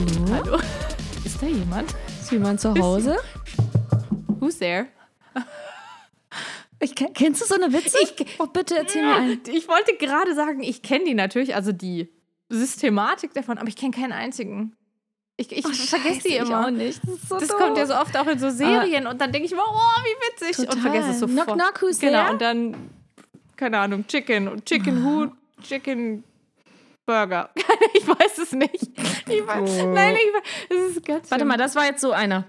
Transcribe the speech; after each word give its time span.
Hallo? 0.00 0.32
Hallo? 0.32 0.58
Ist 1.24 1.42
da 1.42 1.46
jemand? 1.46 1.94
Ist 2.20 2.30
jemand 2.32 2.58
zu 2.60 2.74
Hause? 2.74 3.16
Who's 4.40 4.58
there? 4.58 4.86
Ich, 6.82 6.94
kenn- 6.94 7.12
kennst 7.12 7.42
du 7.42 7.46
so 7.46 7.54
eine 7.56 7.70
Witze? 7.74 7.98
oh, 8.38 8.46
bitte 8.46 8.78
erzähl 8.78 9.02
mir 9.04 9.14
einen. 9.16 9.40
Ich 9.52 9.68
wollte 9.68 9.94
gerade 9.98 10.34
sagen, 10.34 10.62
ich 10.62 10.80
kenne 10.80 11.04
die 11.04 11.12
natürlich, 11.14 11.54
also 11.54 11.72
die 11.72 12.08
Systematik 12.48 13.34
davon, 13.34 13.58
aber 13.58 13.68
ich 13.68 13.76
kenne 13.76 13.90
keinen 13.94 14.12
einzigen. 14.12 14.74
Ich, 15.36 15.52
ich 15.52 15.66
Oh, 15.66 15.68
vergesse 15.70 16.28
die 16.28 16.36
immer. 16.36 16.48
Ich 16.48 16.66
auch 16.66 16.70
nicht. 16.70 17.00
Das, 17.06 17.28
so 17.28 17.38
Das 17.38 17.48
kommt 17.50 17.76
ja 17.76 17.84
so 17.86 17.94
oft 17.96 18.16
auch 18.16 18.26
in 18.26 18.38
so 18.38 18.48
Serien 18.48 19.06
und 19.06 19.20
dann 19.20 19.32
denke 19.32 19.44
ich 19.46 19.52
immer, 19.52 19.64
oh, 19.68 20.00
wie 20.02 20.32
witzig. 20.32 20.58
Und 20.60 20.66
Total. 20.68 20.80
vergesse 20.80 21.10
es 21.10 21.20
sofort. 21.20 21.46
Knock, 21.46 21.58
knock, 21.58 21.82
who's 21.82 21.98
Genau, 21.98 22.20
there? 22.22 22.32
und 22.32 22.40
dann, 22.40 22.76
keine 23.56 23.78
Ahnung, 23.78 24.06
Chicken 24.06 24.48
und 24.48 24.64
Chicken 24.64 25.04
Hood, 25.04 25.32
Chicken 25.62 26.24
Burger. 27.10 27.50
ich 27.94 28.06
weiß 28.06 28.38
es 28.38 28.52
nicht. 28.52 28.88
Ich 29.28 29.46
weiß, 29.46 29.84
Nein, 29.84 30.14
ich 30.16 30.32
weiß, 30.32 30.42
es 30.70 30.96
ist 30.96 31.04
ganz 31.04 31.30
Warte 31.30 31.40
schlimm. 31.42 31.48
mal, 31.48 31.56
das 31.56 31.74
war 31.74 31.86
jetzt 31.86 32.00
so 32.00 32.12
einer. 32.12 32.44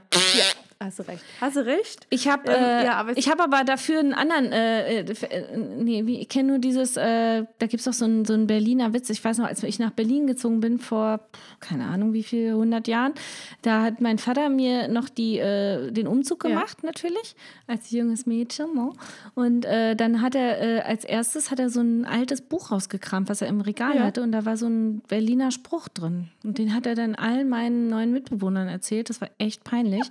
Hast 0.84 0.98
du 1.00 1.04
recht. 1.08 1.24
Hast 1.40 1.56
du 1.58 1.66
recht? 1.66 2.08
Ich 2.10 2.28
habe 2.28 2.50
Ähm, 2.52 2.64
äh, 2.64 2.86
ja, 2.86 2.94
aber 2.96 3.16
ich 3.16 3.30
hab 3.30 3.40
aber 3.40 3.64
dafür 3.64 4.00
einen 4.00 4.14
anderen, 4.14 4.52
äh, 4.52 5.02
äh, 5.02 5.06
äh, 5.12 5.58
nee, 5.58 6.02
ich 6.02 6.28
kenne 6.28 6.50
nur 6.50 6.60
dieses, 6.60 6.98
äh, 6.98 7.44
da 7.60 7.68
gibt 7.68 7.76
es 7.82 7.84
doch 7.86 7.94
so 7.94 8.06
einen, 8.06 8.26
so 8.26 8.34
einen 8.34 8.48
Berliner 8.48 8.92
Witz. 8.94 9.10
Ich 9.12 9.24
weiß 9.24 9.38
noch, 9.38 9.46
als 9.46 9.62
ich 9.64 9.78
nach 9.78 9.92
Berlin 9.92 10.26
gezogen 10.26 10.60
bin 10.60 10.80
vor, 10.80 11.20
keine 11.60 11.86
Ahnung 11.86 12.14
wie 12.14 12.24
viel, 12.24 12.50
100 12.50 12.88
Jahren, 12.88 13.14
da 13.62 13.84
hat 13.84 14.02
mein 14.02 14.18
Vater 14.18 14.50
mir 14.50 14.88
noch 14.88 15.08
die, 15.10 15.38
äh, 15.38 15.92
den 15.92 16.08
Umzug 16.08 16.44
Ja. 16.44 16.50
gemacht, 16.50 16.84
natürlich, 16.84 17.36
als 17.68 17.92
junges 17.92 18.26
Mädchen. 18.26 18.74
Ne? 18.74 18.90
Und 19.36 19.62
dann 19.66 20.22
hat 20.22 20.34
er, 20.36 20.86
als 20.88 21.06
erstes 21.06 21.52
hat 21.52 21.60
er 21.60 21.70
so 21.70 21.82
ein 21.82 22.06
altes 22.06 22.42
Buch 22.42 22.72
rausgekramt, 22.72 23.30
was 23.30 23.42
er 23.42 23.48
im 23.48 23.62
Regal 23.62 23.98
Ja. 23.98 24.04
hatte 24.04 24.24
und 24.24 24.32
da 24.32 24.46
war 24.46 24.58
so 24.58 24.66
ein 24.68 25.02
Berliner 25.08 25.52
Spruch 25.52 25.88
drin. 25.90 26.30
Und 26.44 26.58
den 26.58 26.74
hat 26.74 26.86
er 26.88 26.96
dann 26.96 27.16
allen 27.16 27.50
meinen 27.50 27.88
neuen 27.88 28.12
Mitbewohnern 28.12 28.68
erzählt. 28.68 29.10
Das 29.10 29.22
war 29.22 29.30
echt 29.38 29.64
peinlich. 29.64 30.02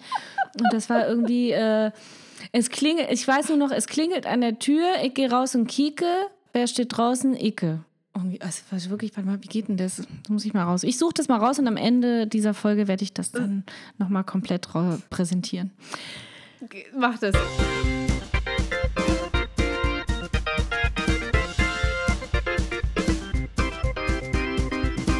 Und 0.61 0.73
das 0.73 0.91
war 0.91 1.09
irgendwie, 1.09 1.53
äh, 1.53 1.91
es 2.53 2.69
klingelt, 2.71 3.11
ich 3.11 3.27
weiß 3.27 3.49
nur 3.49 3.59
noch, 3.59 3.71
es 3.71 3.87
klingelt 3.87 4.27
an 4.27 4.43
der 4.43 4.59
Tür, 4.59 4.85
ich 5.03 5.15
gehe 5.15 5.31
raus 5.31 5.55
und 5.55 5.67
kieke, 5.67 6.07
wer 6.53 6.67
steht 6.67 6.97
draußen? 6.97 7.35
Icke. 7.35 7.81
Irgendwie, 8.15 8.41
also 8.41 8.63
was 8.71 8.91
wirklich, 8.91 9.17
warte 9.17 9.29
mal, 9.29 9.43
wie 9.43 9.49
geht 9.49 9.69
denn 9.69 9.77
das? 9.77 9.97
Das 9.97 10.29
muss 10.29 10.45
ich 10.45 10.53
mal 10.53 10.65
raus. 10.65 10.83
Ich 10.83 10.99
suche 10.99 11.15
das 11.15 11.29
mal 11.29 11.39
raus 11.39 11.59
und 11.59 11.67
am 11.69 11.77
Ende 11.77 12.27
dieser 12.27 12.55
Folge 12.55 12.89
werde 12.89 13.05
ich 13.05 13.15
das 13.15 13.31
dann 13.33 13.65
nochmal 13.99 14.25
komplett 14.25 14.69
präsentieren. 15.11 15.71
Mach 16.95 17.19
das. 17.19 17.35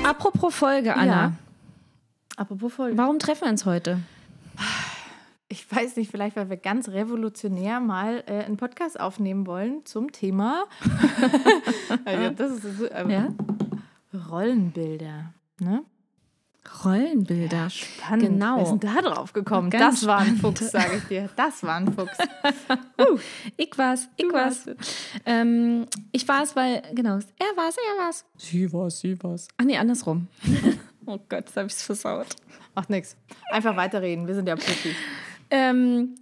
Apropos 0.05 0.55
Folge, 0.55 0.95
Anna. 0.95 1.07
Ja. 1.07 1.33
Apropos 2.37 2.73
Folge. 2.73 2.99
Warum 2.99 3.19
treffen 3.19 3.45
wir 3.45 3.51
uns 3.51 3.65
heute? 3.65 4.01
Ich 5.53 5.67
weiß 5.71 5.97
nicht, 5.97 6.13
vielleicht, 6.13 6.37
weil 6.37 6.49
wir 6.49 6.57
ganz 6.57 6.89
revolutionär 6.91 7.81
mal 7.81 8.23
äh, 8.27 8.45
einen 8.45 8.57
Podcast 8.57 9.01
aufnehmen 9.01 9.49
wollen 9.49 9.85
zum 9.85 10.13
Thema. 10.13 10.65
also, 12.05 12.31
das 12.31 12.65
ist 12.65 12.79
so, 12.79 12.87
äh, 12.87 13.13
Ja? 13.13 13.29
Rollenbilder. 14.31 15.35
Ne? 15.59 15.85
Rollenbilder. 16.85 17.69
Spannend. 17.69 18.23
Genau. 18.23 18.63
Ist 18.63 18.71
denn 18.71 18.95
da 18.95 19.03
drauf 19.03 19.33
gekommen? 19.33 19.71
Ganz 19.71 20.01
das 20.01 20.07
war 20.07 20.19
ein. 20.19 20.37
Fuchs, 20.37 20.71
sage 20.71 20.99
ich 20.99 21.05
dir. 21.05 21.29
Das 21.35 21.65
war 21.65 21.77
ein 21.77 21.93
Fuchs. 21.93 22.17
Ich 23.57 23.77
war's, 23.77 24.09
ich 24.17 24.29
Du 24.29 24.33
war's. 24.33 24.67
Ähm, 25.27 25.87
ich 26.13 26.29
war's, 26.29 26.55
weil, 26.55 26.83
genau, 26.95 27.15
er 27.15 27.57
war's, 27.57 27.77
er 27.77 28.05
war's. 28.05 28.25
Sie 28.37 28.73
war's, 28.73 29.01
sie 29.01 29.21
war's. 29.23 29.49
Ach 29.57 29.65
nee, 29.65 29.77
andersrum. 29.77 30.29
oh 31.07 31.19
Gott, 31.29 31.47
jetzt 31.47 31.57
hab 31.57 31.67
ich's 31.67 31.83
versaut. 31.83 32.29
Macht 32.75 32.91
nix. 32.91 33.17
Einfach 33.51 33.77
weiterreden. 33.77 34.29
Wir 34.29 34.35
sind 34.35 34.47
ja 34.47 34.55
Profi. 34.55 34.95
Ähm, 35.51 36.15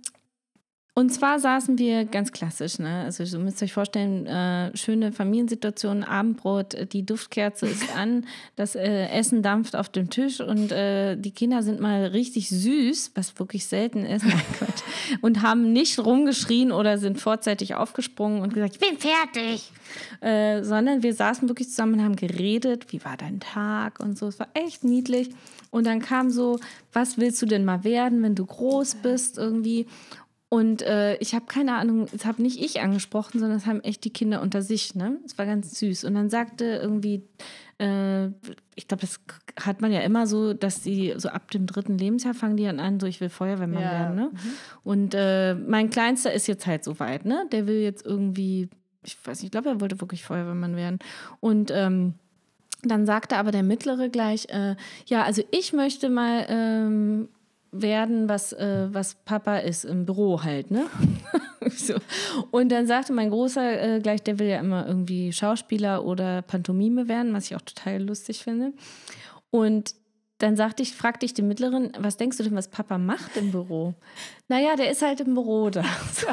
und 0.98 1.10
zwar 1.10 1.38
saßen 1.38 1.78
wir 1.78 2.06
ganz 2.06 2.32
klassisch, 2.32 2.80
ne? 2.80 3.04
Also 3.04 3.22
ihr 3.22 3.38
müsst 3.38 3.62
euch 3.62 3.72
vorstellen, 3.72 4.26
äh, 4.26 4.76
schöne 4.76 5.12
Familiensituation, 5.12 6.02
Abendbrot, 6.02 6.74
äh, 6.74 6.86
die 6.86 7.06
Duftkerze 7.06 7.66
ist 7.66 7.84
an, 7.96 8.26
das 8.56 8.74
äh, 8.74 9.06
Essen 9.06 9.40
dampft 9.40 9.76
auf 9.76 9.88
dem 9.90 10.10
Tisch 10.10 10.40
und 10.40 10.72
äh, 10.72 11.14
die 11.14 11.30
Kinder 11.30 11.62
sind 11.62 11.78
mal 11.78 12.06
richtig 12.06 12.48
süß, 12.48 13.12
was 13.14 13.38
wirklich 13.38 13.66
selten 13.66 14.04
ist, 14.04 14.24
Nein, 14.24 14.42
Quatsch, 14.58 14.82
und 15.20 15.40
haben 15.42 15.72
nicht 15.72 16.00
rumgeschrien 16.00 16.72
oder 16.72 16.98
sind 16.98 17.20
vorzeitig 17.20 17.76
aufgesprungen 17.76 18.42
und 18.42 18.52
gesagt, 18.52 18.74
ich 18.74 18.80
bin 18.80 18.98
fertig. 18.98 19.70
Äh, 20.20 20.64
sondern 20.64 21.04
wir 21.04 21.14
saßen 21.14 21.48
wirklich 21.48 21.68
zusammen 21.68 21.94
und 21.94 22.02
haben 22.02 22.16
geredet, 22.16 22.92
wie 22.92 23.04
war 23.04 23.16
dein 23.16 23.38
Tag 23.38 24.00
und 24.00 24.18
so. 24.18 24.26
Es 24.26 24.40
war 24.40 24.48
echt 24.54 24.82
niedlich. 24.82 25.30
Und 25.70 25.86
dann 25.86 26.00
kam 26.00 26.30
so, 26.30 26.58
was 26.92 27.18
willst 27.18 27.40
du 27.40 27.46
denn 27.46 27.64
mal 27.64 27.84
werden, 27.84 28.22
wenn 28.22 28.34
du 28.34 28.44
groß 28.44 28.96
bist 28.96 29.38
irgendwie? 29.38 29.86
Und 30.50 30.80
äh, 30.80 31.16
ich 31.18 31.34
habe 31.34 31.44
keine 31.46 31.74
Ahnung, 31.76 32.06
das 32.10 32.24
habe 32.24 32.40
nicht 32.40 32.58
ich 32.58 32.80
angesprochen, 32.80 33.38
sondern 33.38 33.58
das 33.58 33.66
haben 33.66 33.80
echt 33.82 34.04
die 34.04 34.12
Kinder 34.12 34.40
unter 34.40 34.62
sich. 34.62 34.94
Ne? 34.94 35.18
Es 35.26 35.36
war 35.36 35.44
ganz 35.44 35.78
süß. 35.78 36.04
Und 36.04 36.14
dann 36.14 36.30
sagte 36.30 36.64
irgendwie, 36.64 37.22
äh, 37.78 38.28
ich 38.74 38.88
glaube, 38.88 39.02
das 39.02 39.20
hat 39.60 39.82
man 39.82 39.92
ja 39.92 40.00
immer 40.00 40.26
so, 40.26 40.54
dass 40.54 40.80
die 40.80 41.12
so 41.18 41.28
ab 41.28 41.50
dem 41.50 41.66
dritten 41.66 41.98
Lebensjahr 41.98 42.32
fangen 42.32 42.56
die 42.56 42.64
dann 42.64 42.80
an, 42.80 42.98
so 42.98 43.06
ich 43.06 43.20
will 43.20 43.28
Feuerwehrmann 43.28 43.82
Ja. 43.82 43.90
werden. 43.92 44.16
Ne? 44.16 44.30
Und 44.84 45.14
äh, 45.14 45.54
mein 45.54 45.90
Kleinster 45.90 46.32
ist 46.32 46.46
jetzt 46.46 46.66
halt 46.66 46.82
so 46.82 46.98
weit, 46.98 47.26
ne? 47.26 47.44
Der 47.52 47.66
will 47.66 47.80
jetzt 47.82 48.06
irgendwie, 48.06 48.70
ich 49.04 49.18
weiß 49.22 49.40
nicht, 49.40 49.48
ich 49.48 49.50
glaube, 49.52 49.68
er 49.68 49.80
wollte 49.82 50.00
wirklich 50.00 50.24
Feuerwehrmann 50.24 50.76
werden. 50.76 50.98
Und 51.40 51.70
ähm, 51.74 52.14
dann 52.84 53.04
sagte 53.04 53.36
aber 53.36 53.50
der 53.50 53.64
Mittlere 53.64 54.08
gleich, 54.08 54.46
äh, 54.48 54.76
ja, 55.06 55.24
also 55.24 55.42
ich 55.50 55.72
möchte 55.74 56.08
mal 56.08 56.46
ähm, 56.48 57.28
werden, 57.72 58.28
was, 58.28 58.52
äh, 58.52 58.88
was 58.90 59.14
Papa 59.24 59.58
ist 59.58 59.84
im 59.84 60.06
Büro 60.06 60.42
halt, 60.42 60.70
ne? 60.70 60.86
so. 61.70 61.94
Und 62.50 62.70
dann 62.70 62.86
sagte 62.86 63.12
mein 63.12 63.30
Großer 63.30 63.96
äh, 63.96 64.00
gleich, 64.00 64.22
der 64.22 64.38
will 64.38 64.48
ja 64.48 64.60
immer 64.60 64.86
irgendwie 64.86 65.32
Schauspieler 65.32 66.04
oder 66.04 66.42
Pantomime 66.42 67.08
werden, 67.08 67.32
was 67.34 67.46
ich 67.46 67.56
auch 67.56 67.62
total 67.62 68.02
lustig 68.02 68.42
finde. 68.42 68.72
Und 69.50 69.94
dann 70.38 70.54
sagte 70.56 70.82
ich, 70.84 70.94
fragte 70.94 71.26
ich 71.26 71.34
den 71.34 71.48
Mittleren, 71.48 71.92
was 71.98 72.16
denkst 72.16 72.36
du 72.36 72.44
denn, 72.44 72.54
was 72.54 72.68
Papa 72.68 72.96
macht 72.98 73.36
im 73.36 73.50
Büro? 73.50 73.94
Naja, 74.50 74.76
der 74.76 74.90
ist 74.90 75.02
halt 75.02 75.20
im 75.20 75.34
Büro 75.34 75.68
da. 75.68 75.84
So. 76.14 76.26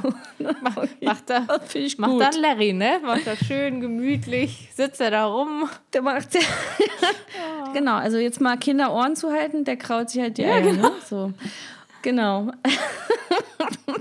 Macht 1.02 1.30
er, 1.30 1.42
Das 1.42 1.70
finde 1.72 1.88
ich 1.88 1.98
macht 1.98 2.12
gut. 2.12 2.22
dann 2.22 2.36
Larry, 2.42 2.72
ne? 2.72 3.00
Macht 3.04 3.28
er 3.28 3.36
schön 3.36 3.82
gemütlich, 3.82 4.70
sitzt 4.74 5.02
er 5.02 5.12
da 5.12 5.26
rum. 5.26 5.68
Der 5.92 6.02
macht 6.02 6.30
Genau, 7.74 7.96
also 7.96 8.18
jetzt 8.18 8.40
mal 8.40 8.56
Kinder 8.58 8.94
Ohren 8.94 9.18
zu 9.18 9.32
halten, 9.34 9.66
der 9.66 9.76
kraut 9.76 10.10
sich 10.10 10.22
halt 10.22 10.38
die 10.38 10.44
Ja, 10.44 10.54
Eier. 10.54 10.62
genau. 10.62 10.84
Ne? 10.90 10.92
So. 11.06 11.34
Genau. 12.04 12.52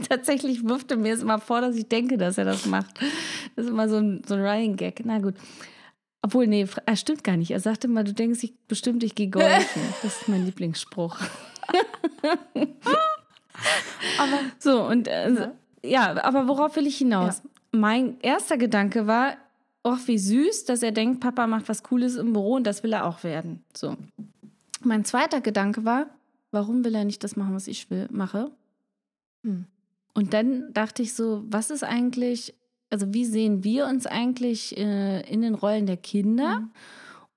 Tatsächlich 0.09 0.63
wirft 0.69 0.91
er 0.91 0.97
mir 0.97 1.15
es 1.15 1.23
immer 1.23 1.39
vor, 1.41 1.61
dass 1.61 1.75
ich 1.75 1.89
denke, 1.89 2.17
dass 2.19 2.39
er 2.39 2.45
das 2.45 2.67
macht. 2.67 3.01
Das 3.57 3.65
ist 3.65 3.71
immer 3.71 3.89
so 3.89 3.97
ein, 3.97 4.23
so 4.27 4.35
ein 4.35 4.41
Ryan-Gag. 4.43 5.01
Na 5.05 5.19
gut. 5.19 5.35
Obwohl, 6.25 6.47
nee, 6.47 6.65
fr- 6.65 6.81
äh, 6.87 6.97
stimmt 6.97 7.23
gar 7.23 7.37
nicht. 7.37 7.51
Er 7.51 7.61
sagte 7.61 7.87
mal, 7.87 8.03
du 8.03 8.15
denkst 8.15 8.43
ich, 8.45 8.55
bestimmt, 8.67 9.03
ich 9.05 9.15
gehe 9.15 9.29
golfen. 9.29 9.83
Das 10.03 10.23
ist 10.23 10.29
mein 10.29 10.47
Lieblingsspruch. 10.47 11.19
Aber 14.19 14.39
So, 14.59 14.85
und 14.87 15.07
äh, 15.07 15.51
ja, 15.85 16.23
aber 16.25 16.49
worauf 16.49 16.77
will 16.77 16.87
ich 16.87 16.97
hinaus? 16.97 17.43
Mein 17.73 18.19
erster 18.21 18.57
Gedanke 18.57 19.07
war, 19.07 19.37
ach, 19.83 20.01
wie 20.07 20.17
süß, 20.19 20.65
dass 20.65 20.83
er 20.83 20.93
denkt, 20.93 21.21
Papa 21.21 21.47
macht 21.47 21.69
was 21.69 21.83
Cooles 21.83 22.17
im 22.17 22.33
Büro 22.33 22.55
und 22.55 22.67
das 22.67 22.83
will 22.83 22.93
er 22.95 23.05
auch 23.07 23.23
werden. 23.23 23.63
So. 23.77 23.97
Mein 24.83 25.05
zweiter 25.05 25.41
Gedanke 25.43 25.85
war, 25.85 26.07
warum 26.53 26.85
will 26.85 26.95
er 26.95 27.05
nicht 27.05 27.23
das 27.23 27.37
machen, 27.37 27.55
was 27.55 27.69
ich 27.69 27.91
will, 27.91 28.09
mache? 28.11 28.51
Hm. 29.45 29.67
Und 30.15 30.33
dann 30.33 30.73
dachte 30.73 31.03
ich 31.03 31.13
so, 31.15 31.45
was 31.49 31.71
ist 31.71 31.85
eigentlich, 31.85 32.55
also 32.95 33.13
wie 33.13 33.25
sehen 33.25 33.65
wir 33.65 33.87
uns 33.87 34.07
eigentlich 34.07 34.77
äh, 34.79 35.21
in 35.29 35.43
den 35.43 35.57
Rollen 35.57 35.87
der 35.87 35.97
Kinder? 35.97 36.61
Mhm. 36.61 36.71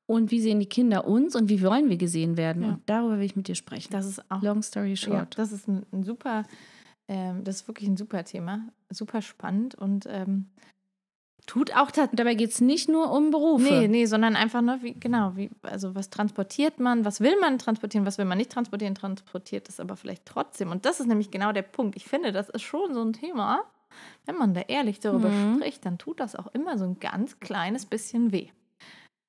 Und 0.05 0.29
wie 0.29 0.39
sehen 0.39 0.59
die 0.59 0.69
Kinder 0.69 1.07
uns 1.07 1.35
und 1.35 1.49
wie 1.49 1.63
wollen 1.63 1.89
wir 1.89 1.97
gesehen 1.97 2.37
werden? 2.37 2.61
Ja. 2.61 2.69
Und 2.69 2.81
darüber 2.85 3.17
will 3.17 3.25
ich 3.25 3.35
mit 3.35 3.47
dir 3.47 3.55
sprechen. 3.55 3.91
das 3.91 4.05
ist 4.05 4.21
auch 4.29 4.43
Long 4.43 4.61
story 4.61 4.89
Ja, 4.91 4.95
short. 4.95 5.37
das 5.39 5.51
ist 5.51 5.67
ein, 5.67 5.83
ein 5.91 6.03
super, 6.03 6.43
ähm, 7.07 7.43
das 7.43 7.55
ist 7.61 7.67
wirklich 7.67 7.89
ein 7.89 7.97
super 7.97 8.23
Thema, 8.23 8.67
super 8.91 9.23
spannend 9.23 9.73
und 9.73 10.05
ähm, 10.07 10.45
tut 11.47 11.75
auch 11.75 11.87
tatsächlich. 11.87 12.17
Dabei 12.17 12.35
geht 12.35 12.51
es 12.51 12.61
nicht 12.61 12.87
nur 12.87 13.11
um 13.11 13.31
Berufe. 13.31 13.63
Nee, 13.63 13.87
nee, 13.87 14.05
sondern 14.05 14.35
einfach 14.35 14.61
nur, 14.61 14.83
wie, 14.83 14.93
genau, 14.93 15.35
wie, 15.35 15.49
also 15.63 15.95
was 15.95 16.11
transportiert 16.11 16.79
man, 16.79 17.03
was 17.03 17.19
will 17.19 17.39
man 17.41 17.57
transportieren, 17.57 18.05
was 18.05 18.19
will 18.19 18.25
man 18.25 18.37
nicht 18.37 18.51
transportieren, 18.51 18.93
transportiert 18.93 19.67
es 19.69 19.79
aber 19.79 19.95
vielleicht 19.95 20.25
trotzdem. 20.25 20.69
Und 20.69 20.85
das 20.85 20.99
ist 20.99 21.07
nämlich 21.07 21.31
genau 21.31 21.51
der 21.51 21.63
Punkt. 21.63 21.95
Ich 21.95 22.05
finde, 22.05 22.31
das 22.31 22.47
ist 22.49 22.61
schon 22.61 22.93
so 22.93 23.01
ein 23.01 23.13
Thema, 23.13 23.63
wenn 24.25 24.35
man 24.37 24.53
da 24.53 24.61
ehrlich 24.61 24.99
darüber 24.99 25.29
Mhm. 25.29 25.55
spricht, 25.57 25.85
dann 25.85 25.97
tut 25.97 26.19
das 26.19 26.35
auch 26.35 26.47
immer 26.53 26.77
so 26.77 26.85
ein 26.85 26.99
ganz 26.99 27.39
kleines 27.39 27.85
bisschen 27.85 28.31
weh. 28.31 28.49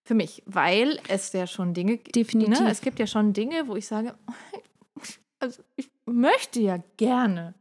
Für 0.07 0.15
mich, 0.15 0.43
weil 0.47 0.99
es 1.09 1.33
ja 1.33 1.47
schon 1.47 1.75
Dinge 1.75 1.99
gibt. 1.99 2.17
Definitiv. 2.17 2.61
Ne? 2.61 2.71
Es 2.71 2.81
gibt 2.81 2.99
ja 2.99 3.07
schon 3.07 3.33
Dinge, 3.35 3.69
wo 3.69 3.77
ich 3.77 3.87
sage, 3.87 4.15
also 5.41 5.63
ich 5.77 5.91
möchte 6.07 6.61
ja 6.61 6.79
gerne 6.97 7.55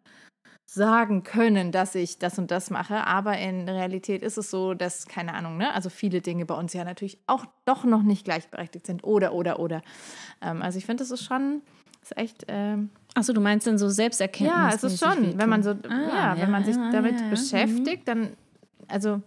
sagen 0.70 1.24
können, 1.24 1.72
dass 1.72 1.96
ich 1.96 2.20
das 2.20 2.38
und 2.38 2.52
das 2.52 2.70
mache, 2.70 3.08
aber 3.08 3.38
in 3.38 3.68
Realität 3.70 4.22
ist 4.22 4.38
es 4.38 4.50
so, 4.52 4.74
dass, 4.74 5.06
keine 5.08 5.34
Ahnung, 5.34 5.58
ne, 5.58 5.74
also 5.74 5.90
viele 5.90 6.22
Dinge 6.22 6.46
bei 6.46 6.56
uns 6.56 6.74
ja 6.74 6.84
natürlich 6.84 7.20
auch 7.26 7.46
doch 7.66 7.86
noch 7.86 8.04
nicht 8.04 8.26
gleichberechtigt 8.26 8.86
sind 8.86 9.04
oder, 9.06 9.34
oder, 9.34 9.60
oder. 9.60 9.82
Ähm, 10.42 10.62
also 10.62 10.78
ich 10.78 10.86
finde, 10.86 11.04
das 11.04 11.12
ist 11.12 11.24
schon, 11.24 11.62
ist 12.02 12.18
echt, 12.18 12.46
ähm, 12.50 12.90
Achso, 13.18 13.34
du 13.34 13.42
meinst 13.42 13.66
dann 13.66 13.80
so 13.80 13.90
Selbsterkenntnis? 13.90 14.56
ja, 14.56 14.72
es 14.74 14.84
ist 14.84 15.04
schon, 15.04 15.40
wenn 15.40 15.50
man 15.50 15.64
so, 15.64 15.72
Ah, 15.72 16.36
ja, 16.36 16.36
wenn 16.40 16.52
man 16.52 16.64
sich 16.64 16.76
ja, 16.76 16.92
damit 16.92 17.20
ja, 17.20 17.30
beschäftigt, 17.30 18.08
dann, 18.08 18.30
also 18.88 19.22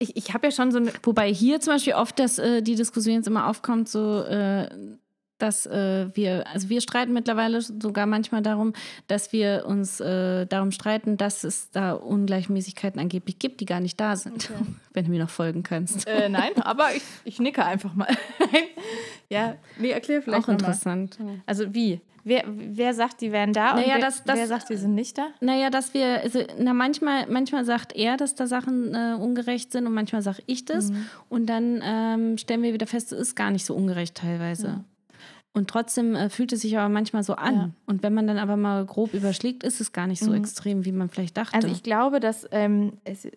ich, 0.00 0.16
ich 0.16 0.34
habe 0.34 0.48
ja 0.48 0.50
schon 0.50 0.72
so 0.72 0.78
eine, 0.78 0.92
Wobei 1.04 1.32
hier 1.32 1.60
zum 1.60 1.74
Beispiel 1.74 1.94
oft 1.94 2.18
das, 2.18 2.40
äh, 2.40 2.62
die 2.62 2.74
Diskussion 2.74 3.14
jetzt 3.14 3.28
immer 3.28 3.46
aufkommt, 3.48 3.88
so 3.88 4.22
äh, 4.22 4.68
dass 5.38 5.66
äh, 5.66 6.08
wir, 6.14 6.46
also 6.52 6.68
wir 6.68 6.80
streiten 6.80 7.12
mittlerweile 7.12 7.60
sogar 7.60 8.06
manchmal 8.06 8.42
darum, 8.42 8.72
dass 9.08 9.32
wir 9.32 9.64
uns 9.66 10.00
äh, 10.00 10.46
darum 10.46 10.72
streiten, 10.72 11.16
dass 11.16 11.44
es 11.44 11.70
da 11.70 11.92
Ungleichmäßigkeiten 11.92 13.00
angeblich 13.00 13.38
gibt, 13.38 13.60
die 13.60 13.66
gar 13.66 13.80
nicht 13.80 14.00
da 14.00 14.16
sind. 14.16 14.50
Wenn 14.92 15.04
du 15.04 15.10
mir 15.10 15.20
noch 15.20 15.30
folgen 15.30 15.62
kannst. 15.62 16.06
äh, 16.08 16.28
nein, 16.28 16.50
aber 16.62 16.94
ich, 16.94 17.02
ich 17.24 17.38
nicke 17.38 17.64
einfach 17.64 17.94
mal. 17.94 18.08
ja, 19.28 19.54
nee, 19.78 19.90
erklär 19.90 20.22
vielleicht 20.22 20.44
Auch 20.44 20.48
noch 20.48 20.60
mal. 20.60 20.68
interessant. 20.68 21.18
Also 21.46 21.72
wie? 21.74 22.00
Wer, 22.26 22.42
wer 22.46 22.94
sagt, 22.94 23.20
die 23.20 23.32
wären 23.32 23.52
da 23.52 23.74
Naja, 23.74 23.94
und 23.96 24.00
wer, 24.00 24.06
das- 24.06 24.24
das- 24.24 24.36
wer 24.38 24.46
sagt, 24.46 24.70
die 24.70 24.76
sind 24.76 24.94
nicht 24.94 25.18
da? 25.18 25.26
Naja, 25.40 25.68
dass 25.70 25.92
wir, 25.92 26.22
also, 26.22 26.40
na, 26.58 26.72
manchmal, 26.72 27.26
manchmal 27.28 27.64
sagt 27.66 27.94
er, 27.94 28.16
dass 28.16 28.34
da 28.34 28.46
Sachen 28.46 28.94
äh, 28.94 29.14
ungerecht 29.20 29.70
sind 29.72 29.86
und 29.86 29.92
manchmal 29.92 30.22
sage 30.22 30.42
ich 30.46 30.64
das. 30.64 30.90
Mhm. 30.90 31.06
Und 31.28 31.46
dann 31.46 31.80
ähm, 31.84 32.38
stellen 32.38 32.62
wir 32.62 32.72
wieder 32.72 32.86
fest, 32.86 33.12
es 33.12 33.20
ist 33.20 33.34
gar 33.36 33.50
nicht 33.50 33.66
so 33.66 33.74
ungerecht 33.74 34.14
teilweise. 34.16 34.84
Und 35.52 35.68
trotzdem 35.70 36.16
äh, 36.16 36.30
fühlt 36.30 36.52
es 36.52 36.62
sich 36.62 36.76
aber 36.78 36.88
manchmal 36.88 37.22
so 37.22 37.34
an. 37.34 37.54
Ja. 37.54 37.70
Und 37.86 38.02
wenn 38.02 38.12
man 38.14 38.26
dann 38.26 38.38
aber 38.38 38.56
mal 38.56 38.84
grob 38.86 39.14
überschlägt, 39.14 39.62
ist 39.62 39.80
es 39.80 39.92
gar 39.92 40.06
nicht 40.08 40.20
so 40.20 40.32
extrem, 40.34 40.84
wie 40.84 40.90
man 40.92 41.10
vielleicht 41.10 41.36
dachte. 41.36 41.54
Also 41.54 41.68
ich 41.68 41.82
glaube, 41.84 42.18
dass 42.20 42.48
ähm, 42.50 42.94
es, 43.04 43.28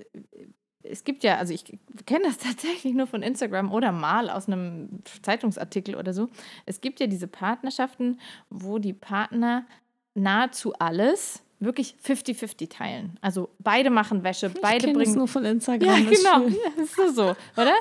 es 0.90 1.04
gibt 1.04 1.24
ja, 1.24 1.38
also 1.38 1.54
ich 1.54 1.66
kenne 2.06 2.26
das 2.26 2.38
tatsächlich 2.38 2.94
nur 2.94 3.08
von 3.08 3.22
Instagram 3.22 3.72
oder 3.72 3.92
mal 3.92 4.30
aus 4.30 4.48
einem 4.48 4.90
Zeitungsartikel 5.22 5.96
oder 5.96 6.14
so. 6.14 6.30
Es 6.66 6.82
gibt 6.82 7.00
ja 7.00 7.08
diese 7.08 7.28
Partnerschaften, 7.28 8.20
wo 8.50 8.80
die 8.80 8.94
Partner 8.94 9.66
nahezu 10.14 10.74
alles 10.80 11.44
wirklich 11.60 11.96
50-50 12.06 12.70
teilen. 12.70 13.18
Also 13.22 13.50
beide 13.60 13.90
machen 13.90 14.24
Wäsche, 14.24 14.50
beide 14.50 14.86
kenn 14.86 14.94
das 14.94 15.04
bringen 15.04 15.18
nur 15.18 15.28
von 15.28 15.44
Instagram. 15.44 15.90
Ja, 15.90 16.04
das 16.04 16.12
ist 16.12 16.24
genau. 16.24 16.48
Ja, 16.48 16.84
ist 16.84 17.16
so, 17.16 17.36
oder? 17.56 17.74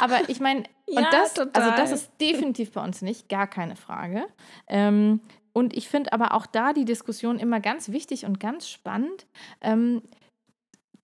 Aber 0.00 0.28
ich 0.28 0.40
meine, 0.40 0.64
und 0.86 1.02
Ja, 1.02 1.10
das, 1.10 1.34
total. 1.34 1.62
also 1.62 1.76
das 1.76 1.92
ist 1.92 2.10
definitiv 2.20 2.72
bei 2.72 2.82
uns 2.82 3.02
nicht, 3.02 3.28
gar 3.28 3.46
keine 3.46 3.76
Frage. 3.76 4.26
Ähm, 4.66 5.20
und 5.52 5.76
ich 5.76 5.88
finde 5.88 6.12
aber 6.12 6.34
auch 6.34 6.46
da 6.46 6.72
die 6.72 6.84
Diskussion 6.84 7.38
immer 7.38 7.60
ganz 7.60 7.90
wichtig 7.90 8.24
und 8.24 8.40
ganz 8.40 8.68
spannend, 8.68 9.26
ähm, 9.60 10.02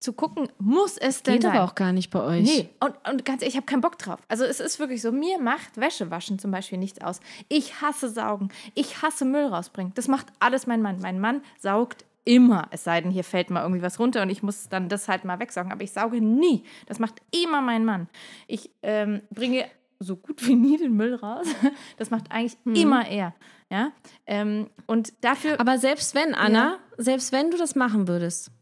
zu 0.00 0.12
gucken, 0.12 0.48
muss 0.58 0.96
es 0.96 1.22
denn 1.22 1.34
Geht 1.34 1.42
sein? 1.42 1.56
aber 1.56 1.64
auch 1.64 1.74
gar 1.74 1.92
nicht 1.92 2.10
bei 2.10 2.22
euch. 2.22 2.44
Nee, 2.44 2.68
und, 2.80 2.94
und 3.08 3.24
ganz 3.24 3.42
ehrlich, 3.42 3.54
ich 3.54 3.56
habe 3.56 3.66
keinen 3.66 3.80
Bock 3.80 3.98
drauf. 3.98 4.20
Also 4.28 4.44
es 4.44 4.60
ist 4.60 4.78
wirklich 4.78 5.02
so, 5.02 5.10
mir 5.10 5.40
macht 5.40 5.76
Wäsche 5.76 6.10
waschen 6.10 6.38
zum 6.38 6.50
Beispiel 6.50 6.78
nichts 6.78 7.00
aus. 7.00 7.20
Ich 7.48 7.80
hasse 7.80 8.08
Saugen. 8.08 8.50
Ich 8.74 9.02
hasse 9.02 9.24
Müll 9.24 9.46
rausbringen. 9.46 9.92
Das 9.94 10.06
macht 10.06 10.26
alles 10.38 10.66
mein 10.66 10.82
Mann. 10.82 11.00
Mein 11.00 11.20
Mann 11.20 11.42
saugt 11.58 12.04
immer. 12.24 12.68
Es 12.70 12.84
sei 12.84 13.00
denn, 13.00 13.10
hier 13.10 13.24
fällt 13.24 13.50
mal 13.50 13.62
irgendwie 13.62 13.82
was 13.82 13.98
runter 13.98 14.22
und 14.22 14.30
ich 14.30 14.42
muss 14.42 14.68
dann 14.68 14.88
das 14.88 15.08
halt 15.08 15.24
mal 15.24 15.40
wegsaugen. 15.40 15.72
Aber 15.72 15.82
ich 15.82 15.92
sauge 15.92 16.20
nie. 16.20 16.62
Das 16.86 16.98
macht 16.98 17.14
immer 17.30 17.60
mein 17.60 17.84
Mann. 17.84 18.08
Ich 18.46 18.70
ähm, 18.82 19.22
bringe 19.30 19.64
so 19.98 20.14
gut 20.14 20.46
wie 20.46 20.54
nie 20.54 20.76
den 20.76 20.94
Müll 20.94 21.14
raus. 21.14 21.46
Das 21.96 22.10
macht 22.10 22.30
eigentlich 22.30 22.56
immer 22.64 23.08
er. 23.08 23.34
Ja? 23.70 23.90
Ähm, 24.26 24.70
und 24.86 25.12
dafür... 25.22 25.58
Aber 25.58 25.78
selbst 25.78 26.14
wenn, 26.14 26.34
Anna, 26.34 26.78
selbst 26.96 27.32
wenn 27.32 27.50
du 27.50 27.56
das 27.56 27.74
machen 27.74 28.06
würdest, 28.06 28.52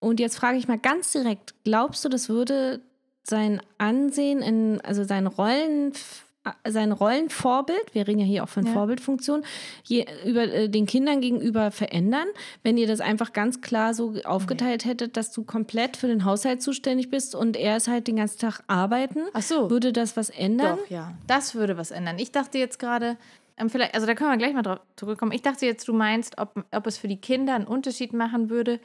und 0.00 0.18
jetzt 0.20 0.36
frage 0.36 0.58
ich 0.58 0.66
mal 0.68 0.78
ganz 0.78 1.12
direkt, 1.12 1.54
glaubst 1.64 2.04
du, 2.04 2.08
das 2.08 2.28
würde 2.28 2.80
sein 3.22 3.60
Ansehen 3.78 4.40
in, 4.42 4.80
also 4.80 5.04
sein 5.04 5.26
Rollen, 5.26 5.92
sein 6.66 6.90
Rollenvorbild, 6.90 7.94
wir 7.94 8.08
reden 8.08 8.18
ja 8.20 8.24
hier 8.24 8.42
auch 8.44 8.48
von 8.48 8.64
Ja. 8.64 8.72
Vorbildfunktion, 8.72 9.44
je, 9.84 10.06
über 10.24 10.42
äh, 10.44 10.68
den 10.70 10.86
Kindern 10.86 11.20
gegenüber 11.20 11.70
verändern, 11.70 12.26
wenn 12.62 12.78
ihr 12.78 12.86
das 12.86 13.00
einfach 13.00 13.34
ganz 13.34 13.60
klar 13.60 13.92
so 13.92 14.14
aufgeteilt 14.24 14.86
hättet, 14.86 15.18
dass 15.18 15.32
du 15.32 15.44
komplett 15.44 15.98
für 15.98 16.06
den 16.06 16.24
Haushalt 16.24 16.62
zuständig 16.62 17.10
bist 17.10 17.34
und 17.34 17.56
er 17.58 17.76
ist 17.76 17.88
halt 17.88 18.08
den 18.08 18.16
ganzen 18.16 18.38
Tag 18.38 18.60
arbeiten, 18.68 19.20
Ach 19.34 19.42
so. 19.42 19.70
würde 19.70 19.92
das 19.92 20.16
was 20.16 20.30
ändern? 20.30 20.78
Doch, 20.78 20.90
ja. 20.90 21.12
Das 21.26 21.54
würde 21.54 21.76
was 21.76 21.90
ändern. 21.90 22.18
Ich 22.18 22.32
dachte 22.32 22.56
jetzt 22.56 22.78
gerade, 22.78 23.18
ähm, 23.58 23.68
vielleicht, 23.68 23.94
also 23.94 24.06
da 24.06 24.14
können 24.14 24.30
wir 24.30 24.38
gleich 24.38 24.54
mal 24.54 24.62
drauf 24.62 24.80
zurückkommen. 24.96 25.32
Ich 25.32 25.42
dachte 25.42 25.66
jetzt, 25.66 25.86
du 25.86 25.92
meinst, 25.92 26.38
ob, 26.38 26.64
ob 26.72 26.86
es 26.86 26.96
für 26.96 27.08
die 27.08 27.18
Kinder 27.20 27.54
einen 27.54 27.66
Unterschied 27.66 28.14
machen 28.14 28.48
würde, 28.48 28.80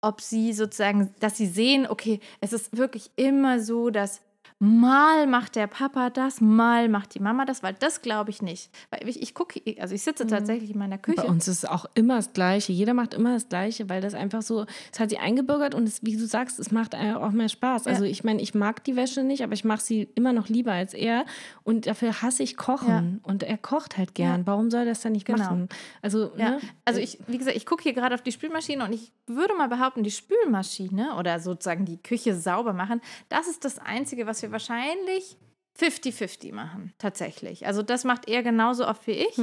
ob 0.00 0.20
sie 0.20 0.52
sozusagen, 0.52 1.14
dass 1.20 1.36
sie 1.36 1.46
sehen, 1.46 1.86
okay, 1.86 2.20
es 2.40 2.52
ist 2.52 2.76
wirklich 2.76 3.10
immer 3.16 3.60
so, 3.60 3.90
dass 3.90 4.22
mal 4.62 5.26
macht 5.26 5.56
der 5.56 5.66
Papa 5.66 6.10
das, 6.10 6.42
mal 6.42 6.90
macht 6.90 7.14
die 7.14 7.18
Mama 7.20 7.46
das, 7.46 7.62
weil 7.62 7.72
das 7.72 8.02
glaube 8.02 8.28
ich 8.28 8.42
nicht. 8.42 8.70
Weil 8.90 9.08
ich, 9.08 9.22
ich 9.22 9.34
gucke, 9.34 9.58
also 9.80 9.94
ich 9.94 10.02
sitze 10.02 10.26
tatsächlich 10.26 10.70
in 10.72 10.78
meiner 10.78 10.98
Küche. 10.98 11.22
Bei 11.22 11.28
uns 11.28 11.48
ist 11.48 11.66
auch 11.66 11.86
immer 11.94 12.16
das 12.16 12.34
Gleiche. 12.34 12.70
Jeder 12.70 12.92
macht 12.92 13.14
immer 13.14 13.32
das 13.32 13.48
Gleiche, 13.48 13.88
weil 13.88 14.02
das 14.02 14.12
einfach 14.12 14.42
so, 14.42 14.66
es 14.92 15.00
hat 15.00 15.08
sie 15.08 15.16
eingebürgert 15.16 15.74
und 15.74 15.88
es, 15.88 16.04
wie 16.04 16.14
du 16.14 16.26
sagst, 16.26 16.58
es 16.58 16.70
macht 16.70 16.94
auch 16.94 17.30
mehr 17.30 17.48
Spaß. 17.48 17.86
Also 17.86 18.04
ich 18.04 18.22
meine, 18.22 18.42
ich 18.42 18.54
mag 18.54 18.84
die 18.84 18.96
Wäsche 18.96 19.22
nicht, 19.24 19.42
aber 19.42 19.54
ich 19.54 19.64
mache 19.64 19.80
sie 19.80 20.08
immer 20.14 20.34
noch 20.34 20.48
lieber 20.48 20.72
als 20.72 20.92
er 20.92 21.24
und 21.64 21.86
dafür 21.86 22.20
hasse 22.20 22.42
ich 22.42 22.58
Kochen 22.58 23.20
und 23.22 23.42
er 23.42 23.56
kocht 23.56 23.96
halt 23.96 24.14
gern. 24.14 24.40
Ja. 24.40 24.46
Warum 24.46 24.70
soll 24.70 24.80
er 24.80 24.86
das 24.86 25.00
dann 25.00 25.12
nicht 25.12 25.24
Genau. 25.24 25.38
machen? 25.38 25.68
Also, 26.02 26.32
Ja, 26.36 26.50
ne? 26.50 26.60
also 26.84 27.00
ich, 27.00 27.18
wie 27.28 27.38
gesagt, 27.38 27.56
ich 27.56 27.64
gucke 27.64 27.82
hier 27.82 27.94
gerade 27.94 28.14
auf 28.14 28.22
die 28.22 28.32
Spülmaschine 28.32 28.84
und 28.84 28.92
ich 28.92 29.10
würde 29.26 29.54
mal 29.54 29.68
behaupten, 29.68 30.02
die 30.02 30.10
Spülmaschine 30.10 31.16
oder 31.16 31.40
sozusagen 31.40 31.86
die 31.86 31.96
Küche 31.96 32.34
sauber 32.34 32.74
machen, 32.74 33.00
das 33.30 33.46
ist 33.48 33.64
das 33.64 33.78
Einzige, 33.78 34.26
was 34.26 34.42
wir 34.42 34.49
wahrscheinlich 34.52 35.36
50-50 35.78 36.52
machen, 36.52 36.92
tatsächlich. 36.98 37.66
Also 37.66 37.82
das 37.82 38.04
macht 38.04 38.28
er 38.28 38.42
genauso 38.42 38.86
oft 38.86 39.06
wie 39.06 39.12
ich. 39.12 39.38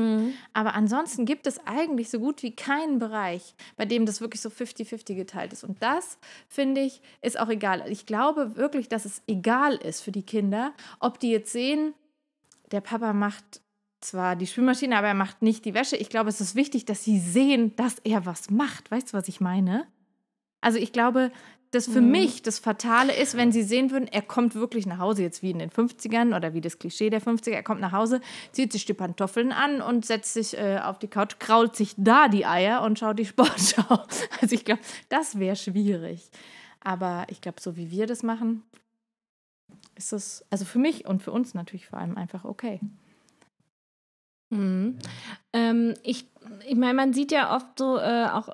Aber 0.54 0.76
ansonsten 0.76 1.26
gibt 1.26 1.48
es 1.48 1.66
eigentlich 1.66 2.10
so 2.10 2.20
gut 2.20 2.44
wie 2.44 2.56
keinen 2.56 3.00
Bereich, 3.00 3.56
bei 3.76 3.86
dem 3.86 4.06
das 4.06 4.22
wirklich 4.22 4.42
so 4.42 4.50
50-50 4.50 5.16
geteilt 5.16 5.54
ist. 5.54 5.64
Und 5.64 5.82
das, 5.82 6.20
finde 6.48 6.82
ich, 6.82 7.02
ist 7.22 7.40
auch 7.40 7.50
egal. 7.50 7.90
Ich 7.90 8.06
glaube 8.06 8.56
wirklich, 8.56 8.88
dass 8.88 9.06
es 9.06 9.24
egal 9.28 9.76
ist 9.76 10.02
für 10.02 10.12
die 10.12 10.24
Kinder, 10.24 10.74
ob 11.00 11.20
die 11.20 11.32
jetzt 11.32 11.52
sehen, 11.52 11.94
der 12.72 12.82
Papa 12.82 13.14
macht 13.14 13.62
zwar 14.02 14.36
die 14.36 14.46
Spülmaschine, 14.46 14.98
aber 14.98 15.08
er 15.08 15.14
macht 15.14 15.42
nicht 15.42 15.66
die 15.66 15.74
Wäsche. 15.74 15.96
Ich 15.96 16.10
glaube, 16.10 16.30
es 16.30 16.42
ist 16.42 16.56
wichtig, 16.56 16.86
dass 16.86 17.04
sie 17.04 17.20
sehen, 17.20 17.76
dass 17.78 17.98
er 18.04 18.26
was 18.26 18.52
macht. 18.52 18.92
Weißt 18.92 19.12
du, 19.12 19.18
was 19.18 19.28
ich 19.28 19.42
meine? 19.42 19.88
Also 20.62 20.78
ich 20.78 20.92
glaube, 20.92 21.32
dass 21.72 21.88
für 21.88 22.02
mich 22.02 22.42
das 22.42 22.60
Fatale 22.60 23.16
ist, 23.16 23.36
wenn 23.36 23.52
sie 23.52 23.64
sehen 23.64 23.92
würden, 23.92 24.08
er 24.08 24.22
kommt 24.22 24.56
wirklich 24.56 24.86
nach 24.86 25.00
Hause, 25.00 25.22
jetzt 25.22 25.44
wie 25.44 25.52
in 25.52 25.60
den 25.60 25.70
50ern 25.70 26.36
oder 26.36 26.54
wie 26.54 26.62
das 26.62 26.80
Klischee 26.80 27.10
der 27.10 27.22
50er, 27.22 27.52
er 27.52 27.64
kommt 27.64 27.82
nach 27.82 27.92
Hause, 27.92 28.22
zieht 28.52 28.72
sich 28.72 28.86
die 28.86 28.94
Pantoffeln 28.94 29.52
an 29.52 29.82
und 29.82 30.06
setzt 30.06 30.34
sich 30.34 30.58
äh, 30.58 30.80
auf 30.84 31.00
die 31.00 31.08
Couch, 31.08 31.40
krault 31.40 31.76
sich 31.76 31.94
da 31.98 32.30
die 32.30 32.46
Eier 32.46 32.82
und 32.84 33.00
schaut 33.00 33.20
die 33.20 33.26
Sportschau. 33.28 34.06
Also 34.42 34.56
ich 34.56 34.66
glaube, 34.66 34.82
das 35.10 35.40
wäre 35.40 35.56
schwierig. 35.56 36.30
Aber 36.80 37.26
ich 37.30 37.42
glaube, 37.42 37.60
so 37.60 37.76
wie 37.76 37.92
wir 37.92 38.08
das 38.08 38.24
machen, 38.24 38.64
ist 39.96 40.14
es, 40.14 40.46
also 40.50 40.64
für 40.64 40.80
mich 40.80 41.06
und 41.06 41.22
für 41.22 41.32
uns 41.32 41.54
natürlich 41.54 41.88
vor 41.88 42.00
allem 42.00 42.18
einfach 42.18 42.46
okay. 42.46 42.80
Mhm. 44.50 44.98
Ähm, 45.58 45.94
ich 46.04 46.26
ich 46.66 46.76
meine, 46.76 46.94
man 46.94 47.14
sieht 47.14 47.32
ja 47.32 47.56
oft 47.56 47.66
so, 47.78 47.98
äh, 47.98 48.26
auch, 48.32 48.50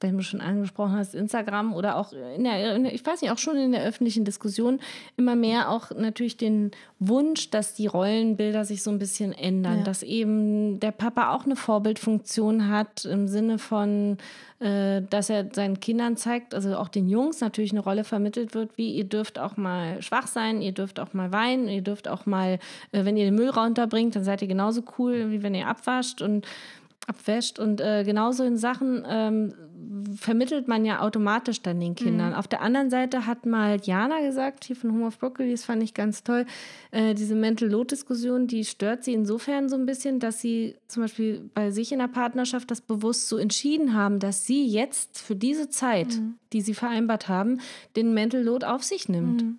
wenn 0.00 0.16
du 0.16 0.22
schon 0.22 0.40
angesprochen 0.40 0.96
hast, 0.96 1.14
Instagram 1.14 1.74
oder 1.74 1.96
auch 1.96 2.12
in 2.12 2.44
der, 2.44 2.74
in 2.74 2.84
der, 2.84 2.94
ich 2.94 3.04
weiß 3.04 3.22
nicht, 3.22 3.30
auch 3.30 3.38
schon 3.38 3.56
in 3.56 3.72
der 3.72 3.84
öffentlichen 3.84 4.24
Diskussion 4.24 4.80
immer 5.16 5.36
mehr 5.36 5.70
auch 5.70 5.90
natürlich 5.90 6.36
den 6.36 6.70
Wunsch, 6.98 7.50
dass 7.50 7.74
die 7.74 7.86
Rollenbilder 7.86 8.64
sich 8.64 8.82
so 8.82 8.90
ein 8.90 8.98
bisschen 8.98 9.32
ändern, 9.32 9.78
Ja. 9.78 9.84
dass 9.84 10.02
eben 10.02 10.80
der 10.80 10.92
Papa 10.92 11.34
auch 11.34 11.44
eine 11.44 11.56
Vorbildfunktion 11.56 12.68
hat 12.68 13.04
im 13.04 13.28
Sinne 13.28 13.58
von, 13.58 14.18
äh, 14.60 15.02
dass 15.10 15.30
er 15.30 15.48
seinen 15.52 15.80
Kindern 15.80 16.16
zeigt, 16.16 16.54
also 16.54 16.76
auch 16.76 16.88
den 16.88 17.08
Jungs 17.08 17.40
natürlich 17.40 17.72
eine 17.72 17.80
Rolle 17.80 18.04
vermittelt 18.04 18.54
wird, 18.54 18.76
wie 18.76 18.94
ihr 18.94 19.04
dürft 19.04 19.38
auch 19.38 19.56
mal 19.56 20.00
schwach 20.00 20.26
sein, 20.26 20.62
ihr 20.62 20.72
dürft 20.72 21.00
auch 21.00 21.12
mal 21.12 21.32
weinen, 21.32 21.68
ihr 21.68 21.82
dürft 21.82 22.08
auch 22.08 22.24
mal, 22.26 22.58
äh, 22.92 23.04
wenn 23.04 23.16
ihr 23.16 23.24
den 23.26 23.34
Müll 23.34 23.50
runterbringt, 23.50 24.16
dann 24.16 24.24
seid 24.24 24.40
ihr 24.42 24.48
genauso 24.48 24.82
cool, 24.98 25.30
wie 25.30 25.42
wenn 25.42 25.54
ihr 25.54 25.66
abwascht 25.66 26.22
und 26.22 26.43
abwäscht. 27.06 27.58
Und 27.58 27.80
äh, 27.80 28.02
genauso 28.04 28.44
in 28.44 28.56
Sachen 28.56 29.04
ähm, 29.06 29.54
vermittelt 30.18 30.68
man 30.68 30.84
ja 30.84 31.00
automatisch 31.00 31.60
dann 31.60 31.78
den 31.80 31.94
Kindern. 31.94 32.30
Mhm. 32.30 32.36
Auf 32.36 32.48
der 32.48 32.62
anderen 32.62 32.88
Seite 32.88 33.26
hat 33.26 33.44
mal 33.44 33.78
Jana 33.82 34.20
gesagt, 34.20 34.64
hier 34.64 34.76
von 34.76 34.92
Home 34.92 35.06
of 35.06 35.18
Broccoli, 35.18 35.50
das 35.50 35.64
fand 35.64 35.82
ich 35.82 35.92
ganz 35.92 36.24
toll, 36.24 36.46
äh, 36.92 37.14
diese 37.14 37.34
Mental 37.34 37.68
Load-Diskussion, 37.68 38.46
die 38.46 38.64
stört 38.64 39.04
sie 39.04 39.12
insofern 39.12 39.68
so 39.68 39.76
ein 39.76 39.84
bisschen, 39.86 40.18
dass 40.18 40.40
sie 40.40 40.76
zum 40.88 41.02
Beispiel 41.02 41.50
bei 41.52 41.70
sich 41.70 41.92
in 41.92 41.98
der 41.98 42.08
Partnerschaft 42.08 42.70
das 42.70 42.80
bewusst 42.80 43.28
so 43.28 43.36
entschieden 43.36 43.92
haben, 43.94 44.18
dass 44.18 44.46
sie 44.46 44.66
jetzt 44.66 45.18
für 45.20 45.36
diese 45.36 45.68
Zeit, 45.68 46.08
Mhm. 46.18 46.34
die 46.52 46.62
sie 46.62 46.74
vereinbart 46.74 47.28
haben, 47.28 47.60
den 47.96 48.14
Mental 48.14 48.42
Load 48.42 48.64
auf 48.64 48.82
sich 48.82 49.08
nimmt. 49.08 49.42
Mhm. 49.42 49.58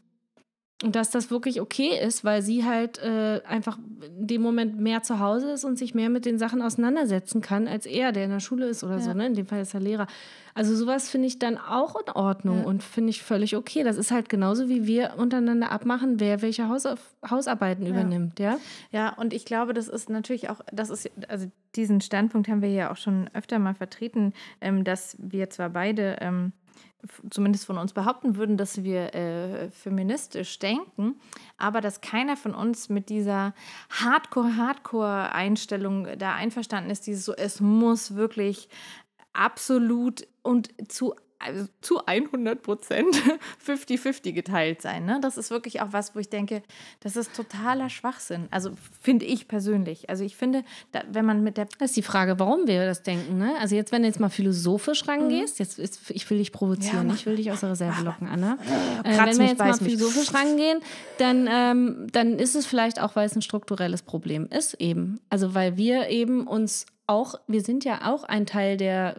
Und 0.84 0.98
dass 0.98 1.10
das 1.10 1.32
wirklich 1.32 1.62
okay 1.62 1.98
ist, 1.98 2.25
weil 2.25 2.41
sie 2.41 2.65
halt 2.65 2.98
äh, 3.01 3.41
einfach 3.48 3.77
in 4.20 4.27
dem 4.27 4.41
Moment 4.41 4.77
mehr 4.77 5.03
zu 5.03 5.20
Hause 5.20 5.51
ist 5.51 5.63
und 5.63 5.77
sich 5.77 5.96
mehr 5.96 6.10
mit 6.10 6.25
den 6.25 6.38
Sachen 6.38 6.62
auseinandersetzen 6.62 7.39
kann, 7.39 7.70
als 7.70 7.86
er, 7.86 8.12
der 8.12 8.25
in 8.25 8.32
der 8.32 8.41
Schule 8.41 8.65
ist 8.67 8.84
oder 8.84 9.00
so. 9.00 9.12
Ja. 9.12 9.13
Ne? 9.13 9.27
In 9.27 9.36
dem 9.36 9.46
Fall 9.46 9.62
ist 9.62 9.74
er 9.74 9.79
Lehrer. 9.79 10.05
Also 10.53 10.75
sowas 10.75 11.10
finde 11.10 11.27
ich 11.27 11.39
dann 11.39 11.58
auch 11.58 11.96
in 11.96 12.12
Ordnung 12.12 12.60
Ja. 12.60 12.63
und 12.65 12.84
finde 12.84 13.12
ich 13.12 13.24
völlig 13.24 13.55
okay. 13.55 13.84
Das 13.84 13.96
ist 13.96 14.12
halt 14.12 14.27
genauso, 14.27 14.67
wie 14.67 14.86
wir 14.86 15.13
untereinander 15.17 15.72
abmachen, 15.72 16.20
wer 16.20 16.41
welche 16.41 16.67
Hausauf 16.67 17.00
Hausarbeiten 17.29 17.88
übernimmt, 17.88 18.39
ja. 18.39 18.58
Ja, 18.91 19.13
und 19.13 19.34
ich 19.34 19.46
glaube, 19.46 19.74
das 19.74 19.88
ist 19.88 20.10
natürlich 20.10 20.50
auch, 20.50 20.60
das 20.74 20.89
ist, 20.89 21.10
also 21.29 21.50
diesen 21.77 22.01
Standpunkt 22.01 22.50
haben 22.50 22.62
wir 22.62 22.70
ja 22.70 22.91
auch 22.91 22.98
schon 22.98 23.29
öfter 23.34 23.60
mal 23.60 23.75
vertreten, 23.75 24.34
ähm, 24.60 24.84
dass 24.84 25.15
wir 25.20 25.50
zwar 25.50 25.70
beide 25.70 26.17
ähm, 26.20 26.51
zumindest 27.30 27.66
von 27.66 27.78
uns 27.78 27.94
behaupten 27.94 28.36
würden, 28.36 28.58
dass 28.58 28.84
wir 28.84 29.14
äh, 29.14 29.70
feministisch 29.72 30.58
denken, 30.60 31.16
aber 31.58 31.80
dass 31.82 32.02
keiner 32.02 32.36
von 32.38 32.56
uns 32.56 32.90
mit 32.90 33.10
dieser 33.10 33.54
Hardcore-Hardcore-Einstellung 33.90 36.18
da 36.18 36.34
einverstanden 36.34 36.90
ist, 36.90 37.06
dieses 37.08 37.25
so, 37.25 37.34
es 37.34 37.62
muss 37.62 38.16
wirklich 38.16 38.70
absolut 39.34 40.28
und 40.42 40.70
zu, 40.92 41.14
also 41.39 41.68
zu 41.82 42.06
100 42.06 42.62
Prozent 42.62 43.22
50-50 43.65 44.32
geteilt 44.34 44.82
sein. 44.82 45.06
Ne? 45.06 45.20
Das 45.22 45.38
ist 45.38 45.51
wirklich 45.51 45.82
auch 45.82 45.92
was, 45.92 46.15
wo 46.15 46.20
ich 46.20 46.30
denke, 46.30 46.63
das 47.01 47.15
ist 47.15 47.36
totaler 47.36 47.89
Schwachsinn. 47.89 48.48
Also 48.51 48.72
finde 49.01 49.25
ich 49.25 49.48
persönlich. 49.48 50.10
Also 50.10 50.24
ich 50.24 50.36
finde, 50.36 50.63
da, 50.92 51.04
wenn 51.12 51.25
man 51.25 51.44
mit 51.44 51.58
der 51.58 51.65
Das 51.77 51.92
ist 51.92 51.98
die 51.98 52.01
Frage, 52.01 52.39
warum 52.39 52.68
wir 52.68 52.86
das 52.86 53.04
denken. 53.04 53.38
Ne? 53.38 53.54
Also 53.60 53.75
jetzt, 53.75 53.92
wenn 53.92 54.01
du 54.01 54.08
jetzt 54.08 54.20
mal 54.20 54.30
philosophisch 54.30 55.08
rangehst, 55.08 55.60
jetzt 55.60 55.80
ist, 55.80 56.10
ich 56.10 56.30
will 56.30 56.38
dich 56.38 56.51
provozieren. 56.51 57.10
Ja, 57.10 57.13
ich 57.13 57.25
will 57.25 57.36
dich 57.36 57.51
aus 57.51 57.62
der 57.62 57.72
Reserve 57.72 58.04
locken, 58.04 58.27
Anna. 58.27 58.58
Äh, 59.04 59.15
kratz 59.15 59.30
wenn 59.32 59.38
wir 59.39 59.46
jetzt 59.48 59.60
mal 59.60 59.70
beiß 59.70 59.82
mich. 59.82 59.94
philosophisch 59.94 60.34
rangehen, 60.34 60.80
dann, 61.18 61.48
ähm, 61.51 62.08
dann 62.12 62.39
ist 62.39 62.56
es 62.56 62.65
vielleicht 62.65 63.01
auch, 63.01 63.15
weil 63.15 63.25
es 63.25 63.36
ein 63.36 63.42
strukturelles 63.42 64.01
Problem 64.01 64.48
ist 64.48 64.75
eben. 64.75 65.20
Also 65.30 65.54
weil 65.54 65.77
wir 65.77 66.10
eben 66.10 66.48
uns 66.48 66.86
auch, 67.08 67.36
wir 67.48 67.62
sind 67.62 67.86
ja 67.86 68.12
auch 68.12 68.24
ein 68.24 68.46
Teil 68.46 68.77
der 68.77 69.15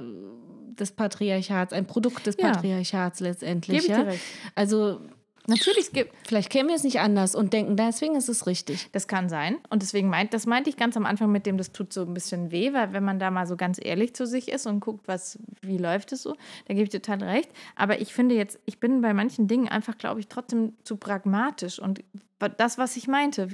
des 0.80 0.92
Patriarchats, 0.92 1.72
ein 1.72 1.86
Produkt 1.86 2.26
des 2.26 2.36
Ja. 2.38 2.52
Patriarchats 2.52 3.20
letztendlich. 3.20 3.86
Ja? 3.86 4.02
dir 4.02 4.06
recht. 4.12 4.22
Also 4.54 5.00
Natürlich 5.46 5.92
gibt 5.92 6.12
vielleicht 6.26 6.50
kennen 6.50 6.68
wir 6.68 6.74
es 6.74 6.82
nicht 6.82 7.00
anders 7.00 7.34
und 7.34 7.52
denken, 7.52 7.76
deswegen 7.76 8.16
ist 8.16 8.28
es 8.28 8.46
richtig. 8.46 8.88
Das 8.92 9.06
kann 9.06 9.28
sein. 9.28 9.58
Und 9.70 9.82
deswegen 9.82 10.08
meint, 10.08 10.34
das 10.34 10.46
meinte 10.46 10.70
ich 10.70 10.76
ganz 10.76 10.96
am 10.96 11.06
Anfang 11.06 11.30
mit 11.30 11.46
dem, 11.46 11.56
das 11.56 11.72
tut 11.72 11.92
so 11.92 12.02
ein 12.02 12.14
bisschen 12.14 12.50
weh, 12.50 12.72
weil 12.72 12.92
wenn 12.92 13.04
man 13.04 13.18
da 13.18 13.30
mal 13.30 13.46
so 13.46 13.56
ganz 13.56 13.78
ehrlich 13.82 14.14
zu 14.14 14.26
sich 14.26 14.50
ist 14.50 14.66
und 14.66 14.80
guckt, 14.80 15.06
was, 15.06 15.38
wie 15.62 15.78
läuft 15.78 16.12
es 16.12 16.22
so, 16.22 16.34
da 16.66 16.74
gebe 16.74 16.84
ich 16.84 16.90
total 16.90 17.22
recht. 17.22 17.50
Aber 17.76 18.00
ich 18.00 18.12
finde 18.12 18.34
jetzt, 18.34 18.58
ich 18.66 18.80
bin 18.80 19.00
bei 19.00 19.14
manchen 19.14 19.46
Dingen 19.46 19.68
einfach, 19.68 19.96
glaube 19.96 20.20
ich, 20.20 20.28
trotzdem 20.28 20.72
zu 20.82 20.96
pragmatisch. 20.96 21.78
Und 21.78 22.02
das, 22.38 22.78
was 22.78 22.96
ich 22.96 23.08
meinte, 23.08 23.48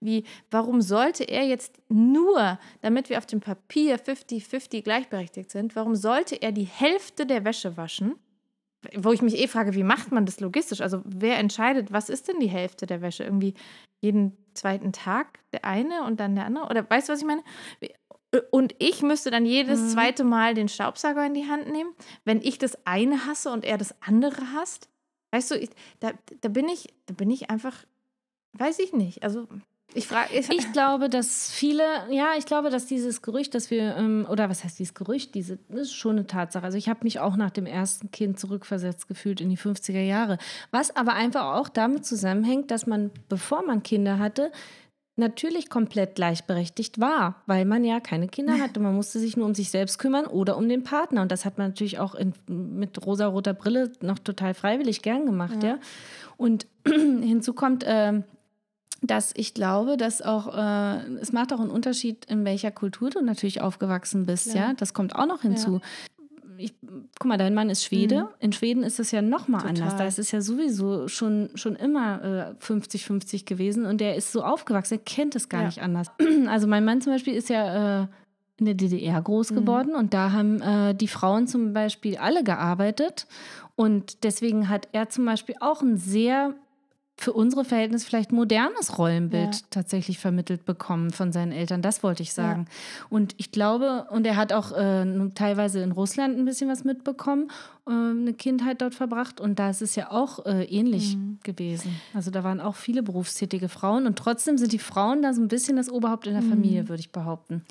wie, 0.00 0.24
warum 0.50 0.80
sollte 0.80 1.24
er 1.24 1.44
jetzt 1.44 1.76
nur, 1.88 2.58
damit 2.82 3.10
wir 3.10 3.18
auf 3.18 3.26
dem 3.26 3.40
Papier 3.40 3.98
50-50 3.98 4.82
gleichberechtigt 4.82 5.50
sind, 5.50 5.74
warum 5.76 5.96
sollte 5.96 6.40
er 6.40 6.52
die 6.52 6.64
Hälfte 6.64 7.26
der 7.26 7.44
Wäsche 7.44 7.76
waschen? 7.76 8.14
Wo 8.96 9.12
ich 9.12 9.22
mich 9.22 9.36
eh 9.38 9.48
frage, 9.48 9.74
wie 9.74 9.82
macht 9.82 10.12
man 10.12 10.24
das 10.24 10.40
logistisch? 10.40 10.80
Also 10.80 11.02
wer 11.04 11.38
entscheidet, 11.38 11.92
was 11.92 12.08
ist 12.08 12.28
denn 12.28 12.38
die 12.38 12.48
Hälfte 12.48 12.86
der 12.86 13.00
Wäsche? 13.02 13.24
Irgendwie 13.24 13.54
jeden 14.00 14.36
zweiten 14.54 14.92
Tag 14.92 15.40
der 15.52 15.64
eine 15.64 16.04
und 16.04 16.20
dann 16.20 16.36
der 16.36 16.44
andere? 16.46 16.66
Oder 16.66 16.88
weißt 16.88 17.08
du, 17.08 17.12
was 17.12 17.20
ich 17.20 17.26
meine? 17.26 17.42
Und 18.50 18.74
ich 18.78 19.02
müsste 19.02 19.30
dann 19.30 19.46
jedes 19.46 19.80
Mhm. 19.80 19.88
zweite 19.88 20.24
Mal 20.24 20.54
den 20.54 20.68
Staubsauger 20.68 21.26
in 21.26 21.34
die 21.34 21.48
Hand 21.48 21.70
nehmen, 21.70 21.90
wenn 22.24 22.40
ich 22.42 22.58
das 22.58 22.86
eine 22.86 23.26
hasse 23.26 23.50
und 23.50 23.64
er 23.64 23.78
das 23.78 23.94
andere 24.02 24.52
hasst. 24.52 24.88
Weißt 25.32 25.50
du, 25.50 25.56
ich, 25.56 25.70
da, 26.00 26.12
da 26.40 26.48
bin 26.48 26.68
ich, 26.68 26.94
da 27.06 27.14
bin 27.14 27.30
ich 27.30 27.50
einfach, 27.50 27.84
weiß 28.52 28.78
ich 28.78 28.92
nicht. 28.92 29.22
Also 29.24 29.48
ich 29.94 30.06
frage, 30.06 30.34
ich, 30.34 30.48
Ich 30.50 30.72
glaube, 30.72 31.08
dass 31.08 31.50
viele, 31.50 31.82
ja, 32.10 32.32
ich 32.36 32.44
glaube, 32.44 32.68
dass 32.68 32.86
dieses 32.86 33.22
Gerücht, 33.22 33.54
dass 33.54 33.70
wir, 33.70 33.96
ähm, 33.96 34.26
oder 34.28 34.50
was 34.50 34.62
heißt 34.62 34.78
dieses 34.78 34.94
Gerücht, 34.94 35.34
diese, 35.34 35.58
das 35.68 35.82
ist 35.82 35.94
schon 35.94 36.16
eine 36.16 36.26
Tatsache. 36.26 36.64
Also 36.64 36.76
ich 36.76 36.88
habe 36.88 37.00
mich 37.04 37.20
auch 37.20 37.36
nach 37.36 37.50
dem 37.50 37.66
ersten 37.66 38.10
Kind 38.10 38.38
zurückversetzt 38.38 39.08
gefühlt 39.08 39.40
in 39.40 39.48
die 39.48 39.56
50er 39.56 40.02
Jahre. 40.02 40.38
Was 40.70 40.94
aber 40.94 41.14
einfach 41.14 41.54
auch 41.54 41.68
damit 41.68 42.04
zusammenhängt, 42.04 42.70
dass 42.70 42.86
man, 42.86 43.10
bevor 43.28 43.64
man 43.64 43.82
Kinder 43.82 44.18
hatte, 44.18 44.52
natürlich 45.16 45.68
komplett 45.68 46.14
gleichberechtigt 46.14 47.00
war, 47.00 47.42
weil 47.46 47.64
man 47.64 47.82
ja 47.82 47.98
keine 47.98 48.28
Kinder 48.28 48.60
hatte. 48.60 48.80
Man 48.80 48.94
musste 48.94 49.18
sich 49.18 49.36
nur 49.36 49.46
um 49.46 49.54
sich 49.54 49.70
selbst 49.70 49.98
kümmern 49.98 50.26
oder 50.26 50.56
um 50.56 50.68
den 50.68 50.84
Partner. 50.84 51.22
Und 51.22 51.32
das 51.32 51.44
hat 51.44 51.58
man 51.58 51.68
natürlich 51.68 51.98
auch 51.98 52.14
in, 52.14 52.34
mit 52.46 53.04
rosa-roter 53.04 53.54
Brille 53.54 53.90
noch 54.00 54.18
total 54.20 54.54
freiwillig 54.54 55.02
gern 55.02 55.26
gemacht, 55.26 55.62
ja. 55.62 55.78
Und 56.36 56.66
hinzu 56.86 57.52
kommt, 57.52 57.84
ähm, 57.86 58.22
dass 59.00 59.32
ich 59.36 59.54
glaube, 59.54 59.96
dass 59.96 60.22
auch, 60.22 60.54
äh, 60.56 60.98
es 61.20 61.32
macht 61.32 61.52
auch 61.52 61.60
einen 61.60 61.70
Unterschied, 61.70 62.24
in 62.26 62.44
welcher 62.44 62.70
Kultur 62.70 63.10
du 63.10 63.20
natürlich 63.22 63.60
aufgewachsen 63.60 64.26
bist, 64.26 64.50
Klar. 64.52 64.68
ja. 64.68 64.74
Das 64.74 64.92
kommt 64.94 65.14
auch 65.14 65.26
noch 65.26 65.42
hinzu. 65.42 65.80
Ich, 66.60 66.74
guck 67.20 67.28
mal, 67.28 67.38
dein 67.38 67.54
Mann 67.54 67.70
ist 67.70 67.84
Schwede. 67.84 68.28
In 68.40 68.52
Schweden 68.52 68.82
ist 68.82 68.98
es 68.98 69.12
ja 69.12 69.22
noch 69.22 69.46
mal 69.46 69.58
Mhm. 69.58 69.62
Total. 69.68 69.76
anders. 69.82 69.96
Da 69.96 70.06
ist 70.08 70.18
es 70.18 70.32
ja 70.32 70.40
sowieso 70.40 71.06
schon, 71.06 71.50
schon 71.54 71.76
immer 71.76 72.56
äh, 72.60 72.64
50-50 72.64 73.44
gewesen 73.44 73.86
und 73.86 74.00
der 74.00 74.16
ist 74.16 74.32
so 74.32 74.42
aufgewachsen, 74.42 74.94
er 74.94 75.04
kennt 75.04 75.36
es 75.36 75.48
gar 75.48 75.60
Ja. 75.60 75.66
nicht 75.68 75.80
anders. 75.82 76.10
Also 76.48 76.66
mein 76.66 76.84
Mann 76.84 77.00
zum 77.00 77.12
Beispiel 77.12 77.34
ist 77.34 77.48
ja 77.48 78.02
äh, 78.02 78.06
in 78.56 78.64
der 78.64 78.74
DDR 78.74 79.22
groß 79.22 79.52
Mhm. 79.52 79.54
geworden 79.54 79.94
und 79.94 80.12
da 80.14 80.32
haben 80.32 80.60
äh, 80.60 80.94
die 80.96 81.06
Frauen 81.06 81.46
zum 81.46 81.72
Beispiel 81.72 82.16
alle 82.16 82.42
gearbeitet 82.42 83.28
und 83.76 84.24
deswegen 84.24 84.68
hat 84.68 84.88
er 84.90 85.08
zum 85.10 85.24
Beispiel 85.26 85.54
auch 85.60 85.80
ein 85.82 85.96
sehr 85.96 86.54
für 87.20 87.32
unsere 87.32 87.64
Verhältnisse 87.64 88.06
vielleicht 88.06 88.30
modernes 88.30 88.96
Rollenbild 88.96 89.54
Ja. 89.56 89.60
tatsächlich 89.70 90.18
vermittelt 90.18 90.64
bekommen 90.64 91.10
von 91.10 91.32
seinen 91.32 91.50
Eltern. 91.50 91.82
Das 91.82 92.04
wollte 92.04 92.22
ich 92.22 92.32
sagen. 92.32 92.66
Und 93.10 93.34
ich 93.38 93.50
glaube, 93.50 94.06
und 94.10 94.24
er 94.24 94.36
hat 94.36 94.52
auch 94.52 94.70
äh, 94.70 95.04
teilweise 95.34 95.82
in 95.82 95.90
Russland 95.90 96.38
ein 96.38 96.44
bisschen 96.44 96.70
was 96.70 96.84
mitbekommen, 96.84 97.50
äh, 97.88 97.90
eine 97.90 98.34
Kindheit 98.34 98.80
dort 98.82 98.94
verbracht. 98.94 99.40
Und 99.40 99.58
da 99.58 99.68
ist 99.70 99.82
es 99.82 99.96
ja 99.96 100.12
auch 100.12 100.46
äh, 100.46 100.62
ähnlich 100.66 101.16
Mhm. 101.16 101.38
gewesen. 101.42 102.00
Also 102.14 102.30
da 102.30 102.44
waren 102.44 102.60
auch 102.60 102.76
viele 102.76 103.02
berufstätige 103.02 103.68
Frauen. 103.68 104.06
Und 104.06 104.16
trotzdem 104.16 104.56
sind 104.56 104.72
die 104.72 104.78
Frauen 104.78 105.20
da 105.20 105.34
so 105.34 105.42
ein 105.42 105.48
bisschen 105.48 105.76
das 105.76 105.90
Oberhaupt 105.90 106.28
in 106.28 106.34
der 106.34 106.42
Mhm. 106.44 106.50
Familie, 106.50 106.88
würde 106.88 107.00
ich 107.00 107.10
behaupten. 107.10 107.64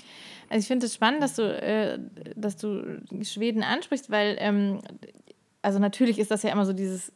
Also 0.50 0.60
ich 0.60 0.68
finde 0.68 0.88
es 0.88 0.94
spannend, 0.94 1.24
dass 1.24 1.36
du, 1.36 1.42
äh, 1.44 2.00
dass 2.36 2.58
du 2.58 3.00
Schweden 3.24 3.63
ansprichst, 3.63 4.10
weil 4.12 4.36
ähm, 4.39 4.80
also 5.62 5.80
natürlich 5.80 6.20
ist 6.20 6.32
das 6.32 6.44
ja 6.44 6.52
immer 6.52 6.66
so 6.66 6.74
dieses, 6.74 7.12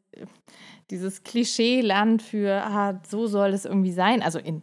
dieses 0.90 1.24
Klischee-Land 1.24 2.22
für, 2.22 2.64
ah, 2.64 3.00
so 3.08 3.28
soll 3.28 3.50
es 3.50 3.66
irgendwie 3.66 3.92
sein. 3.92 4.22
Also 4.22 4.40
in 4.40 4.62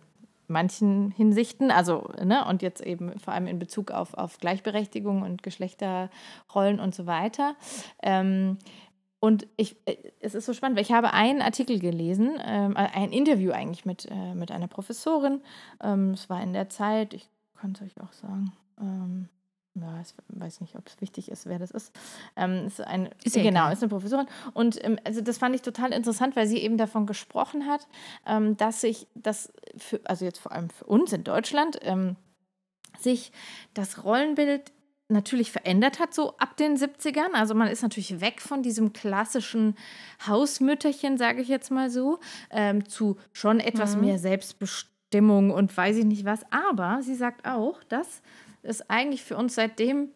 manchen 0.49 1.11
Hinsichten, 1.11 1.71
also, 1.71 2.11
ne, 2.23 2.45
und 2.47 2.63
jetzt 2.63 2.81
eben 2.81 3.19
vor 3.19 3.35
allem 3.35 3.47
in 3.47 3.59
Bezug 3.59 3.91
auf, 3.91 4.15
auf 4.15 4.39
Gleichberechtigung 4.39 5.23
und 5.23 5.43
Geschlechterrollen 5.43 6.81
und 6.81 6.95
so 6.95 7.07
weiter. 7.07 7.55
Ähm, 8.03 8.59
und 9.21 9.47
ich, 9.57 9.77
äh, 9.87 9.97
es 10.21 10.35
ist 10.35 10.47
so 10.47 10.53
spannend, 10.53 10.77
weil 10.77 10.85
ich 10.85 10.93
habe 10.93 11.13
einen 11.13 11.43
Artikel 11.43 11.79
gelesen, 11.79 12.39
ähm, 12.45 12.77
äh, 12.77 12.89
ein 12.95 13.13
Interview 13.13 13.53
eigentlich 13.53 13.85
mit, 13.85 14.07
äh, 14.11 14.35
mit 14.35 14.51
einer 14.51 14.69
Professorin. 14.69 15.43
Ähm, 15.83 16.13
es 16.13 16.31
war 16.31 16.43
in 16.43 16.53
der 16.53 16.69
Zeit, 16.69 17.15
ich 17.15 17.29
kann 17.61 17.73
es 17.73 17.83
euch 17.83 18.01
auch 18.01 18.13
sagen. 18.13 18.53
Ähm, 18.81 19.29
ja, 19.81 20.01
ich 20.01 20.15
weiß 20.29 20.61
nicht, 20.61 20.77
ob 20.77 20.87
es 20.87 21.01
wichtig 21.01 21.31
ist, 21.31 21.47
wer 21.47 21.59
das 21.59 21.71
ist. 21.71 21.93
Ähm, 22.37 22.67
ist 22.67 22.81
ein, 22.81 23.11
Ist 23.25 23.37
ja 23.37 23.43
genau, 23.43 23.61
egal. 23.61 23.73
ist 23.73 23.83
eine 23.83 23.91
Professorin. 23.91 24.27
Und 24.55 24.83
ähm, 24.85 24.99
also 25.05 25.21
das 25.21 25.39
fand 25.39 25.55
ich 25.55 25.63
total 25.63 25.93
interessant, 25.93 26.37
weil 26.37 26.47
sie 26.47 26.59
eben 26.59 26.77
davon 26.77 27.07
gesprochen 27.07 27.67
hat, 27.67 27.87
ähm, 28.27 28.57
dass 28.57 28.81
sich 28.81 29.07
das, 29.15 29.53
für, 29.77 30.01
also 30.05 30.25
jetzt 30.25 30.39
vor 30.39 30.53
allem 30.53 30.71
für 30.71 30.85
uns 30.85 31.13
in 31.13 31.25
Deutschland, 31.25 31.79
ähm, 31.83 32.17
sich 32.99 33.33
das 33.75 34.05
Rollenbild 34.05 34.73
natürlich 35.09 35.51
verändert 35.51 35.99
hat, 36.01 36.13
so 36.13 36.37
ab 36.37 36.57
den 36.57 36.77
70ern. 36.77 37.33
Also 37.33 37.55
man 37.55 37.69
ist 37.69 37.83
natürlich 37.83 38.21
weg 38.21 38.43
von 38.43 38.63
diesem 38.63 38.93
klassischen 38.93 39.75
Hausmütterchen, 40.27 41.17
sage 41.17 41.41
ich 41.41 41.49
jetzt 41.49 41.71
mal 41.71 41.91
so, 41.91 42.19
ähm, 42.51 42.89
zu 42.89 43.17
schon 43.33 43.59
etwas 43.59 43.97
mehr 43.97 44.19
Selbstbestimmung 44.19 45.51
und 45.51 45.75
weiß 45.75 45.97
ich 45.97 46.05
nicht 46.05 46.27
was. 46.27 46.41
Aber 46.53 47.01
sie 47.03 47.15
sagt 47.15 47.47
auch, 47.47 47.83
dass 47.85 48.21
es 48.69 48.89
eigentlich 48.89 49.23
für 49.23 49.37
uns 49.37 49.55
seitdem 49.55 50.09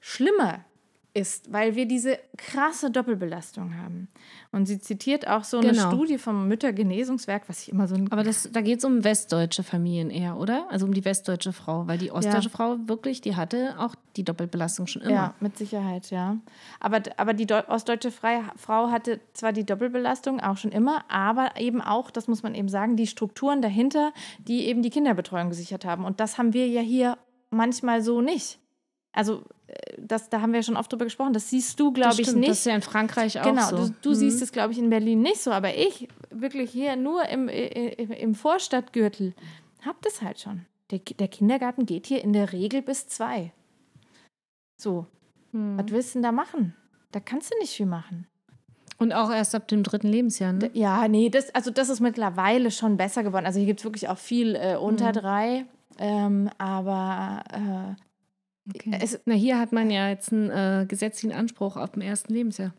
schlimmer 0.00 0.64
ist, 1.12 1.52
weil 1.52 1.74
wir 1.74 1.86
diese 1.86 2.18
krasse 2.36 2.90
Doppelbelastung 2.90 3.76
haben. 3.76 4.08
Und 4.52 4.66
sie 4.66 4.78
zitiert 4.78 5.26
auch 5.26 5.42
so 5.42 5.58
eine 5.58 5.72
Genau. 5.72 5.88
Studie 5.88 6.18
vom 6.18 6.46
Müttergenesungswerk, 6.46 7.48
was 7.48 7.62
ich 7.62 7.72
immer 7.72 7.88
so 7.88 7.96
Aber 8.10 8.22
das, 8.22 8.48
da 8.52 8.60
geht 8.60 8.78
es 8.78 8.84
um 8.84 9.02
westdeutsche 9.02 9.62
Familien 9.62 10.10
eher, 10.10 10.36
oder? 10.36 10.66
Also 10.70 10.86
um 10.86 10.94
die 10.94 11.04
westdeutsche 11.04 11.52
Frau, 11.52 11.88
weil 11.88 11.98
die 11.98 12.12
ostdeutsche 12.12 12.50
Frau 12.50 12.76
wirklich, 12.86 13.20
die 13.20 13.34
hatte 13.34 13.74
auch 13.78 13.94
die 14.16 14.24
Doppelbelastung 14.24 14.86
schon 14.86 15.02
immer. 15.02 15.12
Ja, 15.12 15.34
mit 15.40 15.58
Sicherheit, 15.58 16.10
ja. 16.10 16.36
Aber, 16.78 17.02
aber 17.16 17.34
die 17.34 17.46
Deu 17.46 17.62
ostdeutsche 17.66 18.12
Frau 18.12 18.90
hatte 18.90 19.20
zwar 19.32 19.52
die 19.52 19.66
Doppelbelastung 19.66 20.40
auch 20.40 20.56
schon 20.56 20.70
immer, 20.70 21.04
aber 21.08 21.52
eben 21.58 21.80
auch, 21.80 22.10
das 22.10 22.28
muss 22.28 22.42
man 22.42 22.54
eben 22.54 22.68
sagen, 22.68 22.96
die 22.96 23.08
Strukturen 23.08 23.62
dahinter, 23.62 24.12
die 24.46 24.66
eben 24.66 24.82
die 24.82 24.90
Kinderbetreuung 24.90 25.48
gesichert 25.48 25.84
haben. 25.84 26.04
Und 26.04 26.20
das 26.20 26.38
haben 26.38 26.52
wir 26.52 26.68
ja 26.68 26.82
hier 26.82 27.18
manchmal 27.50 28.02
so 28.02 28.20
nicht. 28.20 28.58
Also, 29.12 29.42
äh, 29.66 29.74
das, 29.98 30.28
da 30.30 30.40
haben 30.40 30.52
wir 30.52 30.62
schon 30.62 30.76
oft 30.76 30.90
drüber 30.92 31.04
gesprochen. 31.04 31.32
Das 31.32 31.50
siehst 31.50 31.78
du, 31.80 31.92
glaube 31.92 32.20
ich, 32.20 32.32
nicht. 32.34 32.48
Das 32.48 32.58
ist 32.60 32.66
ja 32.66 32.74
in 32.74 32.82
Frankreich 32.82 33.38
auch 33.40 33.44
Genau, 33.44 33.68
so. 33.68 33.76
du, 33.88 33.94
du 34.02 34.14
siehst 34.14 34.40
es, 34.42 34.52
glaube 34.52 34.72
ich, 34.72 34.78
in 34.78 34.88
Berlin 34.90 35.20
nicht 35.22 35.40
so, 35.40 35.50
aber 35.50 35.74
ich 35.76 36.08
wirklich 36.30 36.70
hier 36.70 36.94
nur 36.96 37.24
im, 37.28 37.48
im, 37.48 38.10
im 38.12 38.34
Vorstadtgürtel 38.34 39.34
hab 39.84 40.00
das 40.02 40.22
halt 40.22 40.40
schon. 40.40 40.66
Der, 40.90 40.98
der 41.00 41.28
Kindergarten 41.28 41.86
geht 41.86 42.06
hier 42.06 42.22
in 42.22 42.32
der 42.32 42.52
Regel 42.52 42.82
bis 42.82 43.06
zwei. 43.08 43.52
So, 44.76 45.06
Hm. 45.52 45.76
was 45.78 45.90
willst 45.90 46.10
du 46.10 46.18
denn 46.18 46.22
da 46.22 46.32
machen? 46.32 46.74
Da 47.12 47.18
kannst 47.20 47.52
du 47.52 47.58
nicht 47.58 47.72
viel 47.74 47.86
machen. 47.86 48.26
Und 48.98 49.12
auch 49.12 49.30
erst 49.32 49.54
ab 49.54 49.66
dem 49.66 49.82
dritten 49.82 50.08
Lebensjahr, 50.08 50.52
ne? 50.52 50.70
Ja, 50.74 51.08
nee, 51.08 51.28
das, 51.30 51.52
also 51.54 51.70
das 51.70 51.88
ist 51.88 52.00
mittlerweile 52.00 52.70
schon 52.70 52.96
besser 52.96 53.22
geworden. 53.24 53.46
Also 53.46 53.58
hier 53.58 53.66
gibt 53.66 53.80
es 53.80 53.84
wirklich 53.84 54.08
auch 54.08 54.18
viel 54.18 54.54
äh, 54.54 54.76
unter 54.76 55.08
Mhm. 55.08 55.12
drei. 55.14 55.66
Ähm, 55.98 56.48
aber 56.58 57.42
äh, 57.52 58.02
Okay. 58.74 58.98
es, 59.02 59.18
Na, 59.24 59.34
hier 59.34 59.58
hat 59.58 59.72
man 59.72 59.90
ja 59.90 60.08
jetzt 60.10 60.32
einen 60.32 60.50
äh, 60.50 60.86
gesetzlichen 60.86 61.34
Anspruch 61.34 61.76
auf 61.76 61.90
dem 61.92 62.02
ersten 62.02 62.32
Lebensjahr. 62.32 62.72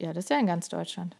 ja, 0.00 0.12
das 0.14 0.24
ist 0.24 0.30
ja 0.30 0.38
in 0.38 0.46
ganz 0.46 0.68
Deutschland. 0.68 1.16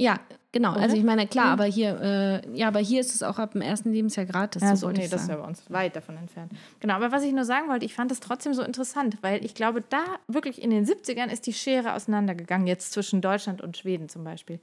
Ja, 0.00 0.20
genau. 0.52 0.72
Oder? 0.74 0.82
Also 0.82 0.96
ich 0.96 1.02
meine, 1.02 1.26
klar, 1.26 1.46
Mhm. 1.46 1.52
aber 1.54 1.64
hier, 1.64 2.00
äh, 2.00 2.56
ja, 2.56 2.68
aber 2.68 2.78
hier 2.78 3.00
ist 3.00 3.16
es 3.16 3.24
auch 3.24 3.40
ab 3.40 3.50
dem 3.52 3.62
ersten 3.62 3.92
Lebensjahr 3.92 4.26
gratis. 4.26 4.62
Ja, 4.62 4.76
so 4.76 4.90
nee, 4.92 5.08
das 5.08 5.22
ist 5.22 5.28
ja 5.28 5.34
bei 5.36 5.42
uns 5.44 5.68
weit 5.72 5.96
davon 5.96 6.16
entfernt. 6.16 6.52
Genau, 6.78 6.94
aber 6.94 7.10
was 7.10 7.24
ich 7.24 7.32
nur 7.32 7.44
sagen 7.44 7.68
wollte, 7.68 7.84
ich 7.84 7.94
fand 7.94 8.12
es 8.12 8.20
trotzdem 8.20 8.54
so 8.54 8.62
interessant, 8.62 9.18
weil 9.22 9.44
ich 9.44 9.56
glaube, 9.56 9.82
da 9.88 10.04
wirklich 10.28 10.62
in 10.62 10.70
den 10.70 10.86
70ern 10.86 11.32
ist 11.32 11.48
die 11.48 11.52
Schere 11.52 11.94
auseinandergegangen, 11.94 12.68
jetzt 12.68 12.92
zwischen 12.92 13.20
Deutschland 13.20 13.60
und 13.60 13.76
Schweden 13.76 14.08
zum 14.08 14.22
Beispiel. 14.22 14.60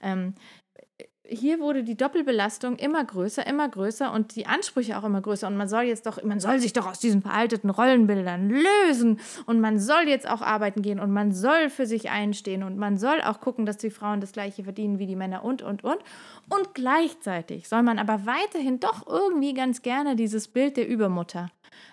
Ähm, 0.00 0.34
hier 1.30 1.60
wurde 1.60 1.84
die 1.84 1.96
Doppelbelastung 1.96 2.76
immer 2.76 3.04
größer, 3.04 3.46
immer 3.46 3.68
größer 3.68 4.12
und 4.12 4.34
die 4.34 4.46
Ansprüche 4.46 4.98
auch 4.98 5.04
immer 5.04 5.20
größer. 5.20 5.46
Und 5.46 5.56
man 5.56 5.68
soll 5.68 5.84
jetzt 5.84 6.06
doch, 6.06 6.22
man 6.22 6.40
soll 6.40 6.58
sich 6.58 6.72
doch 6.72 6.86
aus 6.86 6.98
diesen 6.98 7.22
veralteten 7.22 7.70
Rollenbildern 7.70 8.50
lösen 8.50 9.20
und 9.46 9.60
man 9.60 9.78
soll 9.78 10.08
jetzt 10.08 10.28
auch 10.28 10.42
arbeiten 10.42 10.82
gehen 10.82 10.98
und 10.98 11.12
man 11.12 11.32
soll 11.32 11.70
für 11.70 11.86
sich 11.86 12.10
einstehen 12.10 12.62
und 12.62 12.76
man 12.76 12.98
soll 12.98 13.22
auch 13.22 13.40
gucken, 13.40 13.64
dass 13.64 13.76
die 13.76 13.90
Frauen 13.90 14.20
das 14.20 14.32
gleiche 14.32 14.64
verdienen 14.64 14.98
wie 14.98 15.06
die 15.06 15.16
Männer 15.16 15.44
und, 15.44 15.62
und, 15.62 15.84
und. 15.84 15.98
Und 16.48 16.74
gleichzeitig 16.74 17.68
soll 17.68 17.82
man 17.82 17.98
aber 17.98 18.26
weiterhin 18.26 18.80
doch 18.80 19.06
irgendwie 19.06 19.54
ganz 19.54 19.82
gerne 19.82 20.16
dieses 20.16 20.48
Bild 20.48 20.76
der 20.76 20.88
Übermutter 20.88 21.50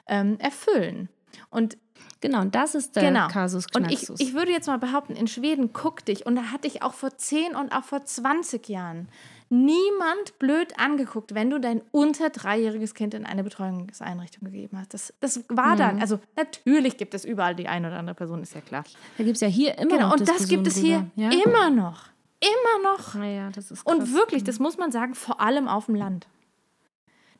ähm, 0.07 0.37
erfüllen. 0.39 1.09
Und 1.49 1.77
Genau, 2.21 2.41
und 2.41 2.55
das 2.55 2.73
ist 2.75 2.95
der 2.95 3.03
Genau. 3.03 3.27
Kasus 3.27 3.65
und 3.75 3.91
ich, 3.91 3.99
Knaxus. 3.99 4.19
ich 4.19 4.33
würde 4.33 4.51
jetzt 4.51 4.67
mal 4.67 4.77
behaupten, 4.79 5.15
in 5.15 5.27
Schweden 5.27 5.71
guck 5.73 6.03
dich, 6.05 6.25
und 6.25 6.35
da 6.35 6.43
hatte 6.51 6.67
ich 6.67 6.81
auch 6.81 6.93
vor 6.93 7.15
10 7.15 7.55
und 7.55 7.71
auch 7.71 7.83
vor 7.83 8.03
20 8.03 8.67
Jahren 8.69 9.07
niemand 9.49 10.37
blöd 10.39 10.77
angeguckt, 10.79 11.33
wenn 11.33 11.49
du 11.49 11.59
dein 11.59 11.81
unter 11.91 12.29
dreijähriges 12.29 12.93
Kind 12.93 13.13
in 13.13 13.25
eine 13.25 13.43
Betreuungseinrichtung 13.43 14.45
gegeben 14.45 14.77
hast. 14.77 14.93
Das, 14.93 15.13
das 15.19 15.43
war 15.49 15.75
Mhm. 15.75 15.77
dann, 15.79 16.01
also 16.01 16.19
natürlich 16.35 16.97
gibt 16.97 17.13
es 17.13 17.23
überall 17.23 17.55
die 17.55 17.67
eine 17.67 17.87
oder 17.87 17.97
andere 17.99 18.15
Person, 18.15 18.41
ist 18.41 18.53
ja 18.55 18.61
klar. 18.61 18.83
da 19.17 19.23
gibt 19.23 19.35
es 19.35 19.41
ja 19.41 19.47
hier 19.47 19.77
immer 19.77 19.95
Genau, 19.95 20.07
noch 20.09 20.19
und 20.19 20.27
das 20.27 20.47
gibt 20.47 20.67
es 20.67 20.75
hier 20.77 21.05
drüber. 21.15 21.31
immer 21.33 21.69
noch. 21.69 22.05
Immer 22.39 22.91
noch. 22.93 23.13
Ja? 23.15 23.19
Naja, 23.19 23.49
das 23.53 23.71
ist 23.71 23.85
Und 23.85 24.13
wirklich, 24.13 24.43
das 24.43 24.59
muss 24.59 24.77
man 24.77 24.91
sagen, 24.91 25.15
vor 25.15 25.39
allem 25.41 25.67
auf 25.67 25.85
dem 25.87 25.95
Land. 25.95 26.27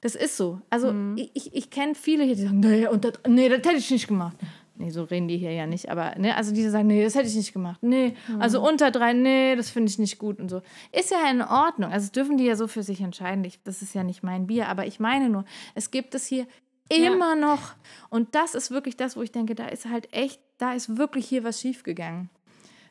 Das 0.01 0.15
ist 0.15 0.37
so. 0.37 0.61
Also 0.69 0.91
Mhm. 0.93 1.17
ich, 1.33 1.53
ich, 1.53 1.69
kenne 1.71 1.93
viele 1.95 2.23
hier, 2.23 2.35
die 2.35 2.43
sagen, 2.43 2.59
nee, 2.59 2.87
und 2.87 3.03
das, 3.03 3.13
nee, 3.27 3.49
das 3.49 3.57
hätte 3.57 3.77
ich 3.77 3.91
nicht 3.91 4.07
gemacht. 4.07 4.37
Nee, 4.79 4.89
so 4.91 5.03
reden 5.03 5.27
die 5.27 5.37
hier 5.37 5.51
ja 5.53 5.65
nicht, 5.65 5.89
aber 5.89 6.13
ne, 6.17 6.35
also 6.35 6.53
diese 6.53 6.69
sagen, 6.69 6.87
nee, 6.87 7.03
das 7.03 7.15
hätte 7.15 7.27
ich 7.27 7.35
nicht 7.35 7.51
gemacht. 7.53 7.81
Nee, 7.81 8.13
Mhm. 8.27 8.41
also 8.41 8.65
unter 8.65 8.91
drei, 8.91 9.13
nee, 9.13 9.55
das 9.55 9.69
finde 9.71 9.89
ich 9.89 9.97
nicht 9.97 10.19
gut 10.19 10.39
und 10.39 10.49
so. 10.49 10.61
Ist 10.91 11.09
ja 11.11 11.29
in 11.31 11.41
Ordnung. 11.41 11.91
Also 11.91 12.11
dürfen 12.11 12.37
die 12.37 12.45
ja 12.45 12.55
so 12.55 12.67
für 12.67 12.83
sich 12.83 13.01
entscheiden. 13.01 13.43
Ich, 13.43 13.61
das 13.63 13.81
ist 13.81 13.95
ja 13.95 14.03
nicht 14.03 14.21
mein 14.23 14.45
Bier, 14.47 14.67
aber 14.67 14.85
ich 14.85 14.99
meine 14.99 15.29
nur, 15.29 15.45
es 15.73 15.89
gibt 15.91 16.13
es 16.15 16.27
hier 16.27 16.45
immer 16.89 17.35
noch. 17.35 17.73
Und 18.09 18.35
das 18.35 18.55
ist 18.55 18.71
wirklich 18.71 18.95
das, 18.95 19.17
wo 19.17 19.21
ich 19.21 19.31
denke, 19.31 19.55
da 19.55 19.67
ist 19.67 19.89
halt 19.89 20.13
echt, 20.13 20.39
da 20.57 20.73
ist 20.73 20.97
wirklich 20.97 21.25
hier 21.27 21.43
was 21.43 21.59
schiefgegangen. 21.59 22.29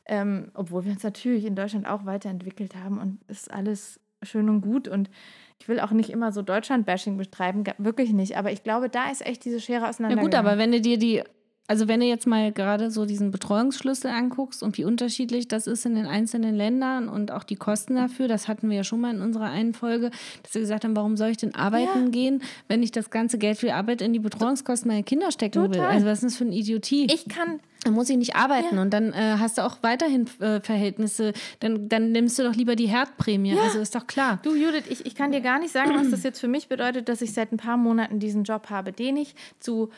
Ähm, 0.08 0.50
obwohl 0.54 0.84
wir 0.84 0.92
uns 0.92 1.02
natürlich 1.02 1.44
in 1.44 1.56
Deutschland 1.56 1.86
auch 1.86 2.04
weiterentwickelt 2.04 2.76
haben 2.76 2.98
und 2.98 3.18
es 3.26 3.42
ist 3.42 3.50
alles 3.50 3.98
schön 4.22 4.48
und 4.48 4.60
gut. 4.60 4.86
Und 4.86 5.10
ich 5.58 5.68
will 5.68 5.80
auch 5.80 5.90
nicht 5.90 6.10
immer 6.10 6.30
so 6.32 6.42
Deutschland-Bashing 6.42 7.16
betreiben, 7.16 7.64
wirklich 7.78 8.12
nicht. 8.12 8.36
Aber 8.36 8.52
ich 8.52 8.62
glaube, 8.62 8.88
da 8.88 9.10
ist 9.10 9.24
echt 9.24 9.44
diese 9.44 9.60
Schere 9.60 9.82
Ja 9.82 9.88
auseinandergegangen. 9.88 10.30
gut, 10.30 10.38
aber 10.38 10.58
wenn 10.58 10.70
du 10.72 10.80
dir 10.80 10.98
die, 10.98 11.22
also 11.68 11.88
wenn 11.88 12.00
du 12.00 12.06
jetzt 12.06 12.26
mal 12.26 12.52
gerade 12.52 12.90
so 12.90 13.06
diesen 13.06 13.30
Betreuungsschlüssel 13.30 14.10
anguckst 14.10 14.62
und 14.62 14.78
wie 14.78 14.84
unterschiedlich 14.84 15.48
das 15.48 15.66
ist 15.66 15.84
in 15.86 15.94
den 15.94 16.06
einzelnen 16.06 16.54
Ländern 16.54 17.08
und 17.08 17.32
auch 17.32 17.44
die 17.44 17.56
Kosten 17.56 17.96
dafür, 17.96 18.28
das 18.28 18.48
hatten 18.48 18.68
wir 18.70 18.76
ja 18.76 18.84
schon 18.84 19.00
mal 19.00 19.14
in 19.14 19.20
unserer 19.20 19.46
einen 19.50 19.74
Folge, 19.74 20.10
dass 20.42 20.54
wir 20.54 20.60
gesagt 20.60 20.84
haben, 20.84 20.96
warum 20.96 21.16
soll 21.16 21.28
ich 21.30 21.36
denn 21.38 21.54
arbeiten 21.54 22.04
Ja. 22.04 22.08
gehen, 22.10 22.42
wenn 22.68 22.82
ich 22.82 22.92
das 22.92 23.10
ganze 23.10 23.38
Geld 23.38 23.58
für 23.58 23.66
die 23.66 23.72
Arbeit 23.72 24.00
in 24.02 24.12
die 24.12 24.18
Betreuungskosten 24.18 24.88
meiner 24.90 25.02
Kinder 25.02 25.30
stecken 25.32 25.62
will? 25.62 25.70
Total. 25.70 25.86
Also 25.90 26.06
was 26.06 26.18
ist 26.18 26.24
das 26.24 26.36
für 26.36 26.44
eine 26.44 26.54
Idiotie? 26.54 27.06
ich 27.12 27.28
kann, 27.28 27.60
Dann 27.84 27.94
muss 27.94 28.08
ich 28.10 28.16
nicht 28.16 28.36
arbeiten 28.36 28.76
Ja. 28.76 28.82
und 28.82 28.90
dann 28.90 29.12
äh, 29.12 29.36
hast 29.38 29.58
du 29.58 29.62
auch 29.64 29.78
weiterhin 29.82 30.26
äh, 30.40 30.60
Verhältnisse. 30.60 31.32
Dann, 31.60 31.88
dann 31.88 32.12
nimmst 32.12 32.38
du 32.38 32.42
doch 32.42 32.54
lieber 32.54 32.76
die 32.76 32.86
Herdprämie. 32.88 33.56
Also 33.58 33.78
ist 33.80 33.94
doch 33.94 34.06
klar. 34.06 34.38
du 34.42 34.54
Judith, 34.54 34.84
ich, 34.88 35.04
ich 35.06 35.14
kann 35.14 35.32
dir 35.32 35.40
gar 35.40 35.58
nicht 35.58 35.72
sagen, 35.72 35.92
was 35.94 36.10
das 36.10 36.22
jetzt 36.22 36.40
für 36.40 36.48
mich 36.48 36.68
bedeutet, 36.68 37.08
dass 37.08 37.22
ich 37.22 37.32
seit 37.32 37.52
ein 37.52 37.56
paar 37.58 37.76
Monaten 37.76 38.18
diesen 38.18 38.44
Job 38.44 38.70
habe, 38.70 38.92
den 38.92 39.16
ich 39.16 39.34
zu 39.60 39.90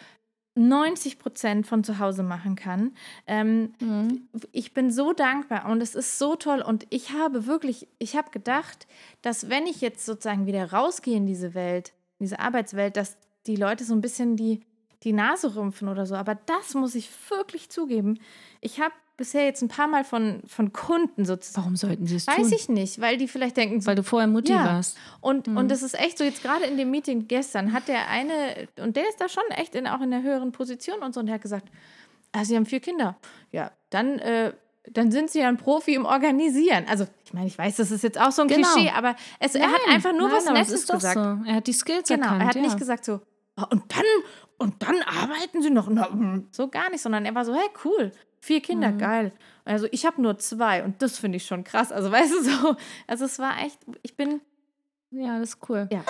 90 0.59 1.19
Prozent 1.19 1.67
von 1.67 1.85
zu 1.85 1.99
Hause 1.99 2.23
machen 2.23 2.57
kann. 2.57 2.93
Ähm, 3.27 3.73
ich 4.53 4.75
bin 4.75 4.91
so 4.91 5.13
dankbar 5.13 5.71
und 5.71 5.81
es 5.81 5.95
ist 5.95 6.19
so 6.19 6.37
toll 6.37 6.61
und 6.61 6.87
ich 6.91 7.13
habe 7.13 7.47
wirklich, 7.47 7.89
ich 7.99 8.17
habe 8.17 8.31
gedacht, 8.31 8.87
dass 9.23 9.49
wenn 9.49 9.67
ich 9.67 9.81
jetzt 9.81 10.05
sozusagen 10.05 10.47
wieder 10.47 10.73
rausgehe 10.73 11.17
in 11.17 11.27
diese 11.27 11.55
Welt, 11.55 11.93
in 12.19 12.25
diese 12.25 12.41
Arbeitswelt, 12.41 12.97
dass 12.97 13.17
die 13.47 13.57
Leute 13.57 13.85
so 13.85 13.95
ein 13.95 14.01
bisschen 14.01 14.37
die, 14.37 14.61
die 15.05 15.13
Nase 15.13 15.55
rümpfen 15.55 15.89
oder 15.89 16.07
so. 16.07 16.15
Aber 16.17 16.35
das 16.35 16.75
muss 16.75 16.95
ich 16.95 17.09
wirklich 17.31 17.71
zugeben. 17.71 18.19
Ich 18.61 18.81
habe 18.81 18.95
bisher 19.19 19.45
jetzt 19.45 19.61
ein 19.61 19.69
paar 19.69 19.89
Mal 19.89 20.05
von, 20.05 20.41
von 20.47 20.73
Kunden 20.73 21.27
sozusagen, 21.27 21.65
Warum 21.65 21.77
sollten 21.77 22.07
sie 22.07 22.17
es 22.17 22.25
tun? 22.25 22.35
weiß 22.39 22.53
ich 22.53 22.71
nicht, 22.71 23.01
weil 23.03 23.19
die 23.19 23.29
vielleicht 23.29 23.59
denken, 23.59 23.83
so, 23.83 23.87
Weil 23.89 23.97
du 23.97 24.03
vorher 24.03 24.27
Mutti 24.29 24.53
Ja. 24.53 24.65
warst. 24.65 24.97
und, 25.21 25.47
und 25.49 25.69
das 25.71 25.83
ist 25.83 25.99
echt 26.01 26.17
so, 26.17 26.25
jetzt 26.25 26.43
gerade 26.43 26.65
in 26.65 26.79
dem 26.79 26.91
Meeting 26.91 27.29
gestern 27.29 27.73
hat 27.75 27.89
der 27.89 28.09
eine, 28.09 28.69
und 28.81 28.97
der 28.97 29.07
ist 29.09 29.21
da 29.21 29.29
schon 29.29 29.43
echt 29.51 29.75
in, 29.75 29.87
auch 29.87 30.01
in 30.01 30.11
der 30.11 30.23
höheren 30.23 30.53
Position 30.53 31.01
und 31.01 31.13
so, 31.13 31.21
und 31.21 31.27
der 31.27 31.35
hat 31.35 31.43
gesagt, 31.43 31.67
ah, 32.33 32.45
sie 32.45 32.57
haben 32.57 32.65
vier 32.65 32.81
Kinder. 32.81 33.17
Ja, 33.53 33.73
dann, 33.91 34.19
äh, 34.21 34.53
dann 34.91 35.11
sind 35.11 35.29
sie 35.31 35.41
ja 35.41 35.49
ein 35.49 35.57
Profi 35.59 35.95
im 35.95 36.07
Organisieren. 36.07 36.87
Also, 36.89 37.07
ich 37.25 37.35
meine, 37.35 37.47
ich 37.49 37.59
weiß, 37.59 37.77
das 37.77 37.91
ist 37.91 38.03
jetzt 38.05 38.19
auch 38.19 38.31
so 38.33 38.43
ein 38.43 38.49
Genau. 38.49 38.67
Klischee, 38.73 38.91
aber 38.91 39.17
es, 39.41 39.55
er 39.55 39.67
hat 39.71 39.81
einfach 39.91 40.13
nur 40.13 40.29
Nein, 40.29 40.37
was 40.39 40.45
Nettes 40.51 40.87
gesagt. 40.87 41.15
So. 41.15 41.21
Er 41.47 41.57
hat 41.57 41.67
die 41.67 41.73
Skills 41.75 42.09
Genau, 42.09 42.23
erkannt. 42.23 42.43
er 42.43 42.49
hat 42.49 42.55
ja. 42.57 42.63
nicht 42.63 42.79
gesagt 42.79 43.05
so, 43.05 43.21
"Ah, 43.57 43.65
und 43.65 43.83
dann, 43.95 44.05
und 44.59 44.83
dann 44.83 45.03
arbeiten 45.03 45.61
sie 45.61 45.71
noch. 45.71 45.89
Mm." 45.91 46.47
so 46.53 46.69
gar 46.69 46.89
nicht, 46.91 47.03
sondern 47.03 47.27
er 47.27 47.35
war 47.35 47.45
so, 47.45 47.53
hey, 47.55 47.69
cool, 47.85 48.13
vier 48.41 48.61
Kinder, 48.61 48.91
Mhm. 48.93 48.99
geil. 48.99 49.33
Also 49.65 49.87
ich 49.91 50.07
habe 50.07 50.21
nur 50.23 50.39
zwei 50.39 50.83
und 50.85 51.03
das 51.03 51.19
finde 51.19 51.37
ich 51.37 51.47
schon 51.47 51.65
krass. 51.65 51.93
Also 51.93 52.11
weißt 52.13 52.33
du 52.33 52.43
so, 52.43 52.77
also 53.07 53.25
es 53.25 53.39
war 53.39 53.59
echt, 53.65 53.79
ich 54.03 54.17
bin, 54.17 54.41
Ja, 55.11 55.39
das 55.39 55.51
ist 55.51 55.69
cool. 55.71 55.89
Ja. 55.91 56.05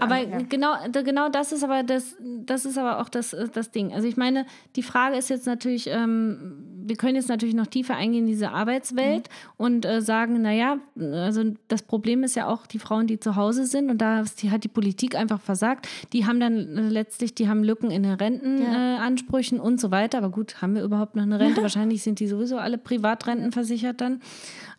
Aber 0.00 0.18
Ja. 0.18 0.38
genau, 0.48 0.74
genau 0.90 1.28
das 1.28 1.52
ist 1.52 1.62
aber 1.62 1.82
das, 1.84 2.16
das 2.20 2.64
ist 2.64 2.78
aber 2.78 3.00
auch 3.00 3.08
das, 3.08 3.32
äh, 3.32 3.48
das 3.48 3.70
Ding. 3.70 3.92
Also 3.92 4.08
ich 4.08 4.16
meine, 4.16 4.44
die 4.76 4.82
Frage 4.82 5.16
ist 5.16 5.30
jetzt 5.30 5.46
natürlich, 5.46 5.86
ähm, 5.88 6.63
wir 6.86 6.96
können 6.96 7.16
jetzt 7.16 7.28
natürlich 7.28 7.54
noch 7.54 7.66
tiefer 7.66 7.96
eingehen 7.96 8.24
in 8.24 8.26
diese 8.26 8.50
Arbeitswelt 8.50 9.28
und 9.56 9.86
äh, 9.86 10.02
sagen, 10.02 10.42
naja, 10.42 10.78
also 11.00 11.42
das 11.68 11.82
Problem 11.82 12.22
ist 12.22 12.36
ja 12.36 12.46
auch 12.46 12.66
die 12.66 12.78
Frauen, 12.78 13.06
die 13.06 13.18
zu 13.18 13.36
Hause 13.36 13.64
sind 13.64 13.90
und 13.90 13.98
da 13.98 14.24
hat 14.50 14.64
die 14.64 14.68
Politik 14.68 15.14
einfach 15.14 15.40
versagt. 15.40 15.88
Die 16.12 16.26
haben 16.26 16.40
dann 16.40 16.76
äh, 16.76 16.88
letztlich, 16.88 17.34
die 17.34 17.48
haben 17.48 17.64
Lücken 17.64 17.90
in 17.90 18.02
den 18.02 18.12
Rentenansprüchen 18.12 18.74
äh, 18.74 18.98
Ansprüchen 18.98 19.60
und 19.60 19.80
so 19.80 19.90
weiter. 19.90 20.18
Aber 20.18 20.30
gut, 20.30 20.60
haben 20.60 20.74
wir 20.74 20.82
überhaupt 20.82 21.16
noch 21.16 21.22
eine 21.22 21.40
Rente? 21.40 21.62
Wahrscheinlich 21.62 22.02
sind 22.02 22.20
die 22.20 22.26
sowieso 22.26 22.58
alle 22.58 22.78
Privatrenten 22.78 23.52
versichert 23.52 24.00
dann, 24.00 24.20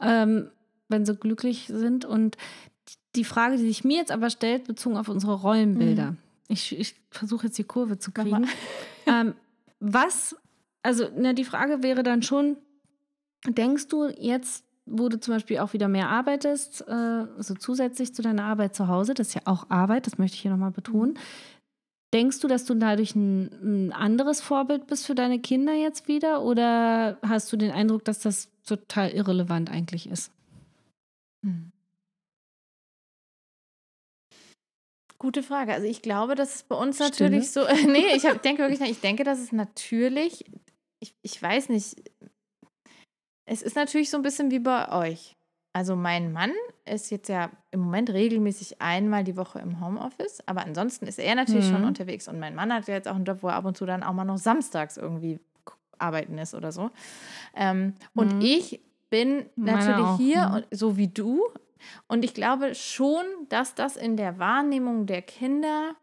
ähm, 0.01 0.49
wenn 0.87 1.05
sie 1.05 1.15
glücklich 1.15 1.65
sind. 1.67 2.05
Und 2.05 2.37
die 3.15 3.23
Frage, 3.23 3.57
die 3.57 3.65
sich 3.65 3.83
mir 3.83 3.97
jetzt 3.97 4.11
aber 4.11 4.29
stellt, 4.29 4.65
bezogen 4.65 4.97
auf 4.97 5.09
unsere 5.09 5.33
Rollenbilder. 5.33 6.15
Ich, 6.47 6.77
ich 6.77 6.95
versuche 7.09 7.47
jetzt 7.47 7.57
die 7.57 7.63
Kurve 7.63 7.97
zu 7.97 8.11
kriegen. 8.11 8.47
ähm, 9.07 9.33
was, 9.79 10.35
also 10.85 11.09
na, 11.15 11.33
die 11.33 11.43
Frage 11.43 11.83
wäre 11.83 12.03
dann 12.03 12.21
schon, 12.21 12.57
denkst 13.47 13.87
du 13.87 14.07
jetzt 14.07 14.65
wo 14.85 15.09
du 15.09 15.19
zum 15.19 15.33
Beispiel 15.33 15.59
auch 15.59 15.73
wieder 15.73 15.87
mehr 15.87 16.09
arbeitest, 16.09 16.87
äh, 16.87 17.25
so 17.37 17.55
zusätzlich 17.55 18.13
zu 18.13 18.21
deiner 18.21 18.43
Arbeit 18.43 18.75
zu 18.75 18.87
Hause, 18.87 19.13
das 19.13 19.29
ist 19.29 19.33
ja 19.33 19.41
auch 19.45 19.69
Arbeit, 19.69 20.05
das 20.05 20.17
möchte 20.17 20.35
ich 20.35 20.41
hier 20.41 20.51
nochmal 20.51 20.71
betonen. 20.71 21.17
Denkst 22.13 22.39
du, 22.39 22.47
dass 22.47 22.65
du 22.65 22.75
dadurch 22.75 23.15
ein, 23.15 23.87
ein 23.87 23.91
anderes 23.91 24.41
Vorbild 24.41 24.87
bist 24.87 25.05
für 25.05 25.15
deine 25.15 25.39
Kinder 25.39 25.73
jetzt 25.73 26.07
wieder? 26.07 26.43
Oder 26.43 27.17
hast 27.23 27.51
du 27.51 27.57
den 27.57 27.71
Eindruck, 27.71 28.05
dass 28.05 28.19
das 28.19 28.49
total 28.63 29.09
irrelevant 29.09 29.69
eigentlich 29.69 30.07
ist? 30.07 30.31
Hm. 31.43 31.71
Gute 35.17 35.43
Frage. 35.43 35.73
Also 35.73 35.87
ich 35.87 36.01
glaube, 36.01 36.35
dass 36.35 36.55
es 36.55 36.63
bei 36.63 36.75
uns 36.75 36.99
natürlich 36.99 37.51
so. 37.51 37.61
nee, 37.87 38.15
ich 38.15 38.25
hab, 38.25 38.41
denke 38.43 38.61
wirklich, 38.61 38.89
ich 38.89 39.01
denke, 39.01 39.23
dass 39.23 39.39
es 39.39 39.51
natürlich, 39.51 40.45
ich, 41.05 41.15
ich 41.21 41.41
weiß 41.41 41.69
nicht, 41.69 41.95
es 43.45 43.61
ist 43.61 43.75
natürlich 43.75 44.09
so 44.09 44.17
ein 44.17 44.23
bisschen 44.23 44.49
wie 44.51 44.59
bei 44.59 44.91
euch. 44.91 45.35
Also 45.73 45.95
mein 45.95 46.31
Mann 46.31 46.51
ist 46.85 47.11
jetzt 47.11 47.27
ja 47.27 47.51
im 47.71 47.81
Moment 47.81 48.09
regelmäßig 48.09 48.81
einmal 48.81 49.23
die 49.23 49.35
Woche 49.35 49.59
im 49.59 49.81
Homeoffice, 49.81 50.41
aber 50.45 50.65
ansonsten 50.65 51.05
ist 51.05 51.19
er 51.19 51.35
natürlich 51.35 51.65
mhm. 51.65 51.71
schon 51.73 51.83
unterwegs 51.83 52.27
und 52.27 52.39
mein 52.39 52.55
Mann 52.55 52.73
hat 52.73 52.87
ja 52.87 52.93
jetzt 52.93 53.07
auch 53.07 53.15
einen 53.15 53.25
Job, 53.25 53.39
wo 53.41 53.49
er 53.49 53.55
ab 53.55 53.65
und 53.65 53.75
zu 53.75 53.85
dann 53.85 54.01
auch 54.01 54.13
mal 54.13 54.23
noch 54.23 54.37
samstags 54.37 54.95
irgendwie 54.95 55.39
arbeiten 55.97 56.37
ist 56.37 56.55
oder 56.55 56.71
so. 56.71 56.91
Ähm, 57.55 57.95
und 58.13 58.35
mhm. 58.35 58.41
ich 58.41 58.79
bin 59.09 59.45
natürlich 59.55 60.17
hier, 60.17 60.47
mhm. 60.47 60.63
so 60.75 60.97
wie 60.97 61.09
du, 61.09 61.43
und 62.07 62.23
ich 62.23 62.33
glaube 62.33 62.73
schon, 62.73 63.25
dass 63.49 63.75
das 63.75 63.97
in 63.97 64.17
der 64.17 64.39
Wahrnehmung 64.39 65.05
der 65.05 65.21
Kinder 65.21 65.95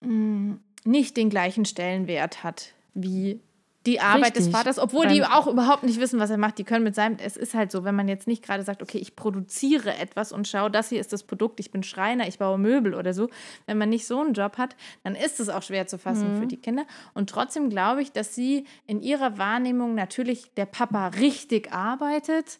mh, 0.00 0.08
hm, 0.08 0.60
nicht 0.84 1.16
den 1.16 1.30
gleichen 1.30 1.64
Stellenwert 1.64 2.42
hat 2.42 2.74
wie 2.94 3.40
die 3.88 4.00
Arbeit 4.00 4.36
Richtig. 4.36 4.44
des 4.44 4.48
Vaters, 4.52 4.78
obwohl 4.78 5.06
Beim 5.06 5.14
die 5.14 5.24
auch 5.24 5.46
überhaupt 5.46 5.82
nicht 5.82 5.98
wissen, 5.98 6.20
was 6.20 6.28
er 6.28 6.36
macht. 6.36 6.58
Die 6.58 6.64
können 6.64 6.84
mit 6.84 6.94
seinem, 6.94 7.16
es 7.24 7.38
ist 7.38 7.54
halt 7.54 7.72
so, 7.72 7.84
wenn 7.84 7.94
man 7.94 8.06
jetzt 8.06 8.26
nicht 8.26 8.44
gerade 8.44 8.62
sagt, 8.62 8.82
okay, 8.82 8.98
ich 8.98 9.16
produziere 9.16 9.96
etwas 9.96 10.30
und 10.30 10.46
schaue, 10.46 10.70
das 10.70 10.90
hier 10.90 11.00
ist 11.00 11.12
das 11.12 11.22
Produkt, 11.22 11.58
ich 11.58 11.70
bin 11.70 11.82
Schreiner, 11.82 12.28
ich 12.28 12.38
baue 12.38 12.58
Möbel 12.58 12.94
oder 12.94 13.14
so. 13.14 13.30
Wenn 13.66 13.78
man 13.78 13.88
nicht 13.88 14.06
so 14.06 14.20
einen 14.20 14.34
Job 14.34 14.58
hat, 14.58 14.76
dann 15.04 15.14
ist 15.14 15.40
es 15.40 15.48
auch 15.48 15.62
schwer 15.62 15.86
zu 15.86 15.98
fassen 15.98 16.34
mhm. 16.34 16.40
für 16.40 16.46
die 16.46 16.58
Kinder. 16.58 16.84
Und 17.14 17.30
trotzdem 17.30 17.70
glaube 17.70 18.02
ich, 18.02 18.12
dass 18.12 18.34
sie 18.34 18.66
in 18.86 19.00
ihrer 19.00 19.38
Wahrnehmung 19.38 19.94
natürlich 19.94 20.52
der 20.54 20.66
Papa 20.66 21.08
richtig 21.08 21.72
arbeitet 21.72 22.58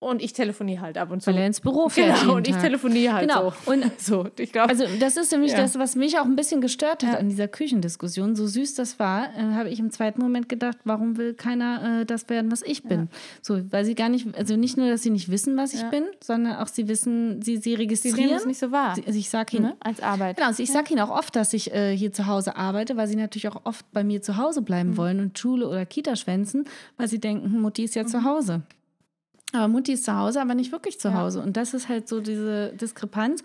und 0.00 0.22
ich 0.22 0.32
telefoniere 0.32 0.80
halt 0.80 0.96
ab 0.96 1.10
und 1.10 1.22
zu. 1.22 1.30
Weil 1.30 1.38
er 1.38 1.46
ins 1.46 1.60
Büro 1.60 1.88
fährt. 1.88 2.20
Genau, 2.20 2.36
und 2.36 2.46
ich 2.46 2.54
telefoniere 2.54 3.14
halt 3.14 3.28
genau. 3.28 3.52
so. 3.64 3.72
Und 3.72 3.84
so, 4.00 4.28
ich 4.38 4.52
glaube. 4.52 4.70
Also, 4.70 4.84
das 5.00 5.16
ist 5.16 5.32
nämlich 5.32 5.52
ja. 5.52 5.58
das, 5.58 5.76
was 5.76 5.96
mich 5.96 6.18
auch 6.18 6.24
ein 6.24 6.36
bisschen 6.36 6.60
gestört 6.60 7.02
hat 7.02 7.18
an 7.18 7.28
dieser 7.28 7.48
Küchendiskussion. 7.48 8.36
So 8.36 8.46
süß 8.46 8.74
das 8.74 9.00
war, 9.00 9.34
äh, 9.36 9.54
habe 9.54 9.70
ich 9.70 9.80
im 9.80 9.90
zweiten 9.90 10.20
Moment 10.20 10.48
gedacht, 10.48 10.78
warum 10.84 11.16
will 11.16 11.34
keiner 11.34 12.02
äh, 12.02 12.06
das 12.06 12.28
werden, 12.28 12.52
was 12.52 12.62
ich 12.62 12.84
bin? 12.84 13.00
Ja. 13.00 13.06
So, 13.42 13.60
weil 13.72 13.84
sie 13.84 13.96
gar 13.96 14.08
nicht, 14.08 14.36
also 14.36 14.54
nicht 14.56 14.76
nur, 14.76 14.88
dass 14.88 15.02
sie 15.02 15.10
nicht 15.10 15.30
wissen, 15.30 15.56
was 15.56 15.74
ich 15.74 15.82
bin, 15.90 16.04
sondern 16.22 16.56
auch 16.56 16.68
sie 16.68 16.86
wissen, 16.86 17.42
sie, 17.42 17.56
sie 17.56 17.74
registrieren. 17.74 18.16
Sie 18.16 18.24
nehmen 18.24 18.36
es 18.36 18.46
nicht 18.46 18.58
so 18.58 18.70
wahr. 18.70 18.94
Sie, 18.94 19.04
also 19.04 19.18
ich 19.18 19.28
sage 19.28 19.56
ihnen. 19.56 19.66
Ne? 19.66 19.76
Als 19.80 20.00
Arbeit. 20.00 20.36
Genau, 20.36 20.48
also 20.48 20.62
ich 20.62 20.70
sage 20.70 20.92
ihnen 20.92 21.00
auch 21.00 21.10
oft, 21.10 21.34
dass 21.34 21.52
ich 21.52 21.74
äh, 21.74 21.96
hier 21.96 22.12
zu 22.12 22.26
Hause 22.26 22.54
arbeite, 22.54 22.96
weil 22.96 23.08
sie 23.08 23.16
natürlich 23.16 23.48
auch 23.48 23.62
oft 23.64 23.84
bei 23.92 24.04
mir 24.04 24.22
zu 24.22 24.36
Hause 24.36 24.62
bleiben 24.62 24.90
mhm. 24.90 24.96
wollen 24.96 25.20
und 25.20 25.36
Schule 25.36 25.66
oder 25.68 25.84
Kita 25.86 26.14
schwänzen, 26.14 26.66
weil 26.96 27.08
sie 27.08 27.18
denken, 27.18 27.52
hm, 27.52 27.62
Mutti 27.62 27.82
ist 27.82 27.96
ja 27.96 28.04
mhm. 28.04 28.08
zu 28.08 28.22
Hause. 28.22 28.62
Aber 29.52 29.68
Mutti 29.68 29.92
ist 29.92 30.04
zu 30.04 30.16
Hause, 30.16 30.40
aber 30.40 30.54
nicht 30.54 30.72
wirklich 30.72 31.00
zu 31.00 31.14
Hause. 31.14 31.38
Ja. 31.38 31.44
Und 31.44 31.56
das 31.56 31.74
ist 31.74 31.88
halt 31.88 32.08
so 32.08 32.20
diese 32.20 32.72
Diskrepanz. 32.74 33.42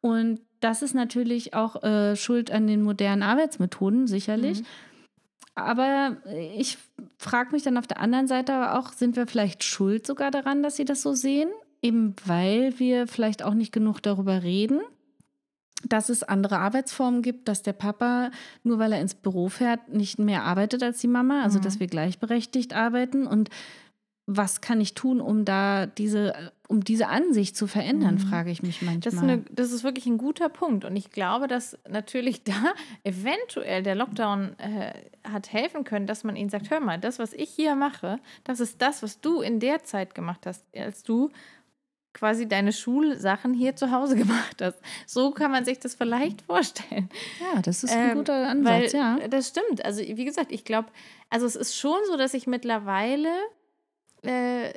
Und 0.00 0.40
das 0.60 0.82
ist 0.82 0.94
natürlich 0.94 1.54
auch 1.54 1.82
äh, 1.82 2.16
Schuld 2.16 2.50
an 2.50 2.66
den 2.66 2.82
modernen 2.82 3.22
Arbeitsmethoden, 3.22 4.06
sicherlich. 4.06 4.60
Mhm. 4.60 4.66
Aber 5.54 6.16
ich 6.56 6.78
frage 7.18 7.52
mich 7.52 7.62
dann 7.62 7.76
auf 7.76 7.86
der 7.86 8.00
anderen 8.00 8.26
Seite 8.26 8.74
auch, 8.74 8.92
sind 8.92 9.16
wir 9.16 9.26
vielleicht 9.26 9.64
schuld 9.64 10.06
sogar 10.06 10.30
daran, 10.30 10.62
dass 10.62 10.76
sie 10.76 10.84
das 10.84 11.02
so 11.02 11.12
sehen? 11.12 11.50
Eben 11.82 12.14
weil 12.24 12.78
wir 12.78 13.06
vielleicht 13.06 13.42
auch 13.42 13.54
nicht 13.54 13.72
genug 13.72 14.00
darüber 14.00 14.42
reden, 14.42 14.80
dass 15.84 16.08
es 16.08 16.22
andere 16.22 16.58
Arbeitsformen 16.58 17.22
gibt, 17.22 17.48
dass 17.48 17.62
der 17.62 17.72
Papa, 17.72 18.30
nur 18.62 18.78
weil 18.78 18.92
er 18.92 19.00
ins 19.00 19.14
Büro 19.14 19.48
fährt, 19.48 19.88
nicht 19.88 20.18
mehr 20.18 20.44
arbeitet 20.44 20.82
als 20.82 21.00
die 21.00 21.08
Mama, 21.08 21.42
also 21.42 21.58
mhm. 21.58 21.64
dass 21.64 21.80
wir 21.80 21.88
gleichberechtigt 21.88 22.72
arbeiten 22.74 23.26
und 23.26 23.50
was 24.26 24.60
kann 24.60 24.80
ich 24.80 24.94
tun, 24.94 25.20
um 25.20 25.44
da 25.44 25.86
diese, 25.86 26.52
um 26.68 26.84
diese 26.84 27.08
Ansicht 27.08 27.56
zu 27.56 27.66
verändern, 27.66 28.14
mhm. 28.14 28.18
frage 28.18 28.50
ich 28.50 28.62
mich 28.62 28.80
manchmal. 28.80 29.00
Das 29.00 29.14
ist, 29.14 29.22
eine, 29.22 29.38
das 29.50 29.72
ist, 29.72 29.82
wirklich 29.82 30.06
ein 30.06 30.16
guter 30.16 30.48
Punkt. 30.48 30.84
Und 30.84 30.94
ich 30.94 31.10
glaube, 31.10 31.48
dass 31.48 31.76
natürlich 31.88 32.44
da 32.44 32.52
eventuell 33.04 33.82
der 33.82 33.96
Lockdown 33.96 34.58
äh, 34.58 34.92
hat 35.24 35.52
helfen 35.52 35.84
können, 35.84 36.06
dass 36.06 36.22
man 36.22 36.36
ihnen 36.36 36.50
sagt, 36.50 36.70
hör 36.70 36.80
mal, 36.80 36.98
das, 36.98 37.18
was 37.18 37.32
ich 37.32 37.50
hier 37.50 37.74
mache, 37.74 38.18
das 38.44 38.60
ist 38.60 38.80
das, 38.80 39.02
was 39.02 39.20
du 39.20 39.40
in 39.40 39.58
der 39.58 39.82
Zeit 39.82 40.14
gemacht 40.14 40.46
hast, 40.46 40.64
als 40.76 41.02
du 41.02 41.30
quasi 42.14 42.46
deine 42.46 42.72
Schulsachen 42.72 43.54
hier 43.54 43.74
zu 43.74 43.90
Hause 43.90 44.14
gemacht 44.16 44.62
hast. 44.62 44.78
So 45.06 45.32
kann 45.32 45.50
man 45.50 45.64
sich 45.64 45.80
das 45.80 45.96
vielleicht 45.96 46.42
vorstellen. 46.42 47.08
Ja, 47.40 47.60
das 47.60 47.82
ist 47.82 47.92
ein 47.92 48.10
ähm, 48.10 48.16
guter 48.18 48.48
Ansatz, 48.48 48.92
ja. 48.92 49.18
Das 49.28 49.48
stimmt. 49.48 49.84
Also, 49.84 50.00
wie 50.00 50.24
gesagt, 50.24 50.52
ich 50.52 50.64
glaube, 50.64 50.88
also 51.28 51.44
es 51.44 51.56
ist 51.56 51.76
schon 51.76 51.98
so, 52.06 52.16
dass 52.16 52.34
ich 52.34 52.46
mittlerweile 52.46 53.30
äh, 54.22 54.72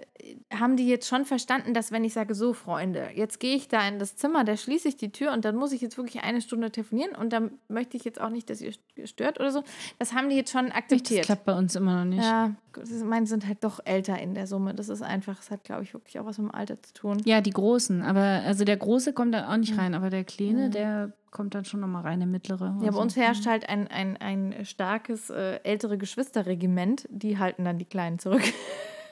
haben 0.52 0.76
die 0.76 0.88
jetzt 0.88 1.08
schon 1.08 1.24
verstanden, 1.24 1.74
dass 1.74 1.92
wenn 1.92 2.04
ich 2.04 2.14
sage, 2.14 2.34
so 2.34 2.54
Freunde, 2.54 3.10
jetzt 3.14 3.40
gehe 3.40 3.56
ich 3.56 3.68
da 3.68 3.88
in 3.88 4.00
das 4.00 4.16
Zimmer, 4.16 4.44
da 4.44 4.58
schließe 4.58 4.88
ich 4.88 4.98
die 4.98 5.12
Tür 5.12 5.34
und 5.34 5.46
dann 5.46 5.56
muss 5.56 5.72
ich 5.72 5.82
jetzt 5.82 5.98
wirklich 5.98 6.24
eine 6.24 6.42
Stunde 6.42 6.72
telefonieren 6.72 7.16
und 7.16 7.32
dann 7.32 7.52
möchte 7.68 7.96
ich 7.96 8.06
jetzt 8.06 8.20
auch 8.20 8.30
nicht, 8.30 8.50
dass 8.50 8.60
ihr 8.60 8.74
stört 9.04 9.40
oder 9.40 9.52
so. 9.52 9.64
Das 10.00 10.14
haben 10.14 10.30
die 10.30 10.36
jetzt 10.36 10.52
schon 10.52 10.72
akzeptiert. 10.72 11.22
Das 11.22 11.26
klappt 11.28 11.46
bei 11.46 11.56
uns 11.56 11.76
immer 11.76 12.04
noch 12.04 12.06
nicht. 12.06 12.24
Ja, 12.24 12.56
meine 13.04 13.28
sind 13.28 13.46
halt 13.48 13.64
doch 13.64 13.80
älter 13.86 14.18
in 14.20 14.34
der 14.34 14.48
Summe. 14.48 14.74
Das 14.74 14.90
ist 14.90 15.04
einfach, 15.04 15.38
das 15.38 15.52
hat, 15.52 15.64
glaube 15.64 15.84
ich, 15.84 15.94
wirklich 15.94 16.20
auch 16.20 16.26
was 16.26 16.40
mit 16.40 16.50
dem 16.50 16.56
Alter 16.56 16.82
zu 16.82 16.94
tun. 16.94 17.22
Ja, 17.26 17.42
die 17.42 17.52
Großen, 17.52 18.02
aber 18.02 18.22
also 18.46 18.66
der 18.66 18.78
Große 18.78 19.14
kommt 19.14 19.36
da 19.36 19.52
auch 19.52 19.58
nicht 19.58 19.78
rein, 19.78 19.94
aber 19.94 20.10
der 20.10 20.24
Kleine, 20.24 20.68
mhm. 20.68 20.72
der 20.72 21.14
kommt 21.30 21.54
dann 21.54 21.66
schon 21.66 21.82
nochmal 21.82 22.02
rein, 22.02 22.20
der 22.20 22.28
mittlere. 22.28 22.80
Ja, 22.82 22.92
bei 22.92 22.98
uns 22.98 23.16
herrscht 23.16 23.46
halt 23.46 23.70
ein, 23.70 23.88
ein, 23.90 24.18
ein 24.18 24.66
starkes 24.66 25.30
äh, 25.30 25.60
ältere 25.64 25.98
Geschwisterregiment, 25.98 27.08
die 27.12 27.38
halten 27.38 27.66
dann 27.66 27.78
die 27.78 27.86
Kleinen 27.86 28.18
zurück. 28.18 28.42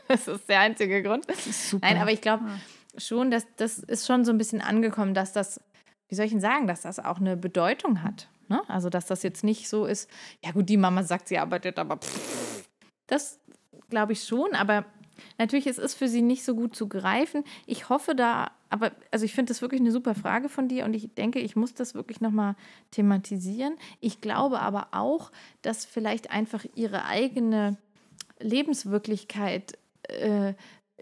Das 0.08 0.28
ist 0.28 0.50
der 0.50 0.60
einzige 0.60 1.02
Grund. 1.02 1.26
Super. 1.36 1.88
Nein, 1.88 1.98
aber 1.98 2.12
ich 2.12 2.22
glaube 2.22 2.44
ja. 2.46 3.00
schon, 3.00 3.32
dass 3.32 3.46
das 3.56 3.80
ist 3.80 4.06
schon 4.06 4.26
so 4.26 4.32
ein 4.32 4.38
bisschen 4.38 4.62
angekommen, 4.62 5.14
dass 5.14 5.34
das, 5.34 5.62
wie 6.10 6.16
soll 6.16 6.26
ich 6.26 6.32
denn 6.32 6.42
sagen, 6.42 6.68
dass 6.68 6.82
das 6.82 7.00
auch 7.00 7.20
eine 7.20 7.38
Bedeutung 7.38 8.04
hat. 8.04 8.28
Ne? 8.50 8.62
Also, 8.68 8.90
dass 8.90 9.06
das 9.06 9.24
jetzt 9.24 9.44
nicht 9.44 9.70
so 9.70 9.86
ist, 9.86 10.10
ja 10.44 10.52
gut, 10.52 10.70
die 10.70 10.78
Mama 10.78 11.04
sagt, 11.04 11.28
sie 11.28 11.40
arbeitet, 11.40 11.80
aber 11.80 11.98
pff, 11.98 12.68
das 13.08 13.40
glaube 13.90 14.14
ich 14.14 14.24
schon, 14.24 14.54
aber 14.54 14.86
natürlich 15.38 15.68
ist 15.68 15.80
es 15.80 15.94
für 15.94 16.08
sie 16.08 16.22
nicht 16.22 16.44
so 16.44 16.56
gut 16.56 16.76
zu 16.76 16.88
greifen. 16.88 17.44
Ich 17.66 17.90
hoffe 17.90 18.16
da, 18.16 18.52
aber 18.70 18.92
also 19.12 19.26
ich 19.26 19.34
finde 19.34 19.52
das 19.52 19.62
wirklich 19.62 19.82
eine 19.82 19.92
super 19.92 20.16
Frage 20.16 20.50
von 20.50 20.68
dir 20.68 20.86
und 20.86 20.94
ich 20.94 21.14
denke, 21.14 21.40
ich 21.40 21.56
muss 21.56 21.74
das 21.74 21.94
wirklich 21.94 22.22
nochmal 22.22 22.56
thematisieren. 22.92 23.76
Ich 24.00 24.22
glaube 24.22 24.60
aber 24.60 24.90
auch, 24.92 25.32
dass 25.62 25.86
vielleicht 25.86 26.32
einfach 26.32 26.66
ihre 26.76 27.06
eigene 27.06 27.78
Lebenswirklichkeit 28.40 29.78
äh, 30.10 30.54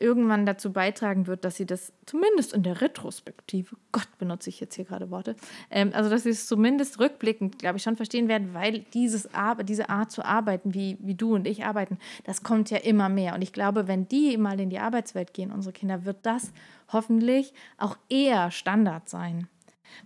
irgendwann 0.02 0.46
dazu 0.46 0.74
beitragen 0.74 1.28
wird, 1.28 1.46
dass 1.46 1.56
sie 1.58 1.66
das 1.66 1.94
zumindest 2.06 2.54
in 2.54 2.64
der 2.64 2.82
Retrospektive, 2.82 3.76
Gott 3.92 4.08
benutze 4.18 4.50
ich 4.50 4.60
jetzt 4.60 4.76
hier 4.76 4.86
gerade 4.86 5.12
Worte, 5.12 5.36
ähm, 5.70 5.92
also 5.94 6.10
dass 6.10 6.24
sie 6.24 6.32
es 6.32 6.48
zumindest 6.48 7.00
rückblickend, 7.00 7.60
glaube 7.60 7.78
ich, 7.78 7.84
schon 7.84 7.96
verstehen 7.96 8.28
werden, 8.28 8.54
weil 8.54 8.80
dieses 8.94 9.34
Ar 9.34 9.64
diese 9.64 9.90
Art 9.90 10.12
zu 10.12 10.26
arbeiten, 10.26 10.74
wie, 10.74 10.98
wie 11.02 11.16
du 11.16 11.36
und 11.36 11.48
ich 11.48 11.66
arbeiten, 11.66 12.00
das 12.24 12.42
kommt 12.44 12.72
ja 12.72 12.78
immer 12.78 13.10
mehr. 13.10 13.36
Und 13.36 13.42
ich 13.42 13.54
glaube, 13.54 13.88
wenn 13.88 14.08
die 14.08 14.38
mal 14.38 14.60
in 14.60 14.70
die 14.70 14.80
Arbeitswelt 14.80 15.34
gehen, 15.34 15.52
unsere 15.52 15.74
Kinder, 15.74 16.04
wird 16.06 16.18
das 16.24 16.52
hoffentlich 16.92 17.54
auch 17.78 17.98
eher 18.10 18.52
Standard 18.52 19.08
sein. 19.08 19.48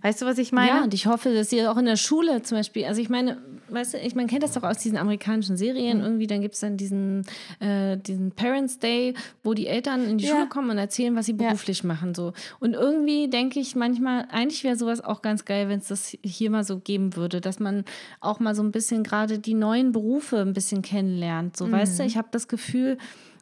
Weißt 0.02 0.22
du, 0.22 0.26
was 0.26 0.38
ich 0.38 0.52
meine? 0.52 0.68
Ja, 0.68 0.84
und 0.84 0.94
ich 0.94 1.06
hoffe, 1.06 1.32
dass 1.34 1.52
ihr 1.52 1.70
auch 1.70 1.76
in 1.76 1.86
der 1.86 1.96
Schule 1.96 2.42
zum 2.42 2.58
Beispiel, 2.58 2.84
also 2.84 3.00
ich 3.00 3.08
meine, 3.08 3.38
weißt 3.68 3.94
du, 3.94 3.98
ich, 3.98 4.14
man 4.14 4.26
kennt 4.26 4.42
das 4.42 4.52
doch 4.52 4.62
aus 4.62 4.78
diesen 4.78 4.98
amerikanischen 4.98 5.56
Serien, 5.56 5.98
mhm. 5.98 6.04
irgendwie, 6.04 6.26
dann 6.26 6.40
gibt 6.40 6.54
es 6.54 6.60
dann 6.60 6.76
diesen, 6.76 7.24
äh, 7.60 7.96
diesen 7.96 8.32
Parents 8.32 8.78
Day, 8.78 9.14
wo 9.42 9.54
die 9.54 9.66
Eltern 9.66 10.04
in 10.08 10.18
die 10.18 10.26
ja. 10.26 10.34
Schule 10.34 10.48
kommen 10.48 10.70
und 10.70 10.78
erzählen, 10.78 11.16
was 11.16 11.26
sie 11.26 11.32
beruflich 11.32 11.82
ja. 11.82 11.86
machen. 11.86 12.14
So. 12.14 12.32
Und 12.60 12.74
irgendwie 12.74 13.28
denke 13.28 13.60
ich 13.60 13.74
manchmal, 13.74 14.26
eigentlich 14.30 14.64
wäre 14.64 14.76
sowas 14.76 15.02
auch 15.02 15.22
ganz 15.22 15.44
geil, 15.44 15.68
wenn 15.68 15.80
es 15.80 15.88
das 15.88 16.16
hier 16.22 16.50
mal 16.50 16.64
so 16.64 16.78
geben 16.78 17.16
würde, 17.16 17.40
dass 17.40 17.58
man 17.58 17.84
auch 18.20 18.40
mal 18.40 18.54
so 18.54 18.62
ein 18.62 18.72
bisschen 18.72 19.02
gerade 19.02 19.38
die 19.38 19.54
neuen 19.54 19.92
Berufe 19.92 20.38
ein 20.40 20.52
bisschen 20.52 20.82
kennenlernt. 20.82 21.56
So, 21.56 21.66
mhm. 21.66 21.72
weißt 21.72 21.98
du, 21.98 22.04
ich 22.04 22.16
habe 22.16 22.28
das 22.30 22.48
Gefühl, 22.48 22.98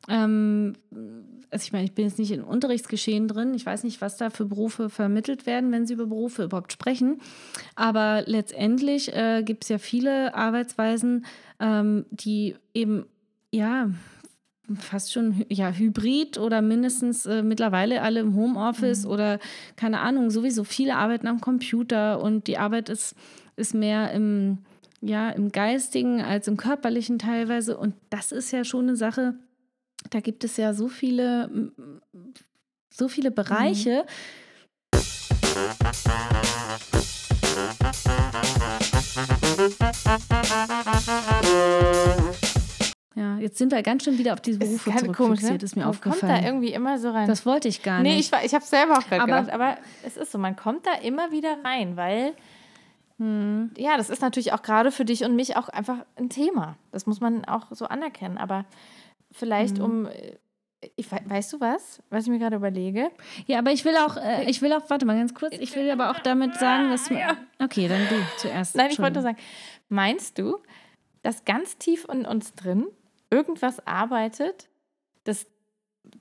ähm, 0.09 0.75
also 1.55 1.67
ich 1.67 1.73
meine, 1.73 1.85
ich 1.85 1.93
bin 1.93 2.05
jetzt 2.05 2.19
nicht 2.19 2.33
im 2.33 2.43
Unterrichtsgeschehen 2.43 3.29
drin. 3.29 3.55
Ich 3.55 3.65
weiß 3.65 3.85
nicht, 3.85 4.01
was 4.01 4.17
da 4.17 4.29
für 4.29 4.45
Berufe 4.45 4.91
vermittelt 4.91 5.47
werden, 5.47 5.71
wenn 5.71 5.87
sie 5.87 5.95
über 5.95 6.07
Berufe 6.07 6.43
überhaupt 6.43 6.73
sprechen. 6.73 7.21
Aber 7.77 8.25
letztendlich 8.27 9.15
äh, 9.15 9.45
gibt 9.45 9.63
es 9.63 9.69
ja 9.69 9.79
viele 9.79 10.35
Arbeitsweisen, 10.35 11.25
ähm, 11.61 12.07
die 12.11 12.57
eben, 12.75 13.07
ja, 13.53 13.89
fast 14.81 15.13
schon 15.13 15.45
ja, 15.49 15.71
hybrid 15.71 16.39
oder 16.39 16.61
mindestens 16.61 17.25
äh, 17.25 17.45
mittlerweile 17.45 18.03
alle 18.03 18.19
im 18.19 18.35
Homeoffice 18.35 19.05
mhm. 19.05 19.11
oder 19.11 19.39
keine 19.77 20.01
Ahnung, 20.01 20.31
sowieso 20.31 20.65
viele 20.65 20.97
arbeiten 20.97 21.29
am 21.29 21.41
Computer 21.41 22.21
und 22.21 22.49
die 22.49 22.59
Arbeit 22.59 22.89
ist, 22.89 23.15
ist 23.55 23.75
mehr 23.75 24.11
im, 24.11 24.59
ja, 25.01 25.31
im 25.31 25.53
Geistigen 25.53 26.21
als 26.21 26.49
im 26.49 26.57
Körperlichen 26.57 27.21
teilweise. 27.21 27.77
Und 27.77 27.95
das 28.11 28.33
ist 28.33 28.51
ja 28.51 28.65
schon 28.65 28.89
eine 28.89 28.97
Sache, 28.97 29.35
da 30.15 30.21
gibt 30.21 30.45
es 30.45 30.57
ja 30.57 30.73
so 30.75 30.87
viele, 30.87 31.73
so 32.89 33.09
viele 33.09 33.33
Bereiche. 33.33 34.07
Ja, 43.17 43.39
jetzt 43.39 43.59
sind 43.59 43.71
wir 43.71 43.81
ganz 43.83 44.03
schön 44.03 44.19
wieder 44.19 44.33
auf 44.33 44.41
diese 44.41 44.59
Berufe 44.59 44.91
zurückfixiert, 44.97 45.61
ne? 45.63 45.65
ist 45.65 45.77
mir 45.77 45.85
Man 45.85 45.93
kommt 45.93 46.05
da 46.07 46.11
aufgefallen. 46.11 46.45
irgendwie 46.45 46.73
immer 46.73 46.99
so 46.99 47.11
rein. 47.11 47.29
Das 47.29 47.47
wollte 47.47 47.69
ich 47.69 47.83
gar 47.85 48.01
nee, 48.03 48.17
nicht. 48.17 48.27
ich, 48.27 48.33
war- 48.33 48.45
ich 48.45 48.55
habe 48.55 48.65
selber 48.65 48.95
auch 48.99 49.07
gerade 49.09 49.23
Aber- 49.23 49.41
gedacht, 49.43 49.51
aber 49.55 49.77
es 50.05 50.17
ist 50.17 50.33
so, 50.33 50.39
man 50.39 50.57
kommt 50.57 50.85
da 50.87 50.95
immer 50.95 51.31
wieder 51.31 51.57
rein, 51.65 51.97
weil 51.97 52.33
Hm. 53.21 53.71
ja, 53.79 53.97
das 53.97 54.11
ist 54.11 54.23
natürlich 54.23 54.53
auch 54.53 54.63
gerade 54.63 54.91
für 54.91 55.05
dich 55.05 55.23
und 55.23 55.37
mich 55.37 55.57
auch 55.57 55.69
einfach 55.69 55.99
ein 56.17 56.29
Thema. 56.29 56.77
Das 56.91 57.07
muss 57.07 57.21
man 57.21 57.45
auch 57.45 57.67
so 57.71 57.85
anerkennen. 57.87 58.37
Aber 58.39 58.65
vielleicht 59.35 59.79
Hm. 59.79 59.85
um, 59.85 60.07
äh, 60.07 60.39
ich, 60.97 61.11
wei- 61.11 61.23
weißt 61.25 61.53
du 61.55 61.61
was, 61.61 62.03
was 62.11 62.25
ich 62.25 62.31
mir 62.31 62.39
gerade 62.39 62.57
überlege? 62.57 63.11
Ja, 63.47 63.59
aber 63.59 63.73
ich 63.73 63.85
will 63.85 63.97
auch, 63.97 64.17
äh, 64.17 64.45
ich 64.51 64.61
will 64.63 64.73
auch, 64.73 64.89
warte 64.91 65.07
mal 65.07 65.17
ganz 65.17 65.35
kurz, 65.35 65.55
ich 65.59 65.75
will 65.77 65.91
aber 65.91 66.11
auch 66.11 66.19
damit 66.21 66.55
sagen, 66.57 66.91
dass. 66.91 67.11
Okay, 67.63 67.89
dann 67.89 68.07
du 68.09 68.17
zuerst. 68.39 68.75
Nein, 68.77 68.91
ich 68.91 68.99
wollte 68.99 69.23
sagen, 69.23 69.39
meinst 69.89 70.39
du, 70.39 70.59
dass 71.23 71.45
ganz 71.47 71.79
tief 71.79 72.07
in 72.13 72.27
uns 72.27 72.55
drin 72.55 72.87
irgendwas 73.31 73.87
arbeitet, 73.87 74.69
das 75.25 75.47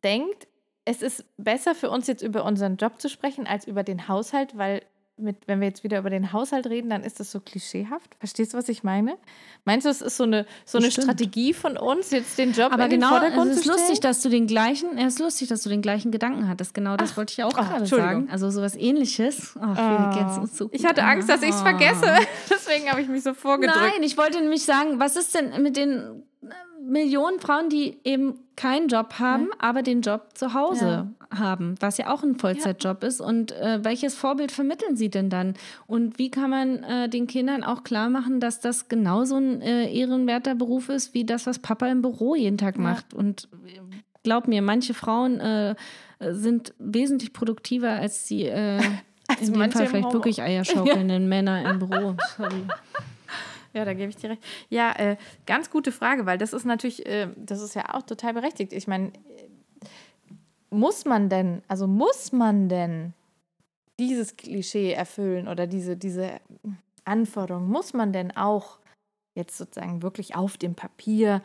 denkt, 0.04 0.48
es 0.86 1.02
ist 1.02 1.26
besser 1.38 1.76
für 1.76 1.90
uns 1.90 2.08
jetzt 2.08 2.22
über 2.24 2.46
unseren 2.46 2.78
Job 2.78 3.00
zu 3.02 3.10
sprechen 3.10 3.46
als 3.48 3.68
über 3.68 3.84
den 3.84 4.08
Haushalt, 4.08 4.58
weil 4.58 4.82
mit, 5.24 5.38
wenn 5.48 5.60
wir 5.62 5.68
jetzt 5.68 5.84
wieder 5.84 5.98
über 6.00 6.10
den 6.10 6.32
Haushalt 6.34 6.68
reden, 6.68 6.90
dann 6.90 7.04
ist 7.04 7.20
das 7.20 7.32
so 7.32 7.40
klischeehaft. 7.40 8.16
Verstehst 8.20 8.54
du, 8.54 8.58
was 8.58 8.70
ich 8.70 8.84
meine? 8.84 9.18
Meinst 9.66 9.86
du, 9.86 9.90
es 9.90 10.02
ist 10.02 10.18
so 10.18 10.24
eine, 10.26 10.46
so 10.66 10.78
eine. 10.78 10.92
Strategie 10.92 11.54
von 11.54 11.78
uns, 11.78 12.12
jetzt 12.12 12.38
den 12.38 12.52
Job 12.52 12.72
Aber 12.74 12.86
in 12.86 12.92
genau, 12.92 13.10
den 13.12 13.20
Vordergrund 13.20 13.52
es 13.52 13.58
ist 13.58 13.64
zu 13.64 13.70
stellen? 13.72 13.80
lustig, 13.80 14.00
dass 14.02 14.22
du 14.22 14.30
den 14.30 14.46
gleichen, 14.48 14.98
es 14.98 15.14
ist 15.16 15.20
lustig, 15.20 15.48
dass 15.48 15.64
du 15.64 15.70
den 15.70 15.82
gleichen 15.82 16.12
Gedanken 16.12 16.48
hattest. 16.48 16.74
Genau 16.74 16.98
das 16.98 17.16
wollte 17.18 17.32
ich 17.32 17.38
ja 17.38 17.46
auch 17.46 17.54
ach, 17.56 17.70
gerade 17.70 17.86
sagen. 17.86 18.28
Also 18.32 18.50
sowas 18.52 18.76
ähnliches. 18.76 19.56
Ach, 19.60 19.76
kennen 20.14 20.40
uns 20.40 20.58
so 20.58 20.70
ich 20.72 20.86
hatte 20.86 21.04
Angst, 21.04 21.30
dass 21.30 21.42
ich 21.42 21.50
es 21.50 21.56
Ah. 21.56 21.64
vergesse. 21.64 22.14
Deswegen 22.50 22.90
habe 22.92 23.02
ich 23.02 23.08
mich 23.08 23.24
so 23.24 23.34
vorgedrückt. 23.34 23.80
Nein, 23.80 24.04
ich 24.04 24.18
wollte 24.18 24.40
nämlich 24.42 24.64
sagen, 24.64 25.00
was 25.00 25.16
ist 25.16 25.34
denn 25.36 25.62
mit 25.64 25.78
den 25.78 26.24
Millionen 26.82 27.40
Frauen, 27.40 27.70
die 27.70 27.98
eben 28.04 28.40
keinen 28.56 28.88
Job 28.88 29.16
haben, 29.20 29.50
aber 29.58 29.82
den 29.82 30.02
Job 30.02 30.30
zu 30.34 30.54
Hause 30.54 31.08
haben, 31.34 31.76
was 31.80 31.98
ja 31.98 32.14
auch 32.14 32.24
ein 32.24 32.38
Vollzeitjob 32.38 33.04
ist. 33.04 33.22
Und 33.22 33.52
äh, 33.54 33.84
welches 33.84 34.16
Vorbild 34.16 34.52
vermitteln 34.52 34.96
sie 34.96 35.10
denn 35.10 35.30
dann? 35.30 35.56
Und 35.88 36.20
wie 36.20 36.30
kann 36.30 36.50
man 36.50 36.84
äh, 36.84 37.10
den 37.10 37.28
Kindern 37.28 37.64
auch 37.64 37.84
klar 37.84 38.10
machen, 38.10 38.40
dass 38.40 38.60
das 38.60 38.90
genauso 38.90 39.38
ein 39.38 39.62
äh, 39.62 39.92
ehrenwerter 39.92 40.56
Beruf 40.56 40.90
ist, 40.90 41.14
wie 41.14 41.26
das, 41.26 41.48
was 41.48 41.60
Papa 41.60 41.88
im 41.88 42.02
Büro 42.02 42.36
jeden 42.36 42.58
Tag 42.58 42.78
macht? 42.78 43.14
Und 43.14 43.48
glaub 44.24 44.48
mir, 44.48 44.62
manche 44.62 44.94
Frauen 44.94 45.40
äh, 45.40 45.76
sind 46.20 46.74
wesentlich 46.80 47.34
produktiver 47.34 47.90
als 47.90 48.26
die 48.26 48.46
äh, 48.46 48.78
in 49.40 49.54
dem 49.54 49.72
Fall 49.72 49.88
vielleicht 49.88 50.14
wirklich 50.14 50.42
eierschaukelnden 50.42 51.28
Männer 51.28 51.70
im 51.70 51.80
Büro. 51.80 52.16
Sorry. 52.38 52.64
Ja, 53.74 53.86
da 53.86 53.94
gebe 53.94 54.10
ich 54.10 54.18
dir 54.18 54.32
recht. 54.32 54.44
Ja, 54.70 54.92
äh, 54.94 55.18
ganz 55.46 55.70
gute 55.70 55.92
Frage, 55.92 56.26
weil 56.26 56.38
das 56.38 56.54
ist 56.54 56.66
natürlich, 56.66 57.06
äh, 57.06 57.28
das 57.36 57.62
ist 57.62 57.74
ja 57.74 57.94
auch 57.94 58.04
total 58.04 58.34
berechtigt. 58.34 58.72
Ich 58.72 58.88
meine, 58.88 59.08
äh, 59.08 59.50
muss 60.70 61.06
man 61.06 61.30
denn, 61.30 61.62
also 61.68 61.88
muss 61.88 62.32
man 62.32 62.70
denn 62.70 63.14
dieses 64.00 64.38
Klischee 64.38 64.92
erfüllen 64.92 65.48
oder 65.48 65.68
diese, 65.68 65.98
diese 65.98 66.40
Anforderung, 67.06 67.68
muss 67.68 67.94
man 67.94 68.14
denn 68.14 68.36
auch 68.36 68.80
jetzt 69.36 69.58
sozusagen 69.58 70.02
wirklich 70.02 70.36
auf 70.36 70.58
dem 70.58 70.76
Papier 70.76 71.42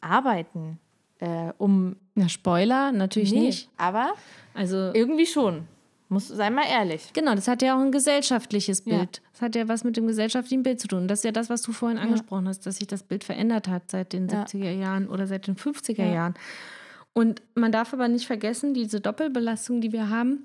arbeiten, 0.00 0.78
äh, 1.18 1.52
um 1.58 1.96
Na, 2.14 2.28
Spoiler, 2.28 2.92
natürlich 2.92 3.32
Nee, 3.32 3.40
nicht. 3.40 3.70
Aber 3.76 4.12
Also, 4.54 4.92
irgendwie 4.94 5.26
schon. 5.26 5.66
Muss, 6.12 6.28
sei 6.28 6.50
mal 6.50 6.66
ehrlich. 6.68 7.12
genau, 7.12 7.34
das 7.36 7.46
hat 7.48 7.62
ja 7.62 7.76
auch 7.76 7.80
ein 7.80 7.92
gesellschaftliches 7.92 8.82
Ja. 8.84 8.98
Bild. 8.98 9.22
Das 9.32 9.42
hat 9.42 9.54
ja 9.54 9.68
was 9.68 9.84
mit 9.84 9.96
dem 9.96 10.06
gesellschaftlichen 10.08 10.62
Bild 10.64 10.80
zu 10.80 10.88
tun. 10.88 11.06
Das 11.08 11.20
ist 11.20 11.24
ja 11.24 11.30
das, 11.32 11.48
was 11.48 11.62
du 11.62 11.72
vorhin 11.72 11.98
angesprochen 11.98 12.48
hast, 12.48 12.66
dass 12.66 12.76
sich 12.78 12.88
das 12.88 13.04
Bild 13.04 13.22
verändert 13.24 13.68
hat 13.68 13.90
seit 13.90 14.12
den 14.12 14.28
Ja. 14.28 14.42
70er 14.44 14.72
Jahren 14.72 15.08
oder 15.08 15.26
seit 15.28 15.46
den 15.46 15.56
50er 15.56 16.04
Ja. 16.04 16.12
Jahren. 16.12 16.34
Und 17.12 17.42
man 17.54 17.72
darf 17.72 17.92
aber 17.94 18.08
nicht 18.08 18.26
vergessen, 18.26 18.74
diese 18.74 19.00
Doppelbelastung, 19.00 19.80
die 19.80 19.92
wir 19.92 20.10
haben, 20.10 20.44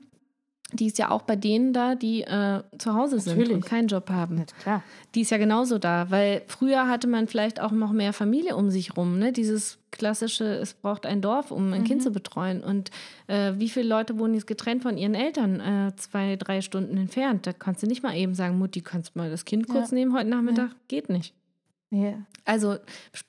die 0.76 0.88
ist 0.88 0.98
ja 0.98 1.10
auch 1.12 1.22
bei 1.24 1.36
denen 1.36 1.74
da, 1.74 1.96
die 1.96 2.22
äh, 2.22 2.62
zu 2.78 2.94
Hause 2.94 3.20
sind 3.20 3.38
Natürlich. 3.38 3.56
und 3.56 3.66
keinen 3.66 3.88
Job 3.88 4.10
haben. 4.10 4.38
Ja, 4.40 4.46
klar. 4.62 4.84
Die 5.16 5.22
ist 5.22 5.32
ja 5.32 5.38
genauso 5.38 5.78
da, 5.78 6.10
weil 6.12 6.42
früher 6.48 6.88
hatte 6.88 7.08
man 7.08 7.28
vielleicht 7.28 7.60
auch 7.62 7.72
noch 7.72 7.92
mehr 7.92 8.14
Familie 8.14 8.56
um 8.56 8.70
sich 8.70 8.96
rum, 8.98 9.18
ne? 9.20 9.32
Dieses 9.32 9.78
klassische, 9.92 10.44
es 10.46 10.74
braucht 10.74 11.06
ein 11.06 11.22
Dorf, 11.22 11.52
um 11.52 11.72
ein 11.72 11.82
Mhm. 11.82 11.86
Kind 11.86 12.04
zu 12.04 12.12
betreuen. 12.12 12.62
Und 12.64 12.92
äh, 13.28 13.54
wie 13.58 13.70
viele 13.70 13.88
Leute 13.88 14.20
wohnen 14.20 14.34
jetzt 14.34 14.48
getrennt 14.48 14.84
von 14.84 14.98
ihren 14.98 15.16
Eltern, 15.16 15.60
äh, 15.62 15.96
zwei, 15.96 16.36
drei 16.36 16.62
Stunden 16.62 16.98
entfernt? 16.98 17.48
Da 17.48 17.54
kannst 17.54 17.82
du 17.84 17.88
nicht 17.88 18.04
mal 18.04 18.16
eben 18.16 18.36
sagen, 18.36 18.58
Mutti, 18.58 18.82
kannst 18.82 19.16
du 19.16 19.20
mal 19.20 19.30
das 19.30 19.46
Kind 19.46 19.68
kurz 19.70 19.92
Ja. 19.92 19.96
nehmen 19.96 20.14
heute 20.14 20.30
Nachmittag? 20.30 20.72
Geht 20.90 21.10
nicht. 21.10 21.34
Ja. 21.92 22.14
Also 22.44 22.76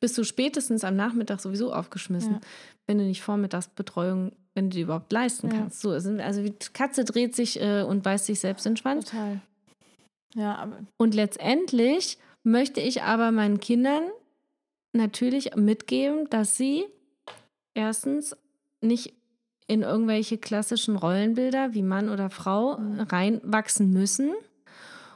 bist 0.00 0.18
du 0.18 0.24
spätestens 0.24 0.82
am 0.82 0.96
Nachmittag 0.96 1.40
sowieso 1.40 1.72
aufgeschmissen, 1.72 2.32
Ja. 2.34 2.40
wenn 2.86 2.98
du 2.98 3.04
nicht 3.04 3.22
Vormittagsbetreuung, 3.22 4.32
wenn 4.56 4.70
du 4.70 4.74
die 4.76 4.80
überhaupt 4.82 5.12
leisten 5.12 5.48
Ja. 5.50 5.58
kannst. 5.58 5.80
So, 5.82 5.90
also 5.90 6.42
die 6.42 6.54
Katze 6.72 7.04
dreht 7.04 7.36
sich 7.36 7.60
äh, 7.60 7.82
und 7.82 8.02
beißt 8.02 8.26
sich 8.26 8.40
selbst 8.40 8.66
in 8.66 8.72
den 8.72 8.76
Schwanz. 8.78 9.04
Total. 9.10 9.40
Ja, 10.34 10.56
aber 10.56 10.78
Und 10.96 11.14
letztendlich 11.14 12.18
möchte 12.42 12.80
ich 12.80 13.02
aber 13.02 13.30
meinen 13.30 13.60
Kindern 13.60 14.02
natürlich 14.92 15.54
mitgeben, 15.56 16.28
dass 16.30 16.56
sie 16.56 16.84
erstens 17.74 18.36
nicht 18.80 19.14
in 19.68 19.82
irgendwelche 19.82 20.38
klassischen 20.38 20.96
Rollenbilder 20.96 21.74
wie 21.74 21.82
Mann 21.82 22.08
oder 22.08 22.30
Frau 22.30 22.78
reinwachsen 22.98 23.92
müssen. 23.92 24.32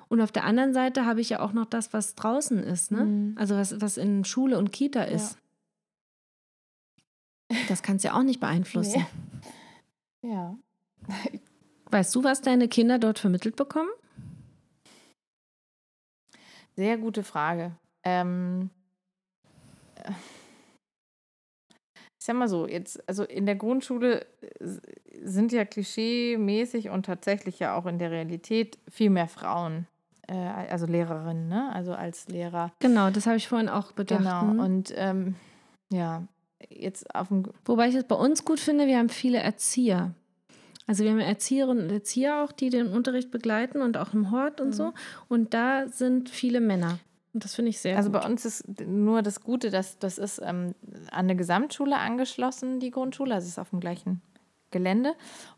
Und 0.09 0.21
auf 0.21 0.33
der 0.33 0.45
anderen 0.45 0.73
Seite 0.75 1.07
habe 1.07 1.21
ich 1.21 1.31
ja 1.31 1.41
auch 1.41 1.53
noch 1.53 1.67
das, 1.67 1.93
was 1.93 2.17
draußen 2.17 2.59
ist, 2.65 2.91
ne? 2.91 3.05
Mhm. 3.05 3.35
Also 3.39 3.55
was, 3.57 3.81
was 3.81 3.97
in 3.97 4.25
Schule 4.25 4.59
und 4.59 4.73
Kita 4.73 5.05
ist. 5.05 5.39
Das 7.69 7.83
kannst 7.83 8.05
du 8.05 8.09
ja 8.09 8.15
auch 8.15 8.23
nicht 8.23 8.41
beeinflussen. 8.41 9.07
ja. 10.23 10.57
Weißt 11.91 12.15
du, 12.15 12.23
was 12.23 12.41
deine 12.41 12.69
Kinder 12.69 12.99
dort 12.99 13.19
vermittelt 13.19 13.57
bekommen? 13.57 13.91
Sehr 16.77 16.99
gute 16.99 17.25
Frage. 17.25 17.73
Ähm, 18.05 18.71
äh, 19.97 20.13
ich 22.21 22.27
sag 22.27 22.37
mal 22.37 22.49
so, 22.49 22.69
jetzt, 22.69 23.07
also 23.09 23.25
in 23.25 23.47
der 23.47 23.57
Grundschule 23.57 24.27
äh, 24.41 24.67
sind 25.23 25.53
ja 25.53 25.65
klischee-mäßig 25.65 26.91
und 26.91 27.07
tatsächlich 27.07 27.59
ja 27.59 27.75
auch 27.75 27.87
in 27.87 27.99
der 27.99 28.11
Realität 28.11 28.79
viel 28.89 29.11
mehr 29.11 29.27
Frauen, 29.27 29.87
äh, 30.29 30.35
also 30.35 30.87
Lehrerinnen, 30.87 31.49
ne? 31.49 31.73
Also 31.73 31.93
als 31.93 32.29
Lehrer. 32.29 32.73
Genau, 32.79 33.11
das 33.11 33.27
habe 33.27 33.37
ich 33.37 33.49
vorhin 33.49 33.69
auch 33.69 33.93
bedacht. 33.93 34.21
Genau. 34.21 34.45
Mhm. 34.45 34.61
Und 34.61 34.93
ähm, 34.97 35.35
ja, 35.93 36.23
jetzt 36.69 37.15
auf 37.15 37.29
dem 37.29 37.45
Wobei 37.65 37.89
ich 37.89 37.95
es 37.95 38.05
bei 38.05 38.17
uns 38.17 38.45
gut 38.45 38.61
finde, 38.61 38.87
wir 38.87 38.99
haben 38.99 39.09
viele 39.09 39.39
Erzieher. 39.39 40.15
Also 40.87 41.05
wir 41.05 41.11
haben 41.13 41.21
Erzieherinnen 41.21 41.85
und 41.85 41.93
Erzieher 41.93 42.43
auch, 42.43 42.53
die 42.53 42.69
den 42.69 42.89
Unterricht 42.89 43.31
begleiten 43.31 43.81
und 43.81 43.97
auch 43.97 44.13
im 44.13 44.31
Hort 44.33 44.61
und 44.61 44.69
Mhm. 44.69 44.73
so. 44.73 44.93
Und 45.29 45.55
da 45.55 45.87
sind 45.89 46.29
viele 46.29 46.61
Männer. 46.61 46.99
Und 47.33 47.45
das 47.45 47.55
finde 47.55 47.69
ich 47.71 47.79
sehr 47.79 47.97
Also 47.97 48.11
gut. 48.11 48.21
bei 48.23 48.29
uns 48.29 48.45
ist 48.45 48.65
nur 48.87 49.23
das 49.23 49.41
Gute, 49.41 49.71
dass 49.71 49.99
das 50.01 50.19
ist 50.19 50.41
ähm, 50.43 50.75
an 51.13 51.27
eine 51.27 51.37
Gesamtschule 51.37 51.97
angeschlossen, 51.97 52.81
die 52.81 52.91
Grundschule, 52.91 53.35
also 53.37 53.45
es 53.45 53.53
ist 53.53 53.59
auf 53.61 53.71
dem 53.71 53.79
gleichen 53.79 54.21
Gelände. 54.73 55.13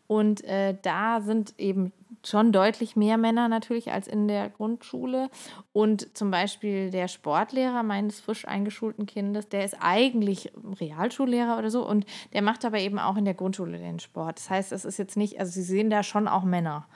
Und 0.07 0.45
äh, 0.45 0.77
da 0.83 1.23
sind 1.23 1.55
eben 1.59 1.93
schon 2.25 2.53
deutlich 2.53 2.97
mehr 2.97 3.17
Männer 3.19 3.49
natürlich 3.49 3.93
als 3.93 4.07
in 4.07 4.29
der 4.29 4.51
Grundschule. 4.51 5.29
Und 5.73 6.17
zum 6.17 6.31
Beispiel 6.31 6.91
der 6.91 7.09
Sportlehrer 7.09 7.83
meines 7.83 8.21
frisch 8.21 8.47
eingeschulten 8.47 9.07
Kindes, 9.07 9.49
der 9.49 9.65
ist 9.65 9.77
eigentlich 9.81 10.53
Realschullehrer 10.81 11.59
oder 11.59 11.71
so 11.71 11.87
und 11.87 12.07
der 12.33 12.43
macht 12.43 12.65
aber 12.65 12.79
eben 12.79 12.99
auch 12.99 13.17
in 13.17 13.25
der 13.25 13.35
Grundschule 13.35 13.79
den 13.79 13.99
Sport. 13.99 14.39
Das 14.39 14.51
heißt, 14.51 14.73
es 14.73 14.85
ist 14.85 14.99
jetzt 14.99 15.17
nicht, 15.17 15.41
also 15.41 15.53
Sie 15.53 15.63
sehen 15.63 15.91
da 15.91 16.03
schon 16.03 16.29
auch 16.29 16.45
Männer. 16.45 16.87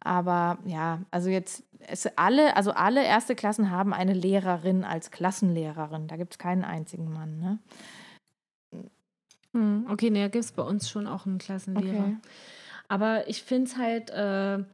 Aber 0.00 0.58
ja, 0.66 1.00
also 1.10 1.30
jetzt, 1.30 1.64
es 1.80 2.06
alle, 2.16 2.56
also 2.56 2.72
alle 2.72 3.04
erste 3.04 3.34
Klassen 3.34 3.70
haben 3.70 3.92
eine 3.92 4.12
Lehrerin 4.12 4.84
als 4.84 5.10
Klassenlehrerin. 5.10 6.06
Da 6.06 6.16
gibt 6.16 6.34
es 6.34 6.38
keinen 6.38 6.64
einzigen 6.64 7.12
Mann, 7.12 7.38
ne? 7.38 7.58
Hm, 9.52 9.86
Okay, 9.90 10.10
nee, 10.10 10.22
da 10.22 10.28
gibt 10.28 10.44
es 10.44 10.52
bei 10.52 10.62
uns 10.62 10.88
schon 10.88 11.06
auch 11.06 11.26
einen 11.26 11.38
Klassenlehrer. 11.38 12.04
Okay. 12.04 12.16
Aber 12.88 13.28
ich 13.28 13.42
finde 13.42 13.64
es 13.70 13.76
halt, 13.76 14.10
äh, 14.10 14.64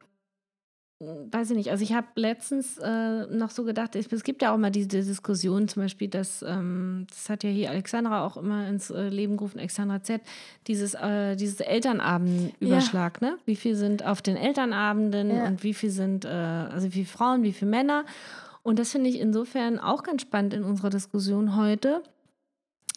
weiß 1.00 1.50
ich 1.50 1.56
nicht, 1.56 1.70
also 1.70 1.82
ich 1.82 1.94
habe 1.94 2.06
letztens 2.14 2.78
äh, 2.78 3.26
noch 3.26 3.50
so 3.50 3.64
gedacht, 3.64 3.96
es 3.96 4.22
gibt 4.22 4.40
ja 4.40 4.54
auch 4.54 4.56
mal 4.58 4.70
diese 4.70 4.88
Diskussion, 4.88 5.66
zum 5.66 5.82
Beispiel, 5.82 6.06
dass, 6.08 6.42
ähm, 6.42 7.06
das 7.10 7.28
hat 7.28 7.42
ja 7.42 7.50
hier 7.50 7.70
Alexandra 7.70 8.24
auch 8.24 8.36
immer 8.36 8.68
ins 8.68 8.90
äh, 8.90 9.08
Leben 9.08 9.36
gerufen, 9.36 9.58
Alexandra 9.58 10.02
Z, 10.02 10.20
dieses, 10.68 10.94
äh, 10.94 11.34
dieses 11.34 11.58
Elternabendüberschlag, 11.60 13.20
ne? 13.20 13.36
Wie 13.46 13.56
viel 13.56 13.74
sind 13.74 14.04
auf 14.04 14.22
den 14.22 14.36
Elternabenden 14.36 15.30
Ja. 15.34 15.46
und 15.46 15.62
wie 15.64 15.74
viel 15.74 15.90
sind, 15.90 16.24
äh, 16.24 16.28
also 16.28 16.86
wie 16.86 16.92
viele 16.92 17.06
Frauen, 17.06 17.42
wie 17.42 17.52
viele 17.52 17.70
Männer. 17.70 18.04
Und 18.62 18.78
das 18.78 18.92
finde 18.92 19.10
ich 19.10 19.18
insofern 19.18 19.80
auch 19.80 20.04
ganz 20.04 20.22
spannend 20.22 20.54
in 20.54 20.62
unserer 20.62 20.90
Diskussion 20.90 21.56
heute, 21.56 22.02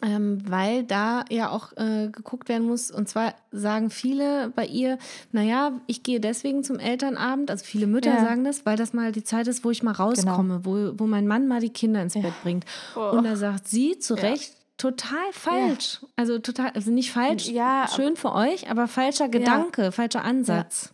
ähm, 0.02 0.42
weil 0.46 0.84
da 0.84 1.24
ja 1.30 1.50
auch 1.50 1.72
äh, 1.76 2.08
geguckt 2.08 2.48
werden 2.48 2.66
muss. 2.66 2.90
Und 2.90 3.08
zwar 3.08 3.34
sagen 3.50 3.90
viele 3.90 4.50
bei 4.54 4.66
ihr, 4.66 4.98
naja, 5.32 5.72
ich 5.86 6.02
gehe 6.02 6.20
deswegen 6.20 6.64
zum 6.64 6.78
Elternabend, 6.78 7.50
also 7.50 7.64
viele 7.64 7.86
Mütter 7.86 8.14
Ja. 8.14 8.20
sagen 8.20 8.44
das, 8.44 8.66
weil 8.66 8.76
das 8.76 8.92
mal 8.92 9.12
die 9.12 9.24
Zeit 9.24 9.46
ist, 9.48 9.64
wo 9.64 9.70
ich 9.70 9.82
mal 9.82 9.92
rauskomme, 9.92 10.64
wo, 10.64 10.92
wo 10.98 11.06
mein 11.06 11.26
Mann 11.26 11.48
mal 11.48 11.60
die 11.60 11.70
Kinder 11.70 12.02
ins 12.02 12.14
Bett 12.14 12.34
bringt. 12.42 12.64
Oh. 12.94 13.10
Und 13.16 13.24
da 13.24 13.36
sagt 13.36 13.68
sie 13.68 13.98
zu 13.98 14.14
Recht, 14.14 14.52
total 14.76 15.32
falsch. 15.32 16.00
Also 16.16 16.38
total, 16.38 16.70
also 16.70 16.90
nicht 16.90 17.10
falsch, 17.12 17.48
Ja, 17.48 17.88
schön 17.94 18.16
für 18.16 18.32
euch, 18.34 18.70
aber 18.70 18.88
falscher 18.88 19.28
Gedanke, 19.28 19.92
falscher 19.92 20.24
Ansatz. 20.24 20.92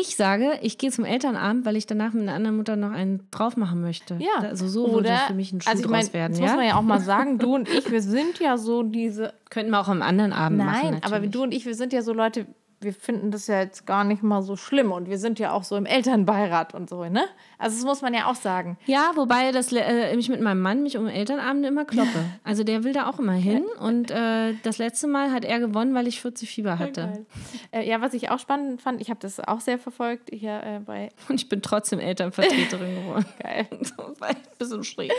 Ich 0.00 0.14
sage, 0.14 0.58
ich 0.62 0.78
gehe 0.78 0.92
zum 0.92 1.04
Elternabend, 1.04 1.64
weil 1.64 1.74
ich 1.74 1.86
danach 1.86 2.12
mit 2.12 2.22
einer 2.22 2.34
anderen 2.34 2.56
Mutter 2.56 2.76
noch 2.76 2.92
einen 2.92 3.28
drauf 3.30 3.56
machen 3.56 3.80
möchte. 3.80 4.16
Ja. 4.20 4.48
Also 4.48 4.68
so 4.68 4.92
würde 4.92 5.12
für 5.26 5.34
mich 5.34 5.52
ein 5.52 5.60
Schuh 5.60 5.70
also 5.70 5.82
ich 5.82 5.88
draus 5.88 6.04
mein, 6.04 6.12
werden. 6.12 6.32
das 6.32 6.40
ja? 6.40 6.46
muss 6.46 6.56
man 6.56 6.66
ja 6.66 6.76
auch 6.76 6.82
mal 6.82 7.00
sagen, 7.00 7.38
du 7.38 7.54
und 7.56 7.68
ich, 7.68 7.90
wir 7.90 8.02
sind 8.02 8.38
ja 8.38 8.58
so 8.58 8.84
diese. 8.84 9.32
Könnten 9.50 9.72
wir 9.72 9.80
auch 9.80 9.88
am 9.88 10.02
anderen 10.02 10.32
Abend 10.32 10.58
machen. 10.58 10.90
Nein, 10.90 11.00
aber 11.02 11.20
du 11.20 11.42
und 11.42 11.52
ich, 11.52 11.66
wir 11.66 11.74
sind 11.74 11.92
ja 11.92 12.02
so 12.02 12.12
Leute, 12.12 12.46
wir 12.80 12.92
finden 12.92 13.30
das 13.32 13.48
ja 13.48 13.60
jetzt 13.60 13.86
gar 13.86 14.04
nicht 14.04 14.22
mal 14.22 14.42
so 14.42 14.54
schlimm 14.54 14.92
und 14.92 15.08
wir 15.08 15.18
sind 15.18 15.38
ja 15.38 15.52
auch 15.52 15.64
so 15.64 15.76
im 15.76 15.84
Elternbeirat 15.86 16.74
und 16.74 16.88
so, 16.88 17.04
ne? 17.04 17.24
Also 17.58 17.76
das 17.76 17.84
muss 17.84 18.02
man 18.02 18.14
ja 18.14 18.26
auch 18.26 18.36
sagen. 18.36 18.78
Ja, 18.86 19.12
wobei 19.16 19.50
das, 19.50 19.72
äh, 19.72 20.14
ich 20.14 20.28
mit 20.28 20.40
meinem 20.40 20.60
Mann 20.60 20.84
mich 20.84 20.96
um 20.96 21.08
Elternabende 21.08 21.68
immer 21.68 21.84
kloppe. 21.84 22.24
Also 22.44 22.62
der 22.62 22.84
will 22.84 22.92
da 22.92 23.10
auch 23.10 23.18
immer 23.18 23.32
hin. 23.32 23.64
Und 23.80 24.12
äh, 24.12 24.54
das 24.62 24.78
letzte 24.78 25.08
Mal 25.08 25.32
hat 25.32 25.44
er 25.44 25.58
gewonnen, 25.58 25.94
weil 25.94 26.06
ich 26.06 26.20
40 26.20 26.48
Fieber 26.48 26.78
hatte. 26.78 27.26
Äh, 27.72 27.88
ja, 27.88 28.00
was 28.00 28.14
ich 28.14 28.30
auch 28.30 28.38
spannend 28.38 28.80
fand, 28.80 29.00
ich 29.00 29.10
habe 29.10 29.18
das 29.20 29.40
auch 29.40 29.60
sehr 29.60 29.78
verfolgt 29.78 30.30
hier 30.32 30.62
äh, 30.62 30.80
bei 30.80 31.08
Und 31.28 31.36
ich 31.36 31.48
bin 31.48 31.62
trotzdem 31.62 31.98
Elternvertreterin 31.98 32.94
geworden. 32.94 33.26
Geil. 33.42 33.66
Das 33.78 34.20
war 34.20 34.28
ein 34.28 34.36
bisschen 34.58 34.84
schräg. 34.84 35.12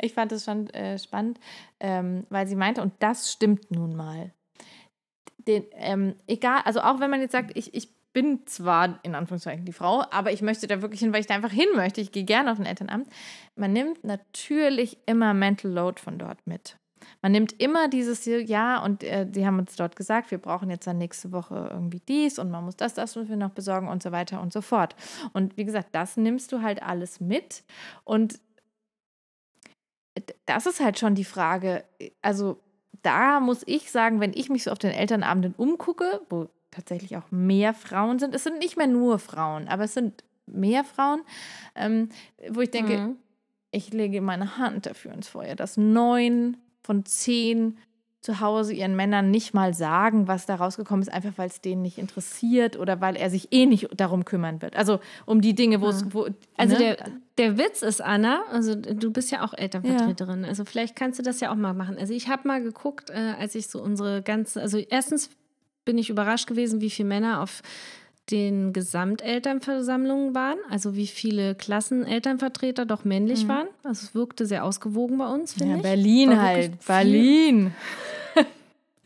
Ich 0.00 0.14
fand 0.14 0.32
es 0.32 0.44
schon 0.44 0.68
äh, 0.70 0.98
spannend, 0.98 1.38
ähm, 1.80 2.26
weil 2.30 2.46
sie 2.46 2.56
meinte, 2.56 2.82
und 2.82 2.92
das 2.98 3.30
stimmt 3.30 3.70
nun 3.70 3.94
mal. 3.94 4.32
Den, 5.46 5.64
ähm, 5.72 6.14
egal, 6.26 6.62
also 6.64 6.80
auch 6.80 7.00
wenn 7.00 7.10
man 7.10 7.20
jetzt 7.20 7.32
sagt, 7.32 7.52
ich, 7.54 7.74
ich 7.74 7.88
bin 8.12 8.46
zwar 8.46 9.00
in 9.02 9.14
Anführungszeichen 9.14 9.66
die 9.66 9.72
Frau, 9.72 10.04
aber 10.10 10.32
ich 10.32 10.40
möchte 10.40 10.66
da 10.66 10.80
wirklich 10.80 11.00
hin, 11.00 11.12
weil 11.12 11.20
ich 11.20 11.26
da 11.26 11.34
einfach 11.34 11.50
hin 11.50 11.68
möchte. 11.74 12.00
Ich 12.00 12.12
gehe 12.12 12.24
gerne 12.24 12.52
auf 12.52 12.58
ein 12.58 12.66
Elternamt. 12.66 13.08
Man 13.56 13.72
nimmt 13.72 14.04
natürlich 14.04 14.98
immer 15.06 15.34
Mental 15.34 15.70
Load 15.70 16.00
von 16.00 16.18
dort 16.18 16.46
mit. 16.46 16.76
Man 17.22 17.32
nimmt 17.32 17.60
immer 17.60 17.88
dieses, 17.88 18.24
ja, 18.24 18.82
und 18.82 19.02
äh, 19.02 19.26
die 19.26 19.46
haben 19.46 19.58
uns 19.58 19.76
dort 19.76 19.96
gesagt, 19.96 20.30
wir 20.30 20.38
brauchen 20.38 20.70
jetzt 20.70 20.86
dann 20.86 20.98
nächste 20.98 21.32
Woche 21.32 21.68
irgendwie 21.70 22.00
dies 22.08 22.38
und 22.38 22.50
man 22.50 22.64
muss 22.64 22.76
das, 22.76 22.94
das 22.94 23.16
müssen 23.16 23.28
wir 23.28 23.36
noch 23.36 23.50
besorgen 23.50 23.88
und 23.88 24.02
so 24.02 24.12
weiter 24.12 24.40
und 24.40 24.52
so 24.52 24.60
fort. 24.60 24.94
Und 25.32 25.56
wie 25.56 25.64
gesagt, 25.64 25.88
das 25.92 26.16
nimmst 26.16 26.52
du 26.52 26.62
halt 26.62 26.82
alles 26.82 27.20
mit. 27.20 27.64
Und 28.04 28.40
das 30.46 30.66
ist 30.66 30.80
halt 30.80 30.98
schon 30.98 31.14
die 31.14 31.24
Frage. 31.24 31.84
Also 32.22 32.60
da 33.04 33.40
muss 33.40 33.62
ich 33.66 33.90
sagen, 33.90 34.20
wenn 34.20 34.32
ich 34.34 34.48
mich 34.50 34.64
so 34.64 34.70
auf 34.72 34.78
den 34.78 34.90
Elternabenden 34.92 35.54
umgucke, 35.56 36.20
wo 36.30 36.48
tatsächlich 36.70 37.16
auch 37.16 37.30
mehr 37.30 37.72
Frauen 37.74 38.18
sind, 38.18 38.34
es 38.34 38.42
sind 38.44 38.58
nicht 38.58 38.76
mehr 38.76 38.86
nur 38.88 39.18
Frauen, 39.18 39.68
aber 39.68 39.84
es 39.84 39.94
sind 39.94 40.24
mehr 40.46 40.84
Frauen, 40.84 41.22
ähm, 41.74 42.08
wo 42.50 42.60
ich 42.60 42.70
denke, 42.70 42.98
Mhm. 42.98 43.16
ich 43.70 43.92
lege 43.92 44.20
meine 44.20 44.58
Hand 44.58 44.86
dafür 44.86 45.12
ins 45.12 45.28
Feuer, 45.28 45.54
dass 45.54 45.76
neun 45.76 46.56
von 46.82 47.04
zehn 47.04 47.78
zu 48.24 48.40
Hause 48.40 48.72
ihren 48.72 48.96
Männern 48.96 49.30
nicht 49.30 49.52
mal 49.52 49.74
sagen, 49.74 50.26
was 50.28 50.46
da 50.46 50.54
rausgekommen 50.54 51.02
ist, 51.02 51.12
einfach 51.12 51.32
weil 51.36 51.48
es 51.48 51.60
denen 51.60 51.82
nicht 51.82 51.98
interessiert 51.98 52.78
oder 52.78 53.02
weil 53.02 53.16
er 53.16 53.28
sich 53.28 53.48
eh 53.52 53.66
nicht 53.66 53.88
darum 53.94 54.24
kümmern 54.24 54.62
wird. 54.62 54.76
Also 54.76 54.98
um 55.26 55.42
die 55.42 55.54
Dinge, 55.54 55.82
wo 55.82 55.88
es, 55.88 56.06
wo, 56.14 56.26
Also 56.56 56.74
ne? 56.76 56.78
der, 56.78 56.96
der 57.36 57.58
Witz 57.58 57.82
ist, 57.82 58.00
Anna, 58.00 58.42
also 58.50 58.74
du 58.76 59.10
bist 59.12 59.30
ja 59.30 59.44
auch 59.44 59.52
Elternvertreterin, 59.52 60.46
also 60.46 60.64
vielleicht 60.64 60.96
kannst 60.96 61.18
du 61.18 61.22
das 61.22 61.40
ja 61.40 61.52
auch 61.52 61.56
mal 61.56 61.74
machen. 61.74 61.98
Also 61.98 62.14
ich 62.14 62.28
habe 62.28 62.48
mal 62.48 62.62
geguckt, 62.62 63.10
äh, 63.10 63.34
als 63.38 63.54
ich 63.56 63.66
so 63.68 63.82
unsere 63.82 64.22
ganze, 64.22 64.62
also 64.62 64.78
erstens 64.78 65.28
bin 65.84 65.98
ich 65.98 66.08
überrascht 66.08 66.46
gewesen, 66.46 66.80
wie 66.80 66.88
viele 66.88 67.08
Männer 67.10 67.42
auf 67.42 67.60
den 68.30 68.72
Gesamtelternversammlungen 68.72 70.34
waren, 70.34 70.56
also 70.70 70.96
wie 70.96 71.06
viele 71.06 71.54
Klassenelternvertreter 71.54 72.86
doch 72.86 73.04
männlich 73.04 73.48
waren. 73.48 73.66
Also 73.82 74.06
es 74.06 74.14
wirkte 74.14 74.46
sehr 74.46 74.64
ausgewogen 74.64 75.18
bei 75.18 75.26
uns, 75.28 75.52
finde 75.52 75.66
Mhm. 75.66 75.70
ja, 75.72 75.76
ich. 75.76 75.82
Berlin 75.82 76.40
halt. 76.40 76.86
Berlin. 76.86 77.74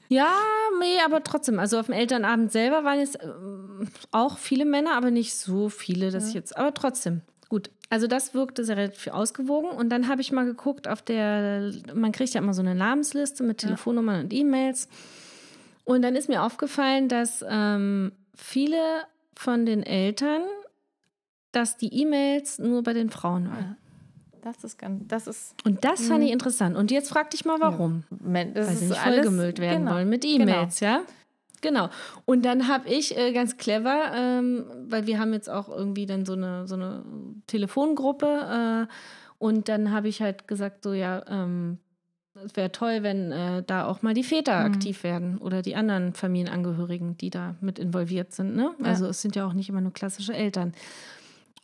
Ja, 0.08 0.32
nee, 0.80 0.98
aber 1.04 1.22
trotzdem. 1.22 1.58
Also 1.58 1.78
auf 1.78 1.86
dem 1.86 1.94
Elternabend 1.94 2.50
selber 2.50 2.82
waren 2.84 2.98
jetzt 2.98 3.18
ähm, 3.22 3.88
auch 4.10 4.38
viele 4.38 4.64
Männer, 4.64 4.92
aber 4.96 5.10
nicht 5.10 5.34
so 5.34 5.68
viele, 5.68 6.10
dass 6.10 6.28
ich 6.28 6.34
jetzt. 6.34 6.56
Aber 6.56 6.72
trotzdem. 6.72 7.20
Gut. 7.48 7.70
Also 7.90 8.06
das 8.06 8.34
wirkte 8.34 8.64
sehr 8.64 8.76
relativ 8.76 9.12
ausgewogen. 9.12 9.70
Und 9.70 9.90
dann 9.90 10.08
habe 10.08 10.20
ich 10.20 10.32
mal 10.32 10.44
geguckt 10.44 10.88
auf 10.88 11.02
der, 11.02 11.72
man 11.94 12.12
kriegt 12.12 12.34
ja 12.34 12.40
immer 12.40 12.54
so 12.54 12.62
eine 12.62 12.74
Namensliste 12.74 13.42
mit 13.42 13.58
Telefonnummern 13.58 14.24
und 14.24 14.32
E-Mails. 14.32 14.88
Und 15.84 16.02
dann 16.02 16.14
ist 16.14 16.28
mir 16.28 16.42
aufgefallen, 16.42 17.08
dass 17.08 17.44
ähm, 17.48 18.12
viele 18.34 19.04
von 19.34 19.64
den 19.64 19.82
Eltern, 19.82 20.42
dass 21.52 21.78
die 21.78 22.02
E-Mails 22.02 22.58
nur 22.58 22.82
bei 22.82 22.92
den 22.92 23.08
Frauen 23.08 23.48
waren. 23.48 23.76
Das 24.54 24.64
ist 24.64 24.78
ganz, 24.78 25.02
das 25.08 25.26
ist, 25.26 25.54
Und 25.64 25.84
das 25.84 26.06
fand 26.06 26.24
ich 26.24 26.30
interessant. 26.30 26.76
Und 26.76 26.90
jetzt 26.90 27.10
frag 27.10 27.30
dich 27.30 27.44
mal, 27.44 27.60
warum. 27.60 28.04
Men- 28.22 28.54
das 28.54 28.68
Weil 28.68 28.76
sie 28.76 28.86
nicht 28.86 28.98
vollgemüllt 29.00 29.58
werden 29.58 29.80
genau. 29.84 29.94
wollen 29.94 30.08
mit 30.08 30.24
E-Mails, 30.24 30.80
ja? 30.80 31.00
Genau. 31.60 31.88
Und 32.24 32.44
dann 32.44 32.68
habe 32.68 32.88
ich 32.88 33.16
äh, 33.18 33.32
ganz 33.32 33.56
clever, 33.56 34.12
ähm, 34.14 34.64
weil 34.88 35.06
wir 35.06 35.18
haben 35.18 35.32
jetzt 35.32 35.50
auch 35.50 35.68
irgendwie 35.68 36.06
dann 36.06 36.24
so 36.24 36.34
eine, 36.34 36.66
so 36.68 36.76
eine 36.76 37.02
Telefongruppe 37.48 38.86
äh, 38.88 38.92
und 39.38 39.68
dann 39.68 39.90
habe 39.92 40.08
ich 40.08 40.22
halt 40.22 40.46
gesagt, 40.48 40.84
so 40.84 40.92
ja, 40.92 41.24
ähm, 41.28 41.78
es 42.44 42.54
wäre 42.54 42.70
toll, 42.70 43.02
wenn 43.02 43.32
äh, 43.32 43.64
da 43.66 43.86
auch 43.86 44.02
mal 44.02 44.14
die 44.14 44.22
Väter 44.22 44.60
Mhm. 44.60 44.66
aktiv 44.74 45.02
werden 45.02 45.38
oder 45.38 45.60
die 45.62 45.74
anderen 45.74 46.14
Familienangehörigen, 46.14 47.16
die 47.16 47.30
da 47.30 47.56
mit 47.60 47.80
involviert 47.80 48.32
sind. 48.32 48.54
Ne? 48.54 48.70
Also 48.84 49.06
es 49.06 49.20
sind 49.20 49.34
ja 49.34 49.44
auch 49.44 49.52
nicht 49.52 49.68
immer 49.68 49.80
nur 49.80 49.92
klassische 49.92 50.34
Eltern. 50.34 50.72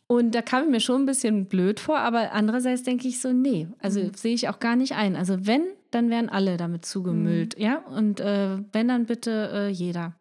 Und 0.07 0.35
da 0.35 0.41
kam 0.43 0.65
ich 0.65 0.69
mir 0.69 0.79
schon 0.79 1.01
ein 1.01 1.05
bisschen 1.07 1.45
blöd 1.45 1.79
vor, 1.79 1.97
aber 1.97 2.31
andererseits 2.33 2.83
denke 2.83 3.07
ich 3.07 3.19
so, 3.21 3.33
nee, 3.33 3.67
also 3.79 3.99
Mhm. 4.01 4.11
sehe 4.15 4.35
ich 4.35 4.49
auch 4.49 4.59
gar 4.59 4.75
nicht 4.75 4.93
ein. 4.95 5.15
Also 5.15 5.47
wenn, 5.47 5.63
dann 5.91 6.09
werden 6.11 6.29
alle 6.29 6.57
damit 6.57 6.85
zugemüllt, 6.85 7.57
Mhm. 7.57 7.63
ja? 7.63 7.77
Und 7.95 8.19
äh, 8.19 8.57
wenn, 8.71 8.87
dann 8.87 9.05
bitte 9.05 9.49
äh, 9.51 9.69
jeder. 9.69 10.13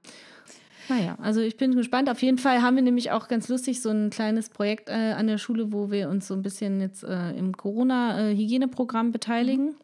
Naja, 0.89 1.17
also 1.21 1.41
ich 1.41 1.57
bin 1.57 1.75
gespannt. 1.75 2.11
Auf 2.11 2.23
jeden 2.23 2.37
Fall 2.39 2.61
haben 2.63 2.77
wir 2.77 2.83
nämlich 2.83 3.11
auch 3.11 3.29
ganz 3.29 3.49
lustig 3.49 3.81
so 3.81 3.89
ein 3.91 4.11
kleines 4.11 4.51
Projekt 4.51 4.89
äh, 4.91 5.13
an 5.17 5.27
der 5.27 5.39
Schule, 5.39 5.73
wo 5.73 5.91
wir 5.91 6.09
uns 6.11 6.27
so 6.29 6.35
ein 6.35 6.43
bisschen 6.43 6.81
jetzt 6.81 7.05
äh, 7.05 7.31
im 7.33 7.57
Corona-Hygieneprogramm 7.57 9.11
beteiligen. 9.13 9.75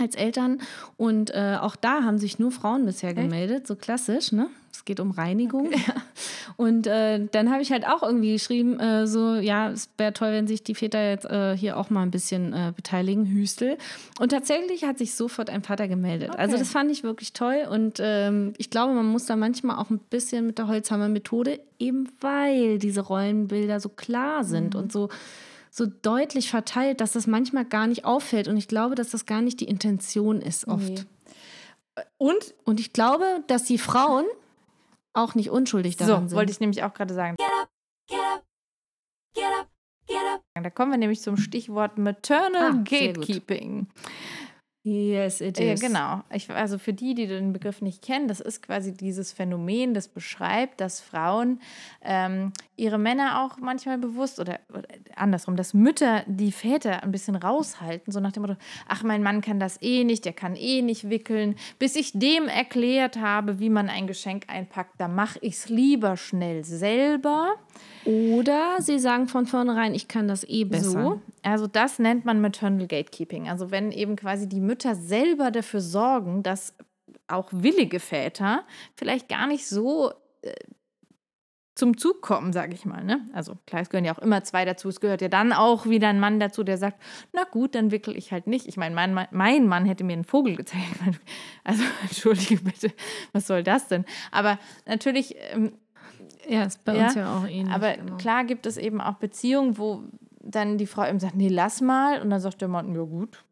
Als 0.00 0.16
Eltern. 0.16 0.58
Und 0.96 1.30
äh, 1.30 1.56
auch 1.60 1.76
da 1.76 2.02
haben 2.02 2.18
sich 2.18 2.40
nur 2.40 2.50
Frauen 2.50 2.84
bisher 2.84 3.14
gemeldet, 3.14 3.68
so 3.68 3.76
klassisch, 3.76 4.32
ne? 4.32 4.48
Es 4.72 4.84
geht 4.84 4.98
um 4.98 5.12
Reinigung. 5.12 5.70
Und 6.56 6.86
äh, 6.86 7.26
dann 7.32 7.50
habe 7.50 7.62
ich 7.62 7.72
halt 7.72 7.86
auch 7.86 8.02
irgendwie 8.02 8.32
geschrieben, 8.32 8.78
äh, 8.78 9.06
so, 9.06 9.34
ja, 9.34 9.70
es 9.70 9.88
wäre 9.98 10.12
toll, 10.12 10.30
wenn 10.32 10.46
sich 10.46 10.62
die 10.62 10.74
Väter 10.74 11.02
jetzt 11.10 11.24
äh, 11.26 11.56
hier 11.56 11.76
auch 11.76 11.90
mal 11.90 12.02
ein 12.02 12.10
bisschen 12.10 12.52
äh, 12.52 12.72
beteiligen, 12.74 13.26
Hüstel. 13.26 13.76
Und 14.20 14.28
tatsächlich 14.30 14.84
hat 14.84 14.98
sich 14.98 15.14
sofort 15.14 15.50
ein 15.50 15.62
Vater 15.62 15.88
gemeldet. 15.88 16.30
Also 16.36 16.54
Okay. 16.54 16.62
das 16.62 16.70
fand 16.72 16.90
ich 16.90 17.02
wirklich 17.02 17.32
toll. 17.32 17.66
Und 17.70 17.98
ähm, 18.00 18.52
ich 18.58 18.70
glaube, 18.70 18.94
man 18.94 19.06
muss 19.06 19.26
da 19.26 19.36
manchmal 19.36 19.78
auch 19.78 19.90
ein 19.90 19.98
bisschen 19.98 20.46
mit 20.46 20.58
der 20.58 20.68
Holzhammer-Methode, 20.68 21.60
eben 21.78 22.08
weil 22.20 22.78
diese 22.78 23.00
Rollenbilder 23.00 23.80
so 23.80 23.88
klar 23.88 24.44
sind 24.44 24.74
und 24.76 24.92
so, 24.92 25.08
so 25.70 25.86
deutlich 26.02 26.50
verteilt, 26.50 27.00
dass 27.00 27.12
das 27.12 27.26
manchmal 27.26 27.64
gar 27.64 27.88
nicht 27.88 28.04
auffällt. 28.04 28.46
Und 28.46 28.56
ich 28.56 28.68
glaube, 28.68 28.94
dass 28.94 29.10
das 29.10 29.26
gar 29.26 29.42
nicht 29.42 29.58
die 29.58 29.64
Intention 29.64 30.40
ist 30.40 30.68
oft. 30.68 30.88
Nee. 30.88 31.04
Und 32.18 32.54
Und 32.64 32.80
ich 32.80 32.92
glaube, 32.92 33.24
dass 33.48 33.64
die 33.64 33.78
Frauen 33.78 34.24
auch 35.14 35.34
nicht 35.34 35.50
unschuldig 35.50 35.96
so, 35.96 36.06
daran 36.06 36.28
sind. 36.28 36.36
wollte 36.36 36.52
ich 36.52 36.60
nämlich 36.60 36.82
auch 36.82 36.92
gerade 36.92 37.14
sagen. 37.14 37.36
Da 40.54 40.70
kommen 40.70 40.92
wir 40.92 40.98
nämlich 40.98 41.20
zum 41.22 41.36
Stichwort 41.36 41.98
Maternal 41.98 42.62
Ah, 42.62 42.84
sehr 42.88 43.12
gut. 43.14 43.26
Gatekeeping. 43.26 43.88
Yes, 44.86 45.40
it 45.40 45.58
Ja, 45.58 45.72
is. 45.72 45.80
genau. 45.80 46.20
Ich, 46.30 46.50
also 46.50 46.76
für 46.78 46.92
die, 46.92 47.14
die 47.14 47.26
den 47.26 47.54
Begriff 47.54 47.80
nicht 47.80 48.02
kennen, 48.02 48.28
das 48.28 48.40
ist 48.40 48.60
quasi 48.62 48.92
dieses 48.92 49.32
Phänomen, 49.32 49.94
das 49.94 50.08
beschreibt, 50.08 50.78
dass 50.78 51.00
Frauen 51.00 51.58
ähm, 52.02 52.52
ihre 52.76 52.98
Männer 52.98 53.42
auch 53.42 53.56
manchmal 53.56 53.96
bewusst 53.96 54.38
oder, 54.40 54.60
oder 54.68 54.86
andersrum, 55.16 55.56
dass 55.56 55.72
Mütter 55.72 56.22
die 56.26 56.52
Väter 56.52 57.02
ein 57.02 57.12
bisschen 57.12 57.34
raushalten, 57.34 58.12
so 58.12 58.20
nach 58.20 58.32
dem 58.32 58.42
Motto, 58.42 58.56
ach, 58.86 59.02
mein 59.02 59.22
Mann 59.22 59.40
kann 59.40 59.58
das 59.58 59.80
eh 59.80 60.04
nicht, 60.04 60.26
der 60.26 60.34
kann 60.34 60.54
eh 60.54 60.82
nicht 60.82 61.08
wickeln. 61.08 61.56
Bis 61.78 61.96
ich 61.96 62.12
dem 62.12 62.46
erklärt 62.46 63.16
habe, 63.16 63.60
wie 63.60 63.70
man 63.70 63.88
ein 63.88 64.06
Geschenk 64.06 64.44
einpackt, 64.48 65.00
da 65.00 65.08
mache 65.08 65.38
ich 65.40 65.54
es 65.54 65.70
lieber 65.70 66.18
schnell 66.18 66.62
selber. 66.62 67.54
Oder 68.04 68.76
sie 68.80 68.98
sagen 68.98 69.28
von 69.28 69.46
vornherein, 69.46 69.94
ich 69.94 70.08
kann 70.08 70.28
das 70.28 70.44
eh 70.44 70.64
besser. 70.64 70.90
So, 70.90 71.22
also 71.42 71.66
das 71.66 71.98
nennt 71.98 72.24
man 72.24 72.40
Maternal 72.40 72.86
Gatekeeping. 72.86 73.48
Also 73.48 73.70
wenn 73.70 73.92
eben 73.92 74.16
quasi 74.16 74.48
die 74.48 74.60
Mütter 74.60 74.94
selber 74.94 75.50
dafür 75.50 75.80
sorgen, 75.80 76.42
dass 76.42 76.74
auch 77.28 77.48
willige 77.52 78.00
Väter 78.00 78.64
vielleicht 78.94 79.28
gar 79.28 79.46
nicht 79.46 79.66
so 79.66 80.12
äh, 80.42 80.52
zum 81.74 81.96
Zug 81.96 82.22
kommen, 82.22 82.52
sage 82.52 82.74
ich 82.74 82.84
mal. 82.84 83.02
Ne? 83.02 83.26
Also 83.32 83.56
klar, 83.66 83.82
es 83.82 83.90
gehören 83.90 84.04
ja 84.04 84.14
auch 84.14 84.20
immer 84.20 84.44
zwei 84.44 84.64
dazu. 84.64 84.88
Es 84.88 85.00
gehört 85.00 85.22
ja 85.22 85.28
dann 85.28 85.52
auch 85.52 85.86
wieder 85.86 86.08
ein 86.08 86.20
Mann 86.20 86.38
dazu, 86.38 86.62
der 86.62 86.78
sagt, 86.78 87.02
na 87.32 87.44
gut, 87.44 87.74
dann 87.74 87.90
wickel 87.90 88.16
ich 88.16 88.30
halt 88.32 88.46
nicht. 88.46 88.68
Ich 88.68 88.76
meine, 88.76 88.94
mein, 88.94 89.26
mein 89.30 89.66
Mann 89.66 89.84
hätte 89.86 90.04
mir 90.04 90.12
einen 90.12 90.24
Vogel 90.24 90.56
gezeigt. 90.56 90.84
Also 91.66 91.82
entschuldige 92.02 92.62
bitte, 92.62 92.92
was 93.32 93.46
soll 93.46 93.62
das 93.62 93.88
denn? 93.88 94.04
Aber 94.30 94.58
natürlich... 94.86 95.34
Ähm, 95.52 95.72
ja, 96.48 96.64
ist 96.64 96.84
bei 96.84 97.04
uns 97.04 97.14
ja 97.14 97.36
auch 97.38 97.46
ähnlich. 97.46 97.72
Aber 97.74 97.94
genau. 97.94 98.16
klar 98.16 98.44
gibt 98.44 98.66
es 98.66 98.76
eben 98.76 99.00
auch 99.00 99.14
Beziehungen, 99.14 99.78
wo 99.78 100.02
dann 100.40 100.76
die 100.78 100.86
Frau 100.86 101.06
eben 101.06 101.18
sagt, 101.20 101.34
nee, 101.36 101.48
lass 101.48 101.80
mal. 101.80 102.20
Und 102.20 102.30
dann 102.30 102.40
sagt 102.40 102.60
der 102.60 102.68
Mann, 102.68 102.94
ja 102.94 103.02
gut, 103.02 103.42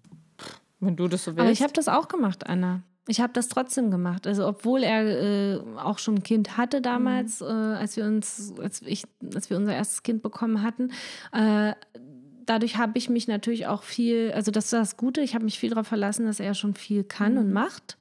wenn 0.80 0.96
du 0.96 1.08
das 1.08 1.24
so 1.24 1.30
willst. 1.32 1.40
Aber 1.40 1.50
ich 1.50 1.62
habe 1.62 1.72
das 1.72 1.88
auch 1.88 2.08
gemacht, 2.08 2.46
Anna. 2.46 2.82
Ich 3.08 3.20
habe 3.20 3.32
das 3.32 3.48
trotzdem 3.48 3.90
gemacht. 3.90 4.26
Also 4.26 4.46
obwohl 4.46 4.82
er 4.84 5.54
äh, 5.56 5.60
auch 5.76 5.98
schon 5.98 6.16
ein 6.16 6.22
Kind 6.22 6.56
hatte 6.56 6.80
damals, 6.80 7.40
Mhm. 7.40 7.46
äh, 7.46 7.50
als 7.76 7.96
wir 7.96 8.04
uns, 8.04 8.52
als 8.60 8.80
ich, 8.82 9.04
als 9.34 9.50
wir 9.50 9.56
unser 9.56 9.74
erstes 9.74 10.02
Kind 10.04 10.22
bekommen 10.22 10.62
hatten. 10.62 10.92
Äh, 11.32 11.72
dadurch 12.46 12.76
habe 12.76 12.98
ich 12.98 13.08
mich 13.10 13.26
natürlich 13.26 13.66
auch 13.66 13.82
viel, 13.82 14.32
also 14.34 14.50
das 14.52 14.64
ist 14.66 14.72
das 14.72 14.96
Gute, 14.96 15.20
ich 15.20 15.34
habe 15.34 15.44
mich 15.44 15.58
viel 15.58 15.70
darauf 15.70 15.86
verlassen, 15.88 16.26
dass 16.26 16.38
er 16.40 16.54
schon 16.54 16.74
viel 16.74 17.02
kann 17.04 17.32
Mhm. 17.34 17.38
und 17.38 17.52
macht. 17.52 17.98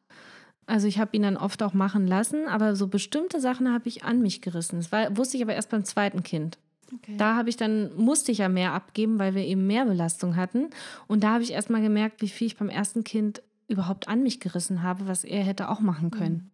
Also 0.72 0.88
ich 0.88 1.00
habe 1.00 1.18
ihn 1.18 1.24
dann 1.24 1.36
oft 1.36 1.62
auch 1.64 1.74
machen 1.74 2.08
lassen, 2.08 2.48
aber 2.48 2.78
so 2.78 2.88
bestimmte 2.88 3.42
Sachen 3.42 3.74
habe 3.74 3.90
ich 3.90 4.06
an 4.06 4.22
mich 4.22 4.42
gerissen. 4.42 4.78
Das 4.78 4.90
war, 4.94 5.18
wusste 5.18 5.36
ich 5.36 5.44
aber 5.44 5.54
erst 5.54 5.70
beim 5.70 5.84
zweiten 5.84 6.24
Kind. 6.24 6.58
Okay. 6.94 7.18
Da 7.18 7.36
habe 7.36 7.50
ich 7.50 7.58
dann, 7.58 7.94
musste 7.98 8.32
ich 8.32 8.38
ja 8.38 8.48
mehr 8.48 8.72
abgeben, 8.72 9.20
weil 9.20 9.36
wir 9.36 9.44
eben 9.44 9.68
mehr 9.68 9.84
Belastung 9.84 10.38
hatten. 10.38 10.70
Und 11.08 11.26
da 11.26 11.34
habe 11.34 11.44
ich 11.44 11.52
erst 11.52 11.70
mal 11.70 11.82
gemerkt, 11.82 12.22
wie 12.22 12.30
viel 12.30 12.48
ich 12.48 12.56
beim 12.56 12.70
ersten 12.70 13.04
Kind 13.04 13.42
überhaupt 13.68 14.08
an 14.08 14.24
mich 14.24 14.40
gerissen 14.40 14.82
habe, 14.82 15.10
was 15.10 15.26
er 15.26 15.44
hätte 15.44 15.68
auch 15.68 15.82
machen 15.82 16.10
können. 16.10 16.52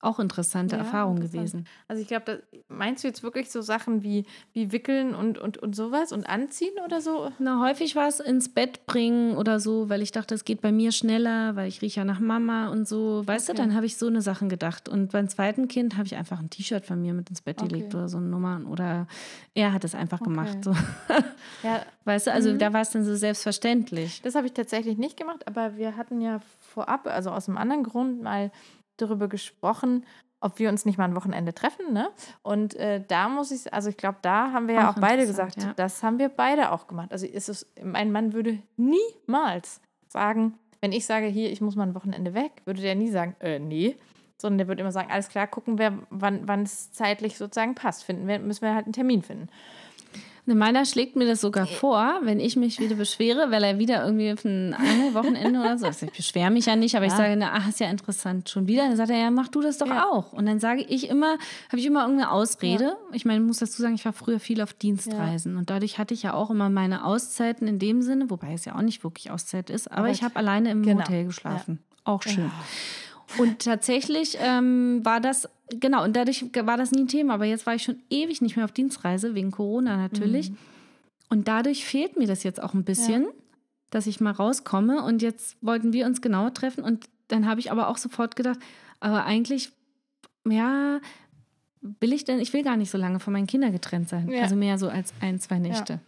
Auch 0.00 0.18
interessante 0.20 0.76
Ja, 0.76 0.82
Erfahrung 0.82 1.16
interessant. 1.16 1.38
gewesen. 1.46 1.66
Also 1.88 2.02
ich 2.02 2.08
glaube, 2.08 2.42
meinst 2.68 3.02
du 3.02 3.08
jetzt 3.08 3.22
wirklich 3.22 3.50
so 3.50 3.62
Sachen 3.62 4.02
wie, 4.02 4.24
wie 4.52 4.70
Wickeln 4.70 5.14
und, 5.14 5.38
und, 5.38 5.56
und 5.58 5.74
sowas 5.74 6.12
und 6.12 6.28
Anziehen 6.28 6.74
oder 6.84 7.00
so? 7.00 7.32
Na, 7.38 7.60
häufig 7.60 7.96
war 7.96 8.06
es 8.06 8.20
ins 8.20 8.52
Bett 8.52 8.84
bringen 8.86 9.36
oder 9.36 9.58
so, 9.58 9.88
weil 9.88 10.02
ich 10.02 10.12
dachte, 10.12 10.34
es 10.34 10.44
geht 10.44 10.60
bei 10.60 10.70
mir 10.70 10.92
schneller, 10.92 11.56
weil 11.56 11.66
ich 11.68 11.80
rieche 11.80 12.00
ja 12.00 12.04
nach 12.04 12.20
Mama 12.20 12.68
und 12.68 12.86
so. 12.86 13.22
Weißt 13.26 13.48
Okay. 13.48 13.56
du, 13.56 13.62
dann 13.62 13.74
habe 13.74 13.86
ich 13.86 13.96
so 13.96 14.06
eine 14.06 14.20
Sachen 14.20 14.48
gedacht. 14.50 14.88
Und 14.88 15.12
beim 15.12 15.28
zweiten 15.28 15.66
Kind 15.66 15.94
habe 15.96 16.06
ich 16.06 16.14
einfach 16.16 16.40
ein 16.40 16.50
T-Shirt 16.50 16.84
von 16.84 17.00
mir 17.00 17.14
mit 17.14 17.30
ins 17.30 17.40
Bett 17.40 17.58
Okay. 17.58 17.68
gelegt 17.68 17.94
oder 17.94 18.08
so 18.08 18.18
eine 18.18 18.26
Nummer. 18.26 18.60
Oder 18.68 19.06
er 19.54 19.72
hat 19.72 19.82
es 19.84 19.94
einfach 19.94 20.20
gemacht. 20.20 20.58
So. 20.62 20.72
Ja, 21.62 21.82
Weißt 22.04 22.26
du, 22.28 22.32
also 22.32 22.52
Mhm. 22.52 22.58
da 22.58 22.72
war 22.72 22.82
es 22.82 22.90
dann 22.90 23.04
so 23.04 23.16
selbstverständlich. 23.16 24.20
das 24.22 24.34
habe 24.34 24.46
ich 24.46 24.52
tatsächlich 24.52 24.98
nicht 24.98 25.16
gemacht, 25.16 25.46
aber 25.48 25.76
wir 25.76 25.96
hatten 25.96 26.20
ja 26.20 26.40
vorab, 26.60 27.06
also 27.06 27.30
aus 27.30 27.48
einem 27.48 27.58
anderen 27.58 27.82
Grund, 27.82 28.22
mal 28.22 28.52
darüber 28.96 29.28
gesprochen, 29.28 30.04
ob 30.40 30.58
wir 30.58 30.68
uns 30.68 30.84
nicht 30.84 30.98
mal 30.98 31.04
ein 31.04 31.16
Wochenende 31.16 31.54
treffen, 31.54 31.92
ne? 31.92 32.10
Und 32.42 32.74
äh, 32.76 33.02
da 33.06 33.28
muss 33.28 33.50
ich, 33.50 33.72
also 33.72 33.88
ich 33.88 33.96
glaube, 33.96 34.18
da 34.22 34.52
haben 34.52 34.68
wir 34.68 34.74
ja 34.74 34.90
Auch 34.90 34.96
auch 34.96 35.00
beide 35.00 35.26
gesagt, 35.26 35.62
ja. 35.62 35.72
das 35.74 36.02
haben 36.02 36.18
wir 36.18 36.28
beide 36.28 36.72
auch 36.72 36.86
gemacht. 36.86 37.10
Also 37.10 37.26
ist 37.26 37.48
es, 37.48 37.66
mein 37.82 38.12
Mann 38.12 38.32
würde 38.32 38.58
niemals 38.76 39.80
sagen, 40.08 40.58
wenn 40.80 40.92
ich 40.92 41.06
sage, 41.06 41.26
hier, 41.26 41.50
ich 41.50 41.60
muss 41.60 41.74
mal 41.74 41.84
ein 41.84 41.94
Wochenende 41.94 42.34
weg, 42.34 42.52
würde 42.64 42.82
der 42.82 42.94
nie 42.94 43.10
sagen, 43.10 43.34
äh, 43.40 43.58
nee. 43.58 43.96
Sondern 44.38 44.58
der 44.58 44.68
würde 44.68 44.82
immer 44.82 44.92
sagen, 44.92 45.10
alles 45.10 45.30
klar, 45.30 45.46
gucken 45.46 45.78
wir, 45.78 45.98
wann 46.10 46.46
wann 46.46 46.62
es 46.62 46.92
zeitlich 46.92 47.38
sozusagen 47.38 47.74
passt. 47.74 48.04
Finden 48.04 48.28
wir, 48.28 48.38
müssen 48.38 48.62
wir 48.62 48.74
halt 48.74 48.84
einen 48.84 48.92
Termin 48.92 49.22
finden. 49.22 49.48
Ne, 50.48 50.54
Meiner 50.54 50.84
schlägt 50.84 51.16
mir 51.16 51.26
das 51.26 51.40
sogar 51.40 51.66
vor, 51.66 52.20
wenn 52.22 52.38
ich 52.38 52.54
mich 52.54 52.78
wieder 52.78 52.94
beschwere, 52.94 53.50
weil 53.50 53.64
er 53.64 53.78
wieder 53.80 54.04
irgendwie 54.04 54.32
auf 54.32 54.44
ein 54.44 54.74
Angelwochenende 54.74 55.58
oder 55.58 55.76
so. 55.76 55.86
Also 55.86 56.06
ich 56.06 56.12
beschwere 56.12 56.50
mich 56.52 56.66
ja 56.66 56.76
nicht, 56.76 56.94
aber 56.94 57.04
ich 57.04 57.10
Ja. 57.10 57.16
sage, 57.16 57.36
na, 57.36 57.50
ach, 57.52 57.68
ist 57.68 57.80
ja 57.80 57.90
interessant, 57.90 58.48
schon 58.48 58.68
wieder. 58.68 58.82
Dann 58.86 58.96
sagt 58.96 59.10
er, 59.10 59.18
ja, 59.18 59.30
mach 59.32 59.48
du 59.48 59.60
das 59.60 59.78
doch 59.78 59.88
Ja. 59.88 60.06
auch. 60.08 60.32
Und 60.32 60.46
dann 60.46 60.60
sage 60.60 60.82
ich 60.82 61.10
immer, 61.10 61.32
habe 61.68 61.78
ich 61.78 61.84
immer 61.86 62.02
irgendeine 62.02 62.30
Ausrede. 62.30 62.96
Ich 63.12 63.24
meine, 63.24 63.40
ich 63.40 63.46
muss 63.46 63.58
dazu 63.58 63.82
sagen, 63.82 63.96
ich 63.96 64.04
war 64.04 64.12
früher 64.12 64.38
viel 64.38 64.60
auf 64.60 64.72
Dienstreisen 64.72 65.56
und 65.56 65.68
dadurch 65.68 65.98
hatte 65.98 66.14
ich 66.14 66.22
ja 66.22 66.32
auch 66.34 66.50
immer 66.50 66.70
meine 66.70 67.04
Auszeiten 67.04 67.66
in 67.66 67.80
dem 67.80 68.00
Sinne, 68.02 68.30
wobei 68.30 68.52
es 68.52 68.64
ja 68.64 68.76
auch 68.76 68.82
nicht 68.82 69.02
wirklich 69.02 69.32
Auszeit 69.32 69.68
ist, 69.68 69.90
aber, 69.90 69.98
Aber 70.02 70.10
ich 70.10 70.22
habe 70.22 70.36
alleine 70.36 70.70
im 70.70 70.82
genau. 70.84 71.00
Hotel 71.02 71.24
geschlafen. 71.24 71.80
Auch 72.04 72.22
schön. 72.22 72.52
Und 73.38 73.60
tatsächlich 73.64 74.36
ähm, 74.40 75.04
war 75.04 75.20
das, 75.20 75.48
genau, 75.68 76.04
und 76.04 76.14
dadurch 76.16 76.44
war 76.54 76.76
das 76.76 76.92
nie 76.92 77.00
ein 77.00 77.08
Thema. 77.08 77.34
Aber 77.34 77.44
jetzt 77.44 77.66
war 77.66 77.74
ich 77.74 77.82
schon 77.82 78.00
ewig 78.10 78.40
nicht 78.40 78.56
mehr 78.56 78.64
auf 78.64 78.72
Dienstreise, 78.72 79.34
wegen 79.34 79.50
Corona 79.50 79.96
natürlich. 79.96 80.52
Und 81.28 81.48
dadurch 81.48 81.84
fehlt 81.84 82.16
mir 82.16 82.26
das 82.26 82.44
jetzt 82.44 82.62
auch 82.62 82.74
ein 82.74 82.84
bisschen, 82.84 83.26
dass 83.90 84.06
ich 84.06 84.20
mal 84.20 84.30
rauskomme. 84.30 85.02
Und 85.02 85.22
jetzt 85.22 85.56
wollten 85.60 85.92
wir 85.92 86.06
uns 86.06 86.20
genauer 86.20 86.54
treffen. 86.54 86.84
Und 86.84 87.06
dann 87.28 87.46
habe 87.46 87.60
ich 87.60 87.72
aber 87.72 87.88
auch 87.88 87.98
sofort 87.98 88.36
gedacht, 88.36 88.58
aber 89.00 89.24
eigentlich, 89.24 89.72
ja, 90.48 91.00
will 92.00 92.12
ich 92.12 92.24
denn, 92.24 92.38
ich 92.38 92.52
will 92.52 92.62
gar 92.62 92.76
nicht 92.76 92.90
so 92.90 92.98
lange 92.98 93.20
von 93.20 93.32
meinen 93.32 93.46
Kindern 93.46 93.72
getrennt 93.72 94.08
sein. 94.08 94.28
Ja. 94.28 94.42
Also 94.42 94.56
mehr 94.56 94.78
so 94.78 94.88
als 94.88 95.12
ein, 95.20 95.40
zwei 95.40 95.58
Nächte. 95.58 96.00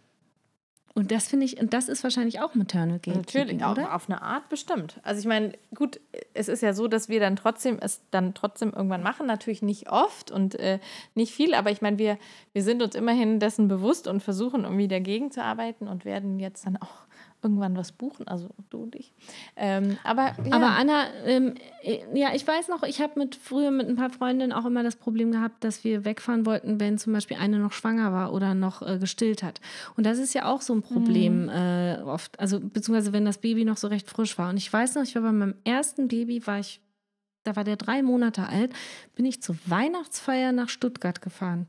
Und 0.95 1.11
das 1.11 1.27
finde 1.27 1.45
ich, 1.45 1.59
und 1.59 1.73
das 1.73 1.87
ist 1.87 2.03
wahrscheinlich 2.03 2.41
auch 2.41 2.55
Maternal 2.55 2.99
Gatekeeping, 2.99 3.57
Natürlich, 3.57 3.63
auch 3.63 3.71
oder? 3.71 3.95
auf 3.95 4.09
eine 4.09 4.21
Art 4.21 4.49
bestimmt. 4.49 4.99
Also 5.03 5.19
ich 5.19 5.27
meine, 5.27 5.53
gut, 5.73 5.99
es 6.33 6.47
ist 6.47 6.61
ja 6.61 6.73
so, 6.73 6.87
dass 6.87 7.09
wir 7.09 7.19
dann 7.19 7.35
trotzdem 7.35 7.77
es 7.79 8.01
dann 8.11 8.33
trotzdem 8.33 8.73
irgendwann 8.73 9.03
machen. 9.03 9.27
Natürlich 9.27 9.61
nicht 9.61 9.89
oft 9.89 10.31
und 10.31 10.55
äh, 10.55 10.79
nicht 11.15 11.33
viel, 11.33 11.53
aber 11.53 11.71
ich 11.71 11.81
meine, 11.81 11.97
wir, 11.97 12.17
wir 12.53 12.63
sind 12.63 12.81
uns 12.81 12.95
immerhin 12.95 13.39
dessen 13.39 13.67
bewusst 13.67 14.07
und 14.07 14.21
versuchen 14.21 14.63
irgendwie 14.63 14.87
dagegen 14.87 15.31
zu 15.31 15.43
arbeiten 15.43 15.87
und 15.87 16.05
werden 16.05 16.39
jetzt 16.39 16.65
dann 16.65 16.77
auch 16.77 17.08
irgendwann 17.41 17.77
was 17.77 17.91
buchen, 17.91 18.27
also 18.27 18.49
du 18.69 18.83
und 18.83 18.95
ich. 18.95 19.13
Ähm, 19.55 19.97
aber 20.03 20.35
ja, 20.45 20.51
Aber 20.51 20.67
Anna, 20.71 21.05
ähm, 21.25 21.55
äh, 21.81 21.99
ja, 22.13 22.33
ich 22.33 22.45
weiß 22.45 22.67
noch, 22.67 22.83
ich 22.83 23.01
habe 23.01 23.17
mit 23.17 23.35
früher 23.35 23.71
mit 23.71 23.87
ein 23.87 23.95
paar 23.95 24.09
Freundinnen 24.09 24.51
auch 24.51 24.65
immer 24.65 24.83
das 24.83 24.95
Problem 24.95 25.31
gehabt, 25.31 25.63
dass 25.63 25.83
wir 25.83 26.05
wegfahren 26.05 26.45
wollten, 26.45 26.79
wenn 26.79 26.97
zum 26.97 27.13
Beispiel 27.13 27.37
eine 27.37 27.59
noch 27.59 27.71
schwanger 27.71 28.11
war 28.11 28.33
oder 28.33 28.53
noch 28.53 28.81
äh, 28.81 28.97
gestillt 28.99 29.43
hat. 29.43 29.61
Und 29.95 30.05
das 30.05 30.17
ist 30.17 30.33
ja 30.33 30.45
auch 30.45 30.61
so 30.61 30.73
ein 30.73 30.81
Problem 30.81 31.49
äh, 31.49 32.01
oft, 32.03 32.39
also 32.39 32.59
beziehungsweise 32.59 33.13
wenn 33.13 33.25
das 33.25 33.37
Baby 33.37 33.63
noch 33.65 33.77
so 33.77 33.87
recht 33.87 34.09
frisch 34.09 34.37
war. 34.37 34.49
Und 34.49 34.57
ich 34.57 34.71
weiß 34.71 34.95
noch, 34.95 35.03
ich 35.03 35.15
war 35.15 35.21
bei 35.21 35.31
meinem 35.31 35.55
ersten 35.63 36.07
Baby, 36.07 36.45
war 36.45 36.59
ich, 36.59 36.81
da 37.43 37.55
war 37.55 37.63
der 37.63 37.77
drei 37.77 38.03
Monate 38.03 38.47
alt, 38.47 38.73
bin 39.15 39.25
ich 39.25 39.41
zur 39.41 39.55
Weihnachtsfeier 39.65 40.51
nach 40.51 40.69
Stuttgart 40.69 41.21
gefahren. 41.21 41.67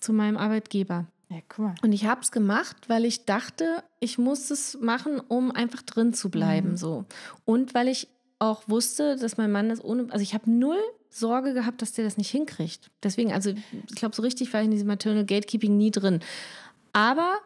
Zu 0.00 0.12
meinem 0.12 0.36
Arbeitgeber. 0.36 1.06
Ja, 1.32 1.40
guck 1.48 1.58
mal. 1.58 1.74
Und 1.82 1.92
ich 1.92 2.06
habe 2.06 2.20
es 2.20 2.30
gemacht, 2.30 2.76
weil 2.88 3.04
ich 3.04 3.24
dachte, 3.24 3.82
ich 4.00 4.18
muss 4.18 4.50
es 4.50 4.78
machen, 4.80 5.20
um 5.20 5.50
einfach 5.50 5.82
drin 5.82 6.12
zu 6.12 6.30
bleiben. 6.30 6.76
So. 6.76 7.04
Und 7.44 7.74
weil 7.74 7.88
ich 7.88 8.08
auch 8.38 8.62
wusste, 8.68 9.16
dass 9.16 9.36
mein 9.36 9.52
Mann 9.52 9.68
das 9.68 9.82
ohne. 9.82 10.08
Also 10.10 10.22
ich 10.22 10.34
habe 10.34 10.50
null 10.50 10.80
Sorge 11.10 11.54
gehabt, 11.54 11.82
dass 11.82 11.92
der 11.92 12.04
das 12.04 12.16
nicht 12.16 12.30
hinkriegt. 12.30 12.90
Deswegen, 13.02 13.32
also 13.32 13.50
ich 13.50 13.94
glaube, 13.94 14.14
so 14.16 14.22
richtig 14.22 14.52
war 14.52 14.60
ich 14.60 14.66
in 14.66 14.70
diesem 14.72 14.88
Maternal 14.88 15.24
Gatekeeping 15.24 15.76
nie 15.76 15.90
drin. 15.90 16.20
Aber 16.92 17.38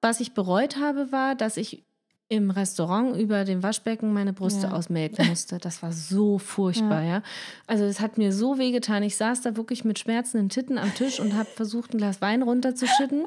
was 0.00 0.20
ich 0.20 0.34
bereut 0.34 0.76
habe, 0.76 1.12
war, 1.12 1.34
dass 1.34 1.56
ich 1.56 1.84
im 2.32 2.50
Restaurant 2.50 3.14
über 3.16 3.44
dem 3.44 3.62
Waschbecken 3.62 4.14
meine 4.14 4.32
Brüste 4.32 4.68
Ja. 4.68 4.72
ausmelken 4.72 5.28
musste. 5.28 5.58
Das 5.58 5.82
war 5.82 5.92
so 5.92 6.38
furchtbar, 6.38 7.02
ja. 7.02 7.22
Also 7.66 7.84
es 7.84 8.00
hat 8.00 8.16
mir 8.16 8.32
so 8.32 8.56
wehgetan. 8.56 9.02
Ich 9.02 9.16
saß 9.16 9.42
da 9.42 9.54
wirklich 9.56 9.84
mit 9.84 9.98
schmerzenden 9.98 10.48
Titten 10.48 10.78
am 10.78 10.94
Tisch 10.94 11.20
und 11.20 11.34
habe 11.36 11.48
versucht, 11.54 11.92
ein 11.92 11.98
Glas 11.98 12.22
Wein 12.22 12.42
runterzuschütten 12.42 13.26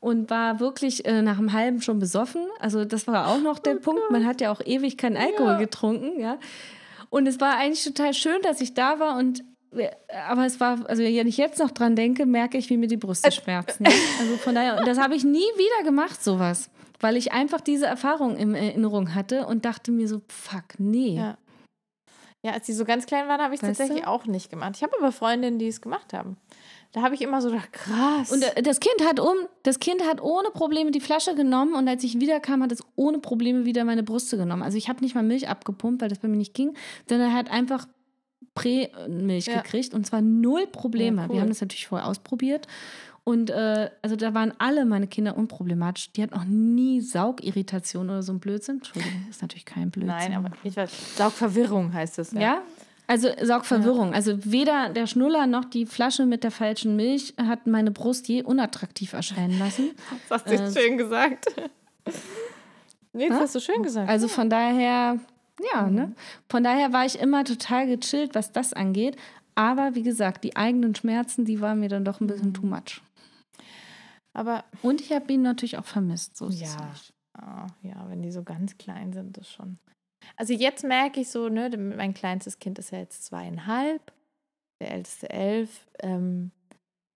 und 0.00 0.28
war 0.28 0.58
wirklich 0.58 1.04
äh, 1.04 1.22
nach 1.22 1.38
einem 1.38 1.52
halben 1.52 1.82
schon 1.82 2.00
besoffen. 2.00 2.42
Also 2.58 2.84
das 2.84 3.06
war 3.06 3.28
auch 3.28 3.40
noch 3.40 3.60
der 3.60 3.76
Punkt. 3.76 4.02
Man 4.10 4.26
hat 4.26 4.40
ja 4.40 4.50
auch 4.50 4.60
ewig 4.64 4.98
keinen 4.98 5.16
Alkohol 5.16 5.58
getrunken, 5.58 6.18
ja. 6.20 6.38
Und 7.10 7.28
es 7.28 7.40
war 7.40 7.58
eigentlich 7.58 7.84
total 7.84 8.12
schön, 8.12 8.40
dass 8.42 8.60
ich 8.60 8.74
da 8.74 8.98
war 8.98 9.18
und 9.18 9.44
aber 10.28 10.46
es 10.46 10.60
war, 10.60 10.88
also 10.88 11.02
wenn 11.02 11.26
ich 11.26 11.36
jetzt 11.36 11.58
noch 11.58 11.70
dran 11.70 11.96
denke, 11.96 12.26
merke 12.26 12.58
ich, 12.58 12.68
wie 12.70 12.76
mir 12.76 12.88
die 12.88 12.96
Brüste 12.96 13.32
schmerzen. 13.32 13.84
ja. 13.84 13.92
Also 14.20 14.36
von 14.36 14.54
daher, 14.54 14.78
und 14.78 14.86
das 14.86 14.98
habe 14.98 15.14
ich 15.14 15.24
nie 15.24 15.38
wieder 15.38 15.84
gemacht, 15.84 16.22
sowas. 16.22 16.70
Weil 17.00 17.16
ich 17.16 17.32
einfach 17.32 17.60
diese 17.60 17.86
Erfahrung 17.86 18.36
in 18.36 18.54
Erinnerung 18.54 19.14
hatte 19.14 19.46
und 19.46 19.64
dachte 19.64 19.90
mir 19.90 20.06
so, 20.08 20.20
fuck, 20.28 20.78
nee. 20.78 21.16
Ja. 21.16 21.38
Ja, 22.44 22.52
als 22.52 22.66
die 22.66 22.72
so 22.72 22.84
ganz 22.84 23.06
klein 23.06 23.28
waren, 23.28 23.40
habe 23.40 23.54
ich 23.54 23.62
es 23.62 23.68
tatsächlich 23.68 24.02
du? 24.02 24.08
auch 24.08 24.26
nicht 24.26 24.50
gemacht. 24.50 24.72
Ich 24.74 24.82
habe 24.82 24.92
aber 24.98 25.12
Freundinnen, 25.12 25.60
die 25.60 25.68
es 25.68 25.80
gemacht 25.80 26.12
haben. 26.12 26.36
Da 26.90 27.00
habe 27.02 27.14
ich 27.14 27.22
immer 27.22 27.40
so 27.40 27.50
gedacht, 27.50 27.72
krass. 27.72 28.32
Und 28.32 28.42
äh, 28.42 28.62
das 28.62 28.80
Kind 28.80 29.06
hat 29.06 29.20
um, 29.20 29.36
das 29.62 29.78
Kind 29.78 30.04
hat 30.04 30.20
ohne 30.20 30.50
Probleme 30.50 30.90
die 30.90 31.00
Flasche 31.00 31.34
genommen 31.34 31.74
und 31.74 31.88
als 31.88 32.02
ich 32.04 32.20
wiederkam, 32.20 32.62
hat 32.62 32.72
es 32.72 32.82
ohne 32.96 33.18
Probleme 33.18 33.64
wieder 33.64 33.84
meine 33.84 34.02
Brüste 34.02 34.36
genommen. 34.36 34.62
Also 34.62 34.76
ich 34.76 34.88
habe 34.88 35.00
nicht 35.00 35.14
mal 35.14 35.22
Milch 35.22 35.48
abgepumpt, 35.48 36.02
weil 36.02 36.08
das 36.08 36.18
bei 36.18 36.28
mir 36.28 36.36
nicht 36.36 36.52
ging, 36.52 36.74
sondern 37.08 37.30
er 37.30 37.36
hat 37.36 37.50
einfach 37.50 37.86
Prä-Milch 38.54 39.46
Ja. 39.46 39.60
gekriegt 39.62 39.94
und 39.94 40.06
zwar 40.06 40.20
null 40.20 40.66
Probleme. 40.66 41.22
Ja, 41.22 41.28
cool. 41.28 41.34
Wir 41.34 41.40
haben 41.42 41.48
das 41.48 41.60
natürlich 41.60 41.86
vorher 41.86 42.08
ausprobiert. 42.08 42.66
Und 43.24 43.50
äh, 43.50 43.88
also 44.02 44.16
da 44.16 44.34
waren 44.34 44.52
alle 44.58 44.84
meine 44.84 45.06
Kinder 45.06 45.36
unproblematisch. 45.36 46.10
Die 46.12 46.22
hatten 46.24 46.34
auch 46.34 46.44
nie 46.44 47.00
Saugirritation 47.00 48.10
oder 48.10 48.22
so 48.22 48.32
ein 48.32 48.40
Blödsinn. 48.40 48.78
Entschuldigung, 48.78 49.26
ist 49.30 49.42
natürlich 49.42 49.64
kein 49.64 49.90
Blödsinn. 49.92 50.16
Nein, 50.16 50.34
aber 50.34 50.50
ich 50.64 50.76
weiß, 50.76 51.16
Saugverwirrung 51.16 51.92
heißt 51.92 52.18
es. 52.18 52.32
Ja? 52.32 52.62
Also 53.06 53.28
Saugverwirrung. 53.40 54.12
Also 54.14 54.44
weder 54.44 54.88
der 54.88 55.06
Schnuller 55.06 55.46
noch 55.46 55.64
die 55.64 55.86
Flasche 55.86 56.26
mit 56.26 56.42
der 56.42 56.50
falschen 56.50 56.96
Milch 56.96 57.34
hat 57.36 57.66
meine 57.68 57.90
Brust 57.92 58.26
je 58.26 58.42
unattraktiv 58.42 59.12
erscheinen 59.12 59.56
lassen. 59.58 59.90
Das 60.28 60.40
hast 60.40 60.48
du 60.50 60.54
jetzt 60.54 60.76
schön 60.78 60.98
gesagt. 60.98 61.46
Nee, 63.12 63.28
das 63.28 63.38
hast 63.40 63.54
du 63.54 63.60
schön 63.60 63.82
gesagt. 63.82 64.08
Also 64.08 64.26
von 64.28 64.48
daher, 64.48 65.18
ja, 65.72 65.88
ne? 65.90 66.14
Von 66.48 66.64
daher 66.64 66.92
war 66.92 67.04
ich 67.04 67.18
immer 67.18 67.44
total 67.44 67.86
gechillt, 67.86 68.34
was 68.34 68.52
das 68.52 68.72
angeht. 68.72 69.16
Aber 69.54 69.94
wie 69.94 70.02
gesagt, 70.02 70.44
die 70.44 70.56
eigenen 70.56 70.94
Schmerzen, 70.94 71.44
die 71.44 71.60
waren 71.60 71.80
mir 71.80 71.88
dann 71.90 72.04
doch 72.04 72.20
ein 72.20 72.26
bisschen 72.26 72.48
Mhm. 72.48 72.54
too 72.54 72.66
much. 72.66 73.00
Aber 74.32 74.64
Und 74.82 75.00
ich 75.00 75.12
habe 75.12 75.32
ihn 75.32 75.42
natürlich 75.42 75.76
auch 75.78 75.84
vermisst. 75.84 76.36
So 76.36 76.46
ist 76.48 76.60
Ja. 76.60 76.94
Ah, 77.34 77.66
ja, 77.82 78.08
wenn 78.08 78.22
die 78.22 78.30
so 78.30 78.42
ganz 78.42 78.76
klein 78.78 79.12
sind, 79.12 79.36
das 79.36 79.50
schon. 79.50 79.78
Also 80.36 80.52
jetzt 80.52 80.84
merke 80.84 81.20
ich 81.20 81.28
so, 81.30 81.48
ne, 81.48 81.70
mein 81.76 82.14
kleinstes 82.14 82.58
Kind 82.58 82.78
ist 82.78 82.90
ja 82.92 82.98
jetzt 82.98 83.24
zweieinhalb, 83.24 84.12
der 84.80 84.92
älteste 84.92 85.30
elf. 85.30 85.86
Ähm, 86.00 86.50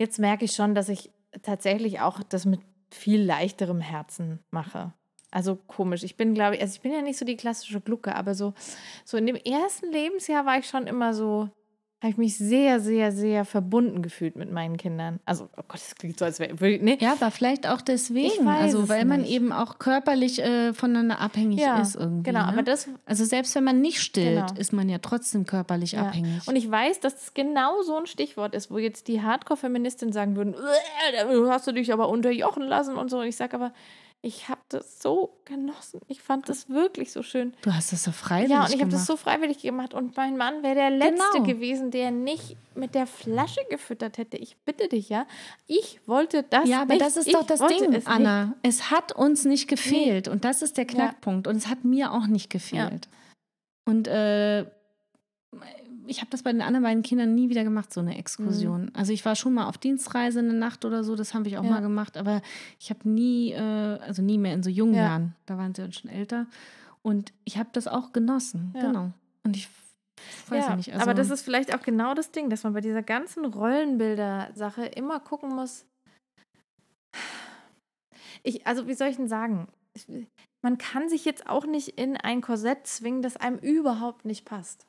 jetzt 0.01 0.19
merke 0.19 0.45
ich 0.45 0.53
schon, 0.53 0.75
dass 0.75 0.89
ich 0.89 1.11
tatsächlich 1.43 2.01
auch 2.01 2.23
das 2.23 2.45
mit 2.47 2.61
viel 2.91 3.23
leichterem 3.23 3.81
Herzen 3.81 4.41
mache. 4.51 4.93
Also 5.37 5.57
komisch. 5.67 6.03
Ich 6.03 6.17
bin, 6.17 6.33
glaube 6.33 6.55
ich, 6.57 6.63
also 6.63 6.73
ich 6.77 6.81
bin 6.81 6.93
ja 6.93 7.03
nicht 7.03 7.19
so 7.19 7.27
die 7.27 7.37
klassische 7.37 7.83
Glucke, 7.83 8.15
aber 8.17 8.35
so, 8.35 8.55
so 9.05 9.19
in 9.19 9.27
dem 9.27 9.37
ersten 9.37 9.93
Lebensjahr 9.93 10.47
war 10.47 10.59
ich 10.59 10.67
schon 10.67 10.87
immer 10.87 11.13
so, 11.13 11.51
habe 12.03 12.11
ich 12.13 12.17
mich 12.17 12.39
sehr, 12.39 12.81
sehr, 12.81 13.13
sehr 13.13 13.45
verbunden 13.45 14.01
gefühlt 14.01 14.37
mit 14.37 14.51
meinen 14.51 14.79
Kindern. 14.79 15.21
Also, 15.27 15.51
oh 15.59 15.63
Gott, 15.69 15.75
das 15.81 15.95
klingt 15.95 16.19
so, 16.19 16.25
als 16.25 16.41
wäre, 16.41 16.55
ne? 16.83 16.97
Ja, 17.01 17.13
aber 17.13 17.31
vielleicht 17.31 17.67
auch 17.69 17.83
deswegen. 17.83 18.49
Also, 18.49 18.89
weil 18.89 19.05
man 19.05 19.23
nicht. 19.23 19.31
eben 19.33 19.53
auch 19.53 19.79
körperlich 19.79 20.43
äh, 20.43 20.73
voneinander 20.73 21.21
abhängig 21.21 21.61
Ja, 21.61 21.83
ist 21.83 21.97
irgendwie. 21.97 22.23
Genau, 22.31 22.41
ne? 22.47 22.49
aber 22.49 22.63
das 22.63 22.89
also 23.05 23.27
selbst 23.27 23.55
wenn 23.57 23.65
man 23.65 23.83
nicht 23.83 24.01
stillt, 24.01 24.47
Genau. 24.49 24.59
ist 24.59 24.73
man 24.73 24.89
ja 24.89 24.97
trotzdem 25.03 25.45
körperlich 25.45 25.93
Ja. 25.93 26.07
abhängig. 26.07 26.49
Und 26.49 26.57
ich 26.57 26.71
weiß, 26.71 27.01
dass 27.01 27.15
das 27.15 27.35
genau 27.35 27.83
so 27.83 27.97
ein 27.99 28.07
Stichwort 28.07 28.55
ist, 28.55 28.71
wo 28.71 28.79
jetzt 28.79 29.07
die 29.09 29.21
Hardcore-Feministinnen 29.21 30.15
sagen 30.15 30.35
würden, 30.37 30.55
"Äh, 30.55 31.13
da 31.13 31.51
hast 31.53 31.67
du 31.67 31.73
dich 31.73 31.93
aber 31.93 32.09
unterjochen 32.09 32.63
lassen 32.63 32.97
und 32.97 33.11
so. 33.11 33.19
Und 33.19 33.27
ich 33.27 33.37
sage 33.37 33.55
aber, 33.55 33.73
ich 34.23 34.49
habe 34.49 34.61
das 34.71 35.01
so 35.01 35.39
genossen. 35.45 36.01
Ich 36.09 36.21
fand 36.21 36.49
das 36.49 36.69
wirklich 36.69 37.13
so 37.13 37.23
schön. 37.23 37.55
du 37.63 37.73
hast 37.73 37.93
das 37.93 38.03
so 38.03 38.11
freiwillig 38.11 38.51
Ja, 38.51 38.61
und 38.65 38.69
ich 38.69 38.73
habe 38.81 38.87
gemacht. 38.91 38.95
das 38.95 39.07
so 39.07 39.17
freiwillig 39.17 39.59
gemacht. 39.59 39.95
Und 39.95 40.17
mein 40.17 40.37
Mann 40.37 40.63
wäre 40.65 40.75
der 40.75 40.91
Letzte 40.91 41.23
Genau. 41.35 41.45
gewesen, 41.45 41.91
der 41.93 42.11
nicht 42.11 42.57
mit 42.75 42.95
der 42.97 43.07
Flasche 43.07 43.61
gefüttert 43.71 44.19
hätte. 44.19 44.37
Ich 44.37 44.57
bitte 44.65 44.89
dich, 44.89 45.09
ja. 45.09 45.27
Ich 45.69 46.01
wollte 46.07 46.43
das 46.43 46.69
ja, 46.69 46.83
aber 46.83 46.95
nicht. 46.95 47.07
das 47.07 47.17
ist 47.17 47.29
ich 47.29 47.35
doch 47.35 47.47
das 47.47 47.61
wollte 47.61 47.85
Ding, 47.85 47.93
es 47.95 48.07
Anna. 48.07 48.55
Es 48.63 48.91
hat 48.91 49.13
uns 49.13 49.45
nicht 49.45 49.69
gefehlt. 49.69 50.27
Und 50.27 50.45
das 50.45 50.61
ist 50.63 50.77
der 50.77 50.87
Ja. 50.87 50.91
Knackpunkt. 50.93 51.47
Und 51.47 51.55
es 51.57 51.69
hat 51.69 51.85
mir 51.85 52.13
auch 52.13 52.27
nicht 52.27 52.51
gefehlt. 52.51 53.09
Und 53.85 54.09
äh, 54.09 54.67
ich 56.07 56.21
habe 56.21 56.31
das 56.31 56.43
bei 56.43 56.53
den 56.53 56.63
anderen 56.63 56.83
beiden 56.85 57.03
Kindern 57.03 57.35
nie 57.35 57.49
wieder 57.49 57.65
gemacht, 57.65 57.93
so 57.93 58.01
eine 58.01 58.17
Exkursion. 58.19 58.91
Also 58.95 59.13
ich 59.13 59.25
war 59.25 59.35
schon 59.37 59.55
mal 59.55 59.67
auf 59.67 59.79
Dienstreise 59.79 60.39
eine 60.41 60.53
Nacht 60.55 60.85
oder 60.85 61.05
so, 61.05 61.15
das 61.17 61.35
habe 61.35 61.49
ich 61.49 61.57
auch 61.59 61.63
Mhm. 61.63 61.69
Ja. 61.69 61.75
mal 61.75 61.81
gemacht, 61.83 62.17
aber 62.17 62.43
ich 62.79 62.91
habe 62.91 63.09
nie, 63.09 63.53
äh, 63.53 63.61
also 63.61 64.23
nie 64.23 64.39
mehr 64.39 64.55
in 64.55 64.63
so 64.63 64.71
jungen 64.71 64.95
Ja. 64.95 65.05
Jahren, 65.07 65.35
da 65.47 65.57
waren 65.59 65.75
sie 65.75 65.83
dann 65.83 65.93
schon 65.93 66.11
älter. 66.11 66.47
Und 67.03 67.33
ich 67.45 67.59
habe 67.59 67.69
das 67.73 67.87
auch 67.89 68.13
genossen, 68.13 68.73
Ja. 68.75 68.83
genau. 68.83 69.13
Und 69.45 69.57
ich 69.57 69.69
weiß 70.49 70.65
ja, 70.65 70.71
ja, 70.71 70.77
nicht. 70.77 70.93
Also, 70.93 71.03
aber 71.03 71.15
das 71.15 71.31
ist 71.31 71.43
vielleicht 71.43 71.75
auch 71.75 71.83
genau 71.83 72.15
das 72.15 72.33
Ding, 72.33 72.51
dass 72.51 72.65
man 72.65 72.73
bei 72.73 72.81
dieser 72.81 73.03
ganzen 73.03 73.45
Rollenbilder-Sache 73.45 74.87
immer 74.87 75.21
gucken 75.21 75.55
muss. 75.55 75.85
Ich, 78.43 78.67
also, 78.67 78.87
wie 78.87 78.95
soll 78.95 79.09
ich 79.09 79.17
denn 79.17 79.29
sagen? 79.29 79.69
Ich, 79.95 80.07
man 80.63 80.79
kann 80.79 81.09
sich 81.09 81.25
jetzt 81.25 81.49
auch 81.49 81.67
nicht 81.67 81.89
in 81.99 82.17
ein 82.17 82.41
Korsett 82.41 82.87
zwingen, 82.87 83.23
das 83.23 83.37
einem 83.37 83.59
überhaupt 83.59 84.25
nicht 84.25 84.45
passt. 84.45 84.87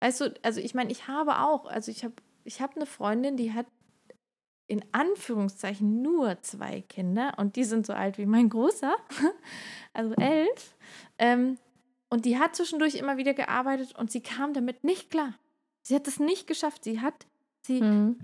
Weißt 0.00 0.20
du, 0.20 0.34
also 0.42 0.60
ich 0.60 0.74
meine, 0.74 0.90
ich 0.90 1.08
habe 1.08 1.38
auch, 1.40 1.66
also 1.66 1.90
ich 1.90 2.04
habe 2.04 2.14
ich 2.44 2.60
hab 2.60 2.74
eine 2.76 2.86
Freundin, 2.86 3.36
die 3.36 3.52
hat 3.52 3.66
in 4.66 4.84
Anführungszeichen 4.92 6.00
nur 6.00 6.40
zwei 6.42 6.80
Kinder 6.82 7.34
und 7.38 7.56
die 7.56 7.64
sind 7.64 7.86
so 7.86 7.92
alt 7.92 8.18
wie 8.18 8.26
mein 8.26 8.48
Großer, 8.48 8.94
also 9.92 10.14
elf. 10.14 10.76
Ähm, 11.18 11.58
und 12.08 12.24
die 12.24 12.38
hat 12.38 12.56
zwischendurch 12.56 12.94
immer 12.94 13.16
wieder 13.16 13.34
gearbeitet 13.34 13.94
und 13.98 14.10
sie 14.10 14.20
kam 14.20 14.52
damit 14.54 14.82
nicht 14.84 15.10
klar. 15.10 15.34
Sie 15.82 15.94
hat 15.94 16.06
es 16.08 16.18
nicht 16.20 16.46
geschafft. 16.46 16.84
Sie 16.84 17.00
hat, 17.00 17.26
sie, 17.62 17.80
Mhm. 17.82 18.18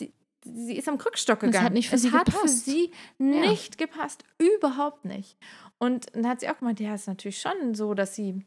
die, 0.00 0.12
sie 0.44 0.76
ist 0.76 0.88
am 0.88 0.98
Krückstock 0.98 1.42
Es 1.42 1.46
hat 1.48 1.52
gegangen. 1.52 1.72
nicht 1.74 1.88
für 1.88 1.96
es 1.96 2.02
sie 2.02 2.12
hat 2.12 2.28
für 2.30 2.36
gepasst. 2.36 2.64
sie 2.66 2.90
nicht 3.18 3.78
gepasst. 3.78 4.24
Überhaupt 4.38 5.04
nicht. 5.04 5.36
Und 5.78 6.06
dann 6.14 6.28
hat 6.28 6.40
sie 6.40 6.48
auch 6.48 6.58
gemeint, 6.58 6.78
ja, 6.80 6.94
ist 6.94 7.08
natürlich 7.08 7.40
schon 7.40 7.74
so, 7.74 7.94
dass 7.94 8.14
sie, 8.14 8.44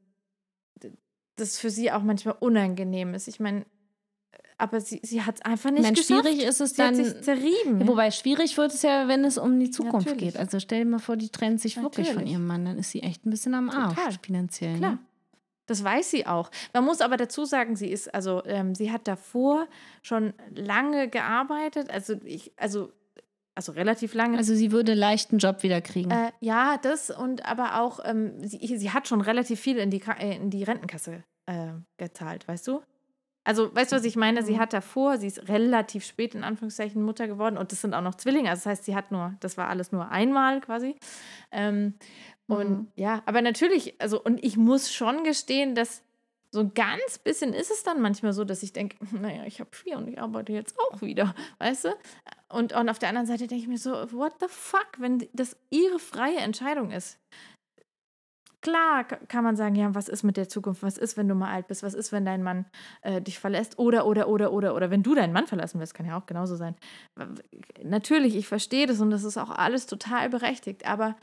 das 1.40 1.58
für 1.58 1.70
sie 1.70 1.92
auch 1.92 2.04
manchmal 2.04 2.36
unangenehm 2.40 3.14
ist. 3.14 3.28
Ich 3.28 3.40
meine, 3.40 3.66
aber 4.58 4.82
sie, 4.82 5.00
sie 5.04 5.22
hat 5.24 5.36
es 5.36 5.42
einfach 5.42 5.72
nicht 5.72 5.84
Nein, 5.84 5.94
geschafft. 5.94 6.22
schwierig 6.28 6.44
ist 6.44 6.60
es 6.60 6.72
sie 6.72 6.76
dann- 6.78 6.96
sich 6.96 7.22
zerrieben. 7.22 7.88
Wobei 7.88 8.12
schwierig 8.12 8.58
wird 8.58 8.74
es 8.74 8.82
ja, 8.82 9.08
wenn 9.08 9.24
es 9.24 9.38
um 9.38 9.60
die 9.60 9.72
Zukunft 9.72 10.08
Natürlich. 10.08 10.34
geht. 10.34 10.38
Also 10.38 10.60
stell 10.60 10.84
dir 10.84 10.90
mal 10.90 11.00
vor, 11.00 11.16
die 11.18 11.30
trennt 11.30 11.62
sich 11.62 11.82
wirklich 11.82 12.08
von 12.08 12.16
Natürlich. 12.18 12.34
ihrem 12.34 12.46
Mann, 12.48 12.66
dann 12.66 12.78
ist 12.78 12.92
sie 12.92 13.02
echt 13.02 13.26
ein 13.26 13.30
bisschen 13.30 13.54
am 13.54 13.70
Arsch 13.70 13.96
Total. 13.96 14.14
finanziell. 14.22 14.78
Klar. 14.78 14.92
Ne? 14.94 15.00
Das 15.66 15.84
weiß 15.84 16.10
sie 16.12 16.26
auch. 16.26 16.50
Man 16.74 16.84
muss 16.84 17.00
aber 17.00 17.16
dazu 17.16 17.46
sagen, 17.46 17.76
sie 17.76 17.90
ist, 17.90 18.14
also 18.14 18.44
ähm, 18.46 18.74
sie 18.74 18.92
hat 18.92 19.08
davor 19.08 19.68
schon 20.02 20.34
lange 20.56 21.08
gearbeitet, 21.10 21.92
also 21.92 22.16
ich, 22.26 22.52
also, 22.58 22.92
also 23.60 23.74
relativ 23.74 24.14
lange. 24.14 24.38
Also 24.38 24.56
sie 24.56 24.72
würde 24.72 24.94
leicht 24.94 25.32
einen 25.32 25.40
Job 25.40 25.64
wieder 25.64 25.82
kriegen. 25.82 26.10
äh, 26.12 26.32
ja, 26.40 26.78
das 26.82 27.10
und 27.10 27.46
aber 27.46 27.82
auch, 27.82 28.00
ähm, 28.06 28.34
sie, 28.48 28.78
sie 28.78 28.92
hat 28.92 29.08
schon 29.10 29.20
relativ 29.20 29.60
viel 29.60 29.78
in 29.78 29.92
die, 29.92 30.02
äh, 30.18 30.36
in 30.38 30.50
die 30.50 30.64
Rentenkasse 30.64 31.24
äh, 31.46 31.74
gezahlt, 31.98 32.48
weißt 32.48 32.66
du? 32.68 32.82
Also, 33.44 33.74
weißt 33.76 33.92
du, 33.92 33.96
was 33.98 34.06
ich 34.06 34.16
meine? 34.16 34.44
Sie 34.44 34.54
Mhm. 34.54 34.60
hat 34.60 34.74
davor, 34.74 35.18
sie 35.18 35.28
ist 35.28 35.50
relativ 35.50 36.06
spät 36.06 36.36
in 36.36 36.44
Anführungszeichen 36.44 37.02
Mutter 37.02 37.28
geworden 37.28 37.58
und 37.58 37.72
das 37.72 37.82
sind 37.82 37.94
auch 37.94 38.02
noch 38.02 38.16
Zwillinge. 38.16 38.50
Also, 38.50 38.60
das 38.62 38.66
heißt, 38.68 38.86
sie 38.86 38.96
hat 38.96 39.12
nur, 39.12 39.34
das 39.42 39.58
war 39.58 39.68
alles 39.68 39.92
nur 39.92 40.10
einmal 40.10 40.62
quasi. 40.62 40.96
Ähm, 41.52 41.96
und 42.48 42.70
Mhm. 42.70 42.88
ja, 42.96 43.22
aber 43.26 43.42
natürlich, 43.42 44.00
also, 44.00 44.22
und 44.24 44.44
ich 44.44 44.56
muss 44.58 44.94
schon 44.94 45.24
gestehen, 45.24 45.76
dass 45.76 46.04
so 46.52 46.62
ein 46.62 46.74
ganz 46.74 47.20
bisschen 47.20 47.54
ist 47.54 47.70
es 47.72 47.84
dann 47.84 48.02
manchmal 48.02 48.34
so, 48.34 48.44
dass 48.44 48.64
ich 48.64 48.74
denke, 48.74 48.98
naja, 49.16 49.44
ich 49.46 49.60
habe 49.60 49.70
vier 49.76 49.98
und 49.98 50.08
ich 50.08 50.20
arbeite 50.20 50.54
jetzt 50.54 50.76
auch 50.80 51.02
wieder, 51.02 51.36
weißt 51.60 51.86
du? 51.86 51.90
Und, 52.50 52.74
und 52.74 52.90
auf 52.90 53.00
der 53.00 53.10
anderen 53.10 53.28
Seite 53.28 53.48
denke 53.48 53.62
ich 53.64 53.68
mir 53.68 53.78
so, 53.78 53.92
what 54.12 54.34
the 54.40 54.48
fuck, 54.50 54.90
wenn 54.98 55.28
das 55.34 55.56
ihre 55.70 56.00
freie 56.00 56.38
Entscheidung 56.38 56.92
ist. 56.92 57.20
Klar 58.62 59.06
ka- 59.06 59.20
kann 59.28 59.44
man 59.46 59.56
sagen, 59.56 59.76
ja, 59.76 59.96
was 59.96 60.10
ist 60.10 60.24
mit 60.24 60.36
der 60.36 60.50
Zukunft? 60.50 60.84
Was 60.84 60.98
ist, 60.98 61.16
wenn 61.16 61.30
du 61.30 61.36
mal 61.36 61.54
alt 61.54 61.68
bist? 61.68 61.82
Was 61.84 61.94
ist, 61.94 62.12
wenn 62.12 62.26
dein 62.26 62.44
Mann 62.44 62.66
äh, 63.04 63.22
dich 63.22 63.40
verlässt? 63.40 63.80
Oder, 63.80 64.06
oder, 64.06 64.28
oder, 64.28 64.52
oder, 64.52 64.76
oder 64.76 64.90
wenn 64.92 65.04
du 65.04 65.16
deinen 65.16 65.32
Mann 65.32 65.48
verlassen 65.48 65.80
wirst, 65.80 65.94
kann 65.94 66.06
ja 66.06 66.18
auch 66.20 66.26
genauso 66.26 66.56
sein. 66.58 66.76
Natürlich, 67.84 68.36
ich 68.36 68.48
verstehe 68.48 68.86
das 68.86 69.00
und 69.00 69.12
das 69.12 69.24
ist 69.24 69.38
auch 69.38 69.50
alles 69.52 69.86
total 69.86 70.30
berechtigt. 70.30 70.86
Aber 70.86 71.16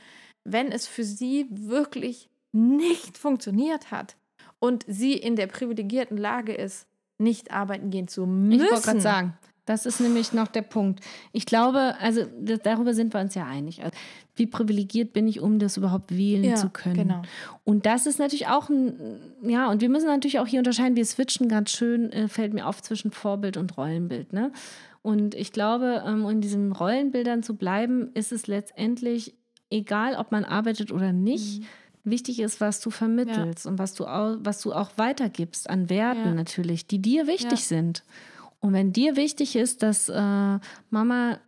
wenn 0.45 0.71
es 0.71 0.87
für 0.87 1.03
sie 1.03 1.45
wirklich 1.51 2.29
nicht 2.53 3.17
funktioniert 3.19 3.91
hat 3.91 4.15
und 4.59 4.85
sie 4.87 5.13
in 5.13 5.35
der 5.35 5.47
privilegierten 5.47 6.17
Lage 6.17 6.53
ist, 6.53 6.87
nicht 7.17 7.51
arbeiten 7.51 7.89
gehen 7.89 8.07
zu 8.07 8.25
müssen. 8.25 8.61
Ich 8.61 8.71
wollte 8.71 8.83
gerade 8.83 9.01
sagen, 9.01 9.37
das 9.65 9.85
ist 9.85 9.99
nämlich 9.99 10.31
noch 10.31 10.47
der 10.47 10.61
Punkt. 10.61 11.01
Ich 11.33 11.45
glaube, 11.45 11.95
also 11.99 12.21
das, 12.39 12.59
darüber 12.63 12.93
sind 12.93 13.13
wir 13.13 13.19
uns 13.19 13.35
ja 13.35 13.45
einig. 13.45 13.83
Also, 13.83 13.95
wie 14.35 14.47
privilegiert 14.47 15.11
bin 15.13 15.27
ich, 15.27 15.41
um 15.41 15.59
das 15.59 15.75
überhaupt 15.77 16.15
wählen 16.15 16.43
Ja, 16.45 16.55
zu 16.55 16.69
können? 16.69 16.95
genau. 16.95 17.21
Und 17.65 17.85
das 17.85 18.05
ist 18.05 18.17
natürlich 18.17 18.47
auch 18.47 18.69
ein, 18.69 19.19
ja, 19.41 19.69
und 19.69 19.81
wir 19.81 19.89
müssen 19.89 20.07
natürlich 20.07 20.39
auch 20.39 20.47
hier 20.47 20.59
unterscheiden, 20.59 20.95
wir 20.95 21.05
switchen 21.05 21.49
ganz 21.49 21.71
schön, 21.71 22.11
äh, 22.13 22.29
fällt 22.29 22.53
mir 22.53 22.65
auf, 22.65 22.81
zwischen 22.81 23.11
Vorbild 23.11 23.57
und 23.57 23.77
Rollenbild. 23.77 24.31
Ne? 24.31 24.53
Und 25.01 25.35
ich 25.35 25.51
glaube, 25.51 26.03
ähm, 26.05 26.23
um 26.23 26.31
in 26.31 26.41
diesen 26.41 26.71
Rollenbildern 26.71 27.43
zu 27.43 27.57
bleiben, 27.57 28.11
ist 28.13 28.31
es 28.31 28.47
letztendlich 28.47 29.35
egal, 29.69 30.15
ob 30.15 30.31
man 30.31 30.45
arbeitet 30.45 30.93
oder 30.93 31.11
nicht. 31.11 31.59
Mhm. 31.59 31.65
Wichtig 32.09 32.39
ist, 32.39 32.61
was 32.61 32.79
du 32.79 32.89
vermittelst 32.89 33.65
und 33.65 33.79
was 33.79 33.93
du, 33.93 34.05
auch, 34.05 34.37
was 34.39 34.61
du 34.61 34.71
auch 34.73 34.91
weitergibst 34.97 35.69
an 35.69 35.89
Werten 35.89 36.29
Ja. 36.29 36.33
natürlich, 36.33 36.87
die 36.87 36.99
dir 36.99 37.27
wichtig 37.27 37.59
Ja. 37.61 37.65
sind. 37.67 38.03
Und 38.59 38.73
wenn 38.73 38.93
dir 38.93 39.15
wichtig 39.17 39.55
ist, 39.55 39.83
dass 39.83 40.07
äh, 40.09 40.59
Mama 40.89 41.39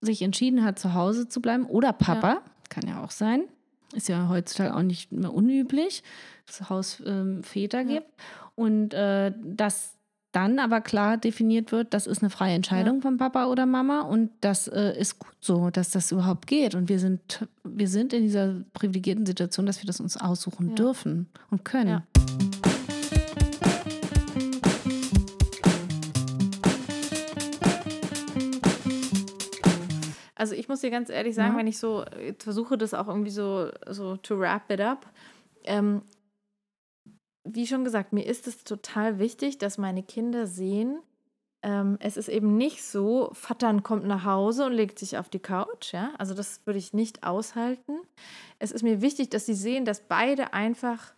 sich 0.00 0.22
entschieden 0.22 0.62
hat, 0.64 0.78
zu 0.78 0.94
Hause 0.94 1.28
zu 1.28 1.40
bleiben 1.42 1.66
oder 1.66 1.92
Papa, 1.92 2.42
kann 2.68 2.86
ja 2.86 3.02
auch 3.02 3.10
sein, 3.10 3.44
ist 3.94 4.08
ja 4.08 4.28
heutzutage 4.28 4.74
auch 4.74 4.82
nicht 4.82 5.10
mehr 5.12 5.32
unüblich, 5.34 6.02
dass 6.46 6.60
es 6.60 6.68
Hausväter 6.70 7.80
Ja. 7.80 7.94
gibt 8.00 8.10
und 8.54 8.94
äh, 8.94 9.32
dass 9.42 9.95
dann 10.36 10.58
aber 10.58 10.82
klar 10.82 11.16
definiert 11.16 11.72
wird, 11.72 11.94
das 11.94 12.06
ist 12.06 12.22
eine 12.22 12.28
freie 12.28 12.54
Entscheidung 12.54 13.00
von 13.00 13.16
Papa 13.16 13.46
oder 13.46 13.64
Mama 13.64 14.02
und 14.02 14.30
das 14.42 14.68
äh, 14.68 14.94
ist 14.98 15.18
gut 15.18 15.32
so, 15.40 15.70
dass 15.70 15.90
das 15.90 16.12
überhaupt 16.12 16.46
geht 16.46 16.74
und 16.74 16.90
wir 16.90 16.98
sind 16.98 17.46
wir 17.64 17.88
sind 17.88 18.12
in 18.12 18.22
dieser 18.22 18.54
privilegierten 18.74 19.24
Situation, 19.24 19.64
dass 19.64 19.80
wir 19.82 19.86
das 19.86 19.98
uns 19.98 20.16
aussuchen 20.18 20.68
Ja. 20.70 20.74
dürfen 20.74 21.26
und 21.50 21.64
können. 21.64 21.88
Ja. 21.88 22.02
Also 30.34 30.54
ich 30.54 30.68
muss 30.68 30.80
dir 30.80 30.90
ganz 30.90 31.08
ehrlich 31.08 31.34
sagen, 31.34 31.54
Ja. 31.54 31.58
wenn 31.58 31.66
ich 31.66 31.78
so 31.78 32.04
jetzt 32.24 32.44
versuche, 32.44 32.76
das 32.76 32.92
auch 32.92 33.08
irgendwie 33.08 33.30
so, 33.30 33.70
so 33.88 34.16
to 34.18 34.38
wrap 34.38 34.70
it 34.70 34.80
up, 34.80 35.06
ähm, 35.64 36.02
wie 37.46 37.66
schon 37.66 37.84
gesagt, 37.84 38.12
mir 38.12 38.26
ist 38.26 38.46
es 38.46 38.64
total 38.64 39.18
wichtig, 39.18 39.58
dass 39.58 39.78
meine 39.78 40.02
Kinder 40.02 40.46
sehen, 40.46 41.00
ähm, 41.62 41.96
es 42.00 42.16
ist 42.16 42.28
eben 42.28 42.56
nicht 42.56 42.84
so, 42.84 43.30
Vattern 43.32 43.82
kommt 43.82 44.04
nach 44.04 44.24
Hause 44.24 44.66
und 44.66 44.72
legt 44.72 44.98
sich 44.98 45.18
auf 45.18 45.28
die 45.28 45.40
Couch, 45.40 45.92
ja, 45.92 46.12
also 46.18 46.34
das 46.34 46.60
würde 46.64 46.78
ich 46.78 46.92
nicht 46.92 47.24
aushalten. 47.24 47.98
Es 48.58 48.72
ist 48.72 48.82
mir 48.82 49.00
wichtig, 49.00 49.30
dass 49.30 49.46
sie 49.46 49.54
sehen, 49.54 49.84
dass 49.84 50.00
beide 50.00 50.52
einfach 50.52 51.14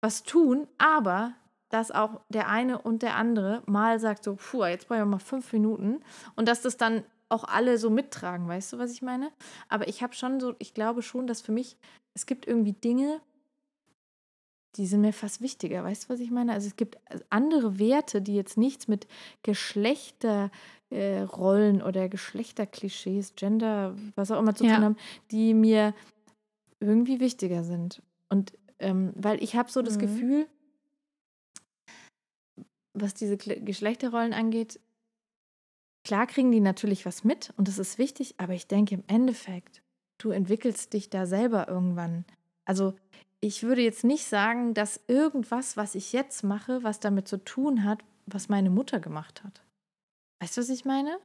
was 0.00 0.22
tun, 0.22 0.68
aber 0.78 1.32
dass 1.70 1.90
auch 1.90 2.20
der 2.28 2.48
eine 2.48 2.78
und 2.78 3.02
der 3.02 3.16
andere 3.16 3.62
mal 3.66 4.00
sagt 4.00 4.24
so, 4.24 4.36
puh, 4.36 4.64
jetzt 4.64 4.88
brauche 4.88 5.00
ich 5.00 5.04
mal 5.04 5.18
fünf 5.18 5.52
Minuten 5.52 6.02
und 6.36 6.48
dass 6.48 6.62
das 6.62 6.76
dann 6.76 7.04
auch 7.28 7.44
alle 7.44 7.78
so 7.78 7.90
mittragen, 7.90 8.48
weißt 8.48 8.72
du, 8.72 8.78
was 8.78 8.92
ich 8.92 9.02
meine? 9.02 9.30
Aber 9.68 9.88
ich 9.88 10.02
habe 10.02 10.14
schon 10.14 10.40
so, 10.40 10.54
ich 10.58 10.74
glaube 10.74 11.02
schon, 11.02 11.26
dass 11.26 11.40
für 11.40 11.52
mich, 11.52 11.76
es 12.14 12.26
gibt 12.26 12.46
irgendwie 12.46 12.72
Dinge, 12.72 13.20
die 14.76 14.86
sind 14.86 15.00
mir 15.00 15.12
fast 15.12 15.40
wichtiger, 15.40 15.82
weißt 15.84 16.04
du, 16.04 16.08
was 16.12 16.20
ich 16.20 16.30
meine? 16.30 16.52
Also 16.52 16.68
es 16.68 16.76
gibt 16.76 16.98
andere 17.28 17.78
Werte, 17.78 18.22
die 18.22 18.34
jetzt 18.36 18.56
nichts 18.56 18.86
mit 18.88 19.06
Geschlechterrollen 19.42 20.50
äh, 21.80 21.82
oder 21.82 22.08
Geschlechterklischees, 22.08 23.34
Gender, 23.34 23.96
was 24.14 24.30
auch 24.30 24.38
immer 24.38 24.54
zu 24.54 24.64
Ja. 24.64 24.74
tun 24.76 24.84
haben, 24.84 24.96
die 25.30 25.54
mir 25.54 25.94
irgendwie 26.78 27.20
wichtiger 27.20 27.64
sind. 27.64 28.02
Und 28.28 28.52
ähm, 28.78 29.12
weil 29.16 29.42
ich 29.42 29.56
habe 29.56 29.70
so 29.70 29.82
das 29.82 29.96
Mhm. 29.96 30.00
Gefühl, 30.00 30.46
was 32.94 33.14
diese 33.14 33.36
Geschlechterrollen 33.36 34.32
angeht, 34.32 34.80
klar 36.04 36.26
kriegen 36.26 36.50
die 36.50 36.60
natürlich 36.60 37.06
was 37.06 37.24
mit 37.24 37.52
und 37.56 37.68
das 37.68 37.78
ist 37.78 37.98
wichtig, 37.98 38.34
aber 38.38 38.54
ich 38.54 38.66
denke 38.66 38.94
im 38.94 39.04
Endeffekt, 39.06 39.82
du 40.18 40.30
entwickelst 40.30 40.92
dich 40.92 41.10
da 41.10 41.26
selber 41.26 41.68
irgendwann. 41.68 42.24
Also 42.64 42.94
ich 43.40 43.62
würde 43.62 43.82
jetzt 43.82 44.04
nicht 44.04 44.24
sagen, 44.26 44.74
dass 44.74 45.00
irgendwas, 45.06 45.76
was 45.76 45.94
ich 45.94 46.12
jetzt 46.12 46.44
mache, 46.44 46.82
was 46.82 47.00
damit 47.00 47.26
zu 47.28 47.38
tun 47.42 47.84
hat, 47.84 48.00
was 48.26 48.48
meine 48.48 48.70
Mutter 48.70 49.00
gemacht 49.00 49.42
hat. 49.44 49.62
Weißt 50.42 50.56
du, 50.56 50.60
was 50.62 50.68
ich 50.68 50.84
meine? 50.84 51.16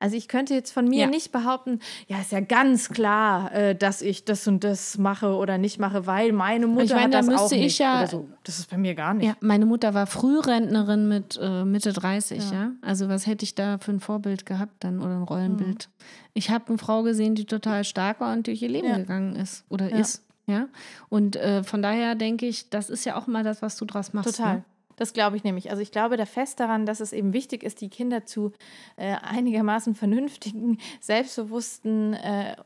Also 0.00 0.16
ich 0.16 0.26
könnte 0.26 0.54
jetzt 0.54 0.72
von 0.72 0.86
mir 0.86 1.02
Ja. 1.02 1.06
nicht 1.06 1.30
behaupten, 1.30 1.78
ja, 2.08 2.18
ist 2.20 2.32
ja 2.32 2.40
ganz 2.40 2.88
klar, 2.88 3.52
äh, 3.54 3.76
dass 3.76 4.02
ich 4.02 4.24
das 4.24 4.48
und 4.48 4.64
das 4.64 4.98
mache 4.98 5.34
oder 5.36 5.56
nicht 5.56 5.78
mache, 5.78 6.04
weil 6.04 6.32
meine 6.32 6.66
Mutter 6.66 6.96
meine, 6.96 7.16
hat 7.16 7.26
da 7.26 7.30
das 7.30 7.40
auch 7.40 7.52
ich 7.52 7.60
nicht. 7.60 7.78
ja- 7.78 8.04
so. 8.08 8.28
Das 8.42 8.58
ist 8.58 8.68
bei 8.70 8.76
mir 8.76 8.96
gar 8.96 9.14
nicht. 9.14 9.26
Ja, 9.26 9.36
meine 9.40 9.66
Mutter 9.66 9.94
war 9.94 10.08
Frührentnerin 10.08 11.06
mit 11.06 11.38
äh, 11.40 11.64
Mitte 11.64 11.92
30, 11.92 12.50
Ja. 12.50 12.72
Also 12.82 13.08
was 13.08 13.26
hätte 13.28 13.44
ich 13.44 13.54
da 13.54 13.78
für 13.78 13.92
ein 13.92 14.00
Vorbild 14.00 14.46
gehabt 14.46 14.82
dann 14.82 14.98
oder 15.00 15.14
ein 15.16 15.22
Rollenbild? 15.22 15.88
Ich 16.34 16.50
habe 16.50 16.66
eine 16.68 16.78
Frau 16.78 17.04
gesehen, 17.04 17.36
die 17.36 17.44
total 17.44 17.84
stark 17.84 18.18
war 18.20 18.32
und 18.32 18.48
durch 18.48 18.60
ihr 18.62 18.68
Leben 18.70 18.92
gegangen 18.92 19.36
ist 19.36 19.64
oder 19.68 19.90
ist, 19.92 20.24
ja. 20.48 20.68
Und 21.08 21.36
äh, 21.36 21.62
von 21.62 21.82
daher 21.82 22.14
denke 22.16 22.46
ich, 22.46 22.70
das 22.70 22.90
ist 22.90 23.04
ja 23.04 23.16
auch 23.16 23.26
mal 23.26 23.44
das, 23.44 23.62
was 23.62 23.76
du 23.76 23.84
draus 23.84 24.12
machst. 24.12 24.36
Total. 24.36 24.56
Ne? 24.56 24.64
Das 24.96 25.12
glaube 25.12 25.36
ich 25.36 25.44
nämlich. 25.44 25.70
Also 25.70 25.80
ich 25.80 25.92
glaube 25.92 26.16
da 26.16 26.26
fest 26.26 26.58
daran, 26.58 26.84
dass 26.84 26.98
es 26.98 27.12
eben 27.12 27.32
wichtig 27.32 27.62
ist, 27.62 27.80
die 27.80 27.88
Kinder 27.88 28.26
zu 28.26 28.52
äh, 28.96 29.14
einigermaßen 29.14 29.94
vernünftigen, 29.94 30.78
selbstbewussten 31.00 32.14
äh, 32.14 32.52
äh, 32.52 32.56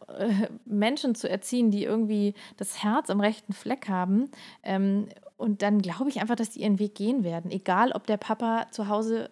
Menschen 0.64 1.14
zu 1.14 1.28
erziehen, 1.28 1.70
die 1.70 1.84
irgendwie 1.84 2.34
das 2.56 2.82
Herz 2.82 3.10
am 3.10 3.20
rechten 3.20 3.52
Fleck 3.52 3.88
haben. 3.88 4.30
Ähm, 4.62 5.08
und 5.36 5.60
dann 5.60 5.82
glaube 5.82 6.08
ich 6.08 6.20
einfach, 6.20 6.36
dass 6.36 6.50
die 6.50 6.62
ihren 6.62 6.78
Weg 6.78 6.94
gehen 6.94 7.22
werden. 7.22 7.50
Egal, 7.50 7.92
ob 7.92 8.06
der 8.06 8.16
Papa 8.16 8.66
zu 8.70 8.88
Hause 8.88 9.30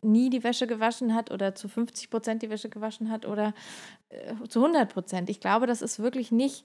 nie 0.00 0.30
die 0.30 0.44
Wäsche 0.44 0.66
gewaschen 0.66 1.14
hat 1.14 1.30
oder 1.30 1.54
zu 1.54 1.68
50 1.68 2.08
Prozent 2.08 2.42
die 2.42 2.50
Wäsche 2.50 2.68
gewaschen 2.68 3.10
hat 3.10 3.26
oder 3.26 3.52
äh, 4.08 4.34
zu 4.48 4.60
100 4.60 4.92
Prozent. 4.92 5.28
Ich 5.28 5.40
glaube, 5.40 5.66
das 5.66 5.82
ist 5.82 5.98
wirklich 5.98 6.32
nicht 6.32 6.64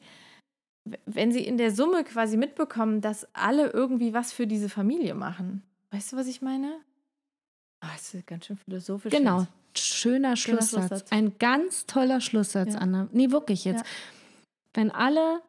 wenn 1.06 1.32
sie 1.32 1.44
in 1.46 1.58
der 1.58 1.72
Summe 1.72 2.04
quasi 2.04 2.36
mitbekommen, 2.38 3.02
dass 3.02 3.28
alle 3.34 3.70
irgendwie 3.72 4.14
was 4.14 4.34
für 4.34 4.48
diese 4.48 4.68
Familie 4.70 5.14
machen. 5.16 5.64
Weißt 5.92 6.12
du, 6.12 6.18
was 6.18 6.28
ich 6.28 6.42
meine? 6.42 6.74
Ah, 7.80 7.90
das 7.96 8.14
ist 8.14 8.28
ganz 8.28 8.46
schön 8.46 8.58
philosophisch. 8.58 9.12
Genau. 9.14 9.42
jetzt. 9.42 9.50
Schöner 9.80 10.36
Schlusssatz. 10.36 10.70
Schlusssatz. 10.88 11.12
Ein 11.12 11.34
ganz 11.40 11.86
toller 11.86 12.22
Schlusssatz, 12.22 12.74
Ja. 12.74 12.80
Anna. 12.80 13.08
Nee, 13.12 13.32
wirklich 13.32 13.66
jetzt. 13.66 13.80
Ja. 13.82 13.90
Wenn 14.74 14.92
alle 14.92 15.42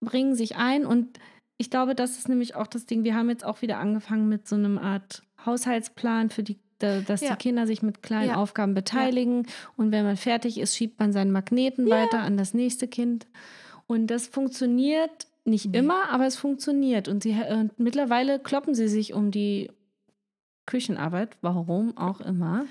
bringen 0.00 0.34
sich 0.34 0.56
ein 0.56 0.84
und 0.86 1.18
ich 1.56 1.70
glaube, 1.70 1.94
das 1.94 2.18
ist 2.18 2.28
nämlich 2.28 2.54
auch 2.56 2.66
das 2.66 2.86
Ding. 2.86 3.04
Wir 3.04 3.14
haben 3.14 3.28
jetzt 3.30 3.44
auch 3.44 3.62
wieder 3.62 3.78
angefangen 3.78 4.28
mit 4.28 4.48
so 4.48 4.56
einem 4.56 4.76
Art 4.78 5.22
Haushaltsplan 5.46 6.30
für 6.30 6.42
die 6.42 6.58
da- 6.80 7.00
dass 7.00 7.20
Ja. 7.20 7.30
die 7.30 7.36
Kinder 7.36 7.66
sich 7.68 7.82
mit 7.82 8.02
kleinen 8.02 8.30
Ja. 8.30 8.34
Aufgaben 8.36 8.74
beteiligen 8.74 9.46
und 9.76 9.92
wenn 9.92 10.04
man 10.04 10.16
fertig 10.16 10.58
ist, 10.58 10.74
schiebt 10.76 10.98
man 10.98 11.12
seinen 11.12 11.30
Magneten 11.30 11.88
weiter 11.88 12.18
an 12.20 12.36
das 12.36 12.52
nächste 12.52 12.88
Kind. 12.88 13.26
Und 13.86 14.06
das 14.08 14.26
funktioniert 14.26 15.26
nicht 15.44 15.66
Nee. 15.66 15.78
immer, 15.78 16.08
aber 16.10 16.26
es 16.26 16.36
funktioniert. 16.36 17.06
Und, 17.08 17.22
sie, 17.22 17.32
äh, 17.32 17.68
mittlerweile 17.76 18.38
kloppen 18.38 18.74
sie 18.74 18.88
sich 18.88 19.12
um 19.12 19.30
die 19.30 19.70
Küchenarbeit, 20.66 21.36
warum 21.42 21.96
auch 21.96 22.20
immer. 22.20 22.64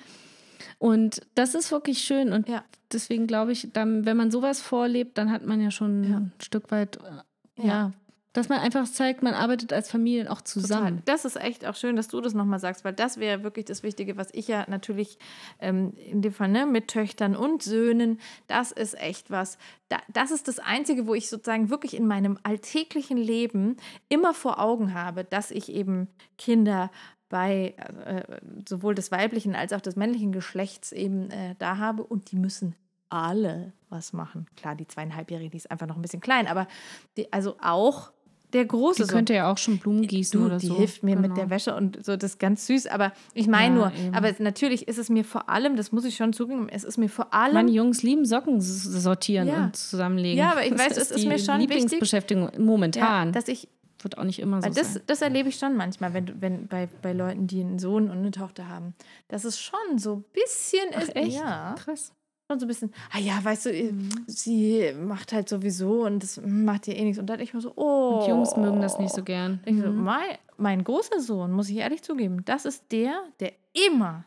Und 0.80 1.22
das 1.36 1.54
ist 1.56 1.72
wirklich 1.72 2.00
schön. 2.00 2.34
Und 2.34 2.48
Ja. 2.50 2.64
deswegen 2.92 3.28
glaube 3.28 3.52
ich, 3.52 3.70
dann, 3.74 4.06
wenn 4.06 4.18
man 4.18 4.32
sowas 4.32 4.62
vorlebt, 4.62 5.18
dann 5.18 5.32
hat 5.32 5.46
man 5.46 5.62
ja 5.62 5.70
schon 5.72 6.04
Ja. 6.04 6.18
ein 6.18 6.34
Stück 6.42 6.72
weit, 6.72 6.98
äh, 6.98 7.64
Ja. 7.64 7.66
ja. 7.66 7.92
Dass 8.34 8.50
man 8.50 8.60
einfach 8.60 8.86
zeigt, 8.86 9.22
man 9.22 9.36
arbeitet 9.36 9.72
als 9.72 9.90
Familie 9.90 10.30
auch 10.32 10.42
zusammen. 10.42 10.98
Total. 10.98 11.04
Das 11.06 11.24
ist 11.24 11.40
echt 11.40 11.66
auch 11.66 11.76
schön, 11.76 11.96
dass 11.96 12.08
du 12.08 12.20
das 12.20 12.34
nochmal 12.34 12.60
sagst, 12.60 12.84
weil 12.84 12.94
das 12.94 13.18
wäre 13.18 13.44
wirklich 13.44 13.66
das 13.66 13.84
Wichtige, 13.84 14.18
was 14.18 14.30
ich 14.34 14.48
ja 14.48 14.66
natürlich 14.68 15.20
ähm, 15.60 15.94
in 15.96 16.22
dem 16.24 16.34
Fall 16.34 16.50
ne, 16.50 16.66
mit 16.66 16.88
Töchtern 16.88 17.36
und 17.36 17.62
Söhnen, 17.62 18.20
das 18.48 18.72
ist 18.72 19.00
echt 19.00 19.30
was. 19.30 19.60
Da, 19.88 19.98
das 20.12 20.32
ist 20.32 20.48
das 20.48 20.58
Einzige, 20.58 21.06
wo 21.06 21.14
ich 21.14 21.30
sozusagen 21.30 21.70
wirklich 21.70 21.96
in 21.96 22.08
meinem 22.08 22.40
alltäglichen 22.42 23.18
Leben 23.18 23.78
immer 24.10 24.34
vor 24.34 24.60
Augen 24.60 24.96
habe, 24.96 25.24
dass 25.24 25.52
ich 25.52 25.72
eben 25.72 26.08
Kinder 26.38 26.90
bei 27.30 27.76
äh, 28.06 28.40
sowohl 28.68 28.96
des 28.96 29.12
weiblichen 29.12 29.56
als 29.56 29.74
auch 29.74 29.82
des 29.82 29.96
männlichen 29.96 30.32
Geschlechts 30.32 30.92
eben 30.92 31.30
äh, 31.30 31.56
da 31.60 31.78
habe 31.78 32.04
und 32.04 32.32
die 32.32 32.36
müssen 32.36 32.76
alle 33.10 33.74
was 33.90 34.12
machen. 34.12 34.48
Klar, 34.56 34.76
die 34.76 34.88
zweieinhalbjährige, 34.88 35.52
die 35.52 35.58
ist 35.58 35.70
einfach 35.70 35.86
noch 35.86 35.96
ein 35.96 36.02
bisschen 36.02 36.22
klein, 36.22 36.48
aber 36.48 36.68
die, 37.16 37.32
also 37.32 37.56
auch 37.62 38.12
der 38.54 38.66
große 38.66 39.04
Die 39.04 39.10
könnte 39.10 39.34
ja 39.34 39.52
auch 39.52 39.58
schon 39.58 39.80
Blumen 39.80 40.08
gießen 40.08 40.40
Du, 40.40 40.46
oder 40.46 40.58
die 40.58 40.68
so. 40.68 40.76
hilft 40.78 41.04
mir 41.04 41.16
mit 41.16 41.24
Genau. 41.26 41.36
der 41.36 41.50
Wäsche 41.50 41.76
und 41.76 42.04
so, 42.06 42.16
das 42.16 42.32
ist 42.32 42.40
ganz 42.40 42.66
süß. 42.68 42.88
Aber 42.88 43.12
ich 43.34 43.48
meine 43.48 43.76
Ja, 43.80 43.82
nur, 43.90 43.94
eben. 43.94 44.14
aber 44.16 44.32
natürlich 44.40 44.88
ist 44.88 44.98
es 44.98 45.10
mir 45.10 45.24
vor 45.26 45.50
allem, 45.50 45.76
das 45.76 45.92
muss 45.92 46.06
ich 46.06 46.16
schon 46.16 46.34
zugeben, 46.34 46.70
es 46.70 46.84
ist 46.84 46.98
mir 46.98 47.10
vor 47.10 47.34
allem. 47.34 47.54
Meine 47.56 47.72
Jungs 47.72 48.04
lieben 48.04 48.26
Socken 48.26 48.62
sortieren 48.62 49.48
Ja. 49.48 49.64
und 49.66 49.76
zusammenlegen. 49.76 50.38
Ja, 50.38 50.52
aber 50.52 50.64
ich 50.66 50.72
Das 50.72 50.80
weiß, 50.92 50.98
es 50.98 51.12
ist 51.12 51.24
die 51.24 51.28
mir 51.28 51.40
schon 51.40 51.60
wichtig- 51.60 51.70
Lieblingsbeschäftigung 51.82 52.50
ja, 52.54 52.60
momentan. 52.60 53.32
dass 53.34 53.48
ich, 53.48 53.68
wird 54.02 54.18
auch 54.18 54.24
nicht 54.26 54.40
immer 54.40 54.62
so 54.62 54.70
das, 54.70 54.94
sein. 54.94 55.04
das 55.08 55.22
erlebe 55.22 55.50
ich 55.50 55.56
schon 55.56 55.76
manchmal, 55.78 56.14
wenn, 56.14 56.42
wenn 56.42 56.68
bei, 56.68 56.90
bei 57.02 57.14
Leuten, 57.14 57.48
die 57.48 57.62
einen 57.62 57.80
Sohn 57.80 58.10
und 58.10 58.18
eine 58.18 58.32
Tochter 58.32 58.68
haben. 58.68 58.94
Dass 59.30 59.46
es 59.46 59.58
schon 59.60 59.98
so 59.98 60.16
ein 60.18 60.26
bisschen 60.34 60.90
Ach, 60.96 61.02
ist. 61.04 61.16
echt? 61.16 61.38
Ja, 61.38 61.76
Krass. 61.84 62.12
Schon 62.54 62.60
so 62.60 62.66
ein 62.66 62.68
bisschen, 62.68 62.94
ah 63.12 63.20
ja, 63.20 63.44
weißt 63.44 63.66
du, 63.68 63.74
Mhm. 63.74 64.10
sie 64.28 64.94
macht 64.94 65.34
halt 65.34 65.50
sowieso 65.50 66.06
und 66.06 66.22
das 66.24 66.40
macht 66.46 66.88
ihr 66.88 66.96
eh 66.96 67.04
nichts. 67.04 67.20
Und 67.20 67.28
dann 67.28 67.40
ich 67.40 67.54
mal 67.54 67.62
so, 67.62 67.74
oh. 67.76 68.20
Und 68.22 68.28
Jungs 68.30 68.56
mögen 68.56 68.82
das 68.82 68.98
nicht 69.00 69.14
so 69.14 69.24
gern. 69.24 69.60
Ich 69.66 69.78
so, 69.80 69.88
Mhm. 69.88 70.04
mein, 70.04 70.38
mein 70.58 70.84
großer 70.84 71.20
Sohn, 71.20 71.52
muss 71.52 71.70
ich 71.70 71.78
ehrlich 71.78 72.02
zugeben, 72.04 72.44
das 72.46 72.66
ist 72.66 72.86
der, 72.92 73.14
der 73.40 73.54
immer, 73.90 74.26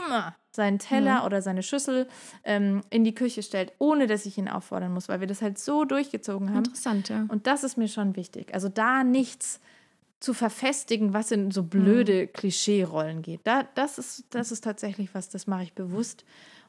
immer 0.00 0.34
seinen 0.52 0.78
Teller 0.78 1.20
Mhm. 1.20 1.26
oder 1.26 1.42
seine 1.42 1.62
Schüssel 1.62 2.08
ähm, 2.44 2.80
in 2.90 3.04
die 3.04 3.14
Küche 3.14 3.42
stellt, 3.42 3.72
ohne 3.78 4.06
dass 4.06 4.24
ich 4.24 4.38
ihn 4.38 4.48
auffordern 4.48 4.92
muss, 4.94 5.08
weil 5.08 5.20
wir 5.20 5.26
das 5.26 5.42
halt 5.42 5.58
so 5.58 5.84
durchgezogen 5.84 6.48
haben. 6.50 6.58
Interessant, 6.64 7.08
ja. 7.10 7.26
Und 7.28 7.46
das 7.46 7.62
ist 7.62 7.76
mir 7.76 7.88
schon 7.88 8.16
wichtig. 8.16 8.54
Also 8.54 8.68
da 8.70 9.04
nichts 9.04 9.60
zu 10.18 10.32
verfestigen, 10.32 11.12
was 11.12 11.30
in 11.30 11.50
so 11.50 11.62
blöde 11.62 12.22
Mhm. 12.22 12.32
Klischee-Rollen 12.32 13.20
geht. 13.20 13.40
Da, 13.44 13.64
das, 13.74 13.98
ist, 13.98 14.24
das 14.30 14.50
ist 14.50 14.64
tatsächlich 14.64 15.14
was, 15.14 15.28
das 15.28 15.46
mache 15.46 15.64
ich 15.64 15.74
bewusst. 15.74 16.24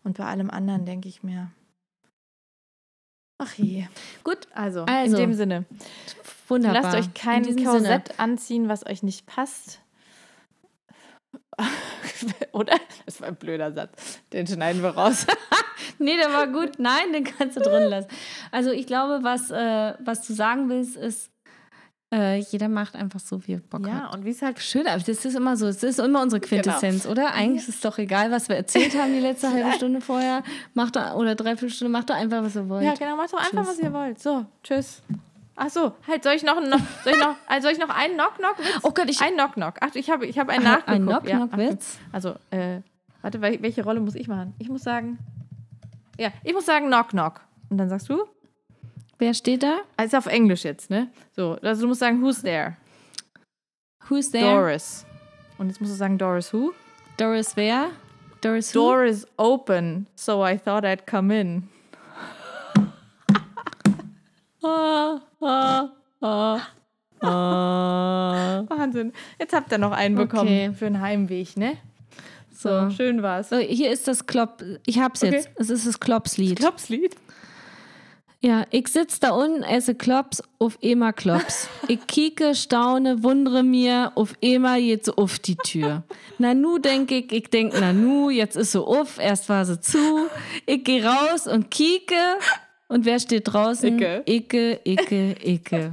Und 0.08 0.18
bei 0.18 0.24
allem 0.24 0.50
anderen 0.50 0.86
denke 0.86 1.10
ich 1.10 1.22
mir, 1.22 1.52
ach 3.40 3.54
je. 3.56 3.88
Gut, 4.24 4.48
also, 4.54 4.86
Also, 4.86 5.18
in 5.18 5.22
dem 5.22 5.34
Sinne. 5.34 5.66
Wunderbar. 6.48 6.82
Lasst 6.82 6.96
euch 6.96 7.08
In 7.08 7.14
kein 7.14 7.66
Korsett 7.66 8.18
anziehen, 8.18 8.70
was 8.70 8.86
euch 8.86 9.04
nicht 9.04 9.26
passt. 9.26 9.82
Oder? 12.54 12.78
Das 13.06 13.20
war 13.20 13.28
ein 13.28 13.36
blöder 13.36 13.74
Satz. 13.74 14.22
Den 14.32 14.48
schneiden 14.48 14.82
wir 14.82 14.92
raus. 14.92 15.28
Nee, 16.00 16.16
der 16.16 16.32
war 16.32 16.48
gut. 16.48 16.78
Nein, 16.78 17.12
den 17.12 17.24
kannst 17.24 17.58
du 17.58 17.62
drin 17.62 17.90
lassen. 17.90 18.08
Also 18.52 18.72
ich 18.72 18.86
glaube, 18.86 19.24
was, 19.24 19.50
äh, 19.50 19.96
was 20.00 20.28
du 20.28 20.34
sagen 20.34 20.70
willst, 20.70 20.96
ist, 20.96 21.32
äh, 22.14 22.38
jeder 22.38 22.70
macht 22.70 22.96
einfach 22.96 23.20
so, 23.20 23.46
wie 23.48 23.54
er 23.54 23.60
Bock 23.60 23.86
ja, 23.86 24.04
hat. 24.04 24.16
und 24.16 24.24
wie 24.26 24.30
es 24.30 24.42
halt. 24.42 24.60
Schön, 24.60 24.88
aber 24.88 25.00
das 25.00 25.26
ist 25.26 25.36
immer 25.36 25.58
so, 25.58 25.66
das 25.66 25.84
ist 25.84 26.00
immer 26.00 26.22
unsere 26.22 26.40
Quintessenz, 26.40 27.06
oder? 27.06 27.34
Eigentlich 27.34 27.68
ist 27.68 27.76
es 27.76 27.82
doch 27.82 27.98
egal, 27.98 28.32
was 28.32 28.48
wir 28.50 28.56
erzählt 28.56 28.98
haben 28.98 29.12
die 29.14 29.20
letzte 29.20 29.52
halbe 29.52 29.72
Stunde 29.74 30.00
vorher. 30.02 30.44
Macht 30.74 30.96
doch, 30.96 31.16
oder 31.16 31.36
dreiviertel 31.36 31.70
Stunde, 31.70 31.92
macht 31.92 32.10
doch 32.10 32.16
einfach, 32.16 32.42
was 32.44 32.56
ihr 32.56 32.70
wollt. 32.70 32.84
Ja, 32.86 32.94
genau, 32.94 33.16
macht 33.18 33.34
doch 33.34 33.40
einfach, 33.40 33.52
Tschüss. 33.66 33.68
was 33.68 33.80
ihr 33.80 33.94
wollt. 33.94 34.20
So, 34.20 34.46
tschüss. 34.64 35.02
Ach 35.60 35.70
so, 35.70 35.92
halt, 36.08 36.24
soll 36.24 36.34
ich 36.34 36.44
noch, 36.44 36.62
noch, 36.62 36.80
soll 37.04 37.14
ich 37.14 37.20
noch, 37.20 37.36
also 37.48 37.64
soll 37.68 37.72
ich 37.72 37.80
noch 37.80 37.90
einen 37.90 38.14
Knock-Knock-Witz? 38.14 38.80
Oh 38.84 38.92
Gott, 38.92 39.10
ich- 39.10 39.20
Ein 39.22 39.34
Knock-Knock. 39.34 39.76
Ach, 39.82 39.90
ich 39.96 40.10
habe 40.10 40.26
ich 40.28 40.38
hab 40.40 40.50
einen 40.50 40.64
nachgeguckt. 40.64 40.90
ein 40.90 41.08
Ja, 41.28 41.38
Knock-Knock-Witz? 41.38 41.98
Achtung. 41.98 42.14
also, 42.14 42.36
äh, 42.52 42.82
warte, 43.24 43.40
wel- 43.42 43.62
welche 43.62 43.84
Rolle 43.84 44.00
muss 44.00 44.16
ich 44.16 44.28
machen? 44.28 44.54
Ich 44.60 44.70
muss 44.70 44.84
sagen, 44.84 45.18
ja, 46.20 46.30
ich 46.44 46.54
muss 46.54 46.66
sagen 46.68 46.88
Knock-Knock. 46.88 47.42
Und 47.70 47.80
dann 47.80 47.90
sagst 47.90 48.08
du? 48.08 48.24
Wer 49.20 49.34
steht 49.34 49.64
da? 49.64 49.80
Also 49.98 50.18
auf 50.18 50.28
Englisch 50.28 50.64
jetzt, 50.64 50.90
ne? 50.90 51.08
So, 51.36 51.58
also 51.62 51.82
du 51.82 51.88
musst 51.88 52.00
sagen, 52.02 52.22
who's 52.22 52.42
there? 52.42 52.78
Who's 54.10 54.30
there? 54.32 54.44
Doris. 54.54 55.06
Und 55.58 55.70
jetzt 55.70 55.82
musst 55.82 55.94
du 55.94 55.98
sagen, 55.98 56.18
Doris 56.18 56.54
who? 56.54 56.72
Doris 57.18 57.56
wer? 57.56 57.90
Doris 58.42 58.74
who? 58.74 58.80
Door 58.80 59.06
is 59.06 59.28
open, 59.38 60.06
so 60.16 60.46
I 60.46 60.58
thought 60.58 60.84
I'd 60.86 61.06
come 61.08 61.32
in. 61.32 61.64
Ah, 64.64 65.20
ah, 65.42 65.90
ah, 66.22 66.62
ah. 67.22 68.64
Wahnsinn. 68.70 69.14
Jetzt 69.40 69.54
habt 69.54 69.72
ihr 69.72 69.78
noch 69.78 69.92
einen 69.92 70.18
Okay. 70.18 70.26
bekommen 70.28 70.76
für 70.76 70.86
einen 70.88 71.02
Heimweg, 71.02 71.58
ne? 71.58 71.78
So, 72.52 72.70
So. 72.70 72.90
schön 72.92 73.22
war's. 73.24 73.50
So, 73.50 73.58
hier 73.58 73.92
ist 73.92 74.08
das 74.08 74.26
Klopp. 74.26 74.64
Ich 74.86 75.00
hab's 75.00 75.24
Okay. 75.24 75.36
jetzt. 75.36 75.50
Es 75.56 75.70
ist 75.70 75.88
das 75.88 76.00
Klopslied. 76.00 76.60
Klopslied. 76.60 77.16
Ja, 78.40 78.66
ich 78.70 78.88
sitz 78.90 79.20
da 79.20 79.32
unten, 79.32 79.64
esse 79.64 79.96
Klops, 79.96 80.44
auf 80.60 80.78
Ema 80.82 81.12
Klops. 81.12 81.70
Ich 81.88 82.06
kieke, 82.06 82.54
staune, 82.54 83.24
wundere 83.24 83.64
mir, 83.64 84.12
auf 84.16 84.36
Ema 84.42 84.76
jetzt 84.76 85.18
auf 85.18 85.40
die 85.40 85.56
Tür. 85.56 86.04
Na 86.38 86.54
nu 86.54 86.78
denk 86.78 87.12
ich, 87.12 87.32
ich 87.32 87.50
denk, 87.50 87.74
na 87.80 87.94
nu, 87.94 88.30
jetzt 88.30 88.56
ist 88.56 88.74
sie 88.74 88.82
auf, 88.82 89.18
erst 89.18 89.50
war 89.50 89.66
sie 89.66 89.80
zu. 89.80 90.28
Ich 90.66 90.84
geh 90.84 91.04
raus 91.04 91.48
und 91.48 91.72
kieke. 91.72 92.16
Und 92.90 93.06
wer 93.06 93.20
steht 93.20 93.48
draußen? 93.48 93.98
Icke. 93.98 94.24
Icke, 94.26 94.80
Icke, 94.84 95.36
Icke. 95.44 95.92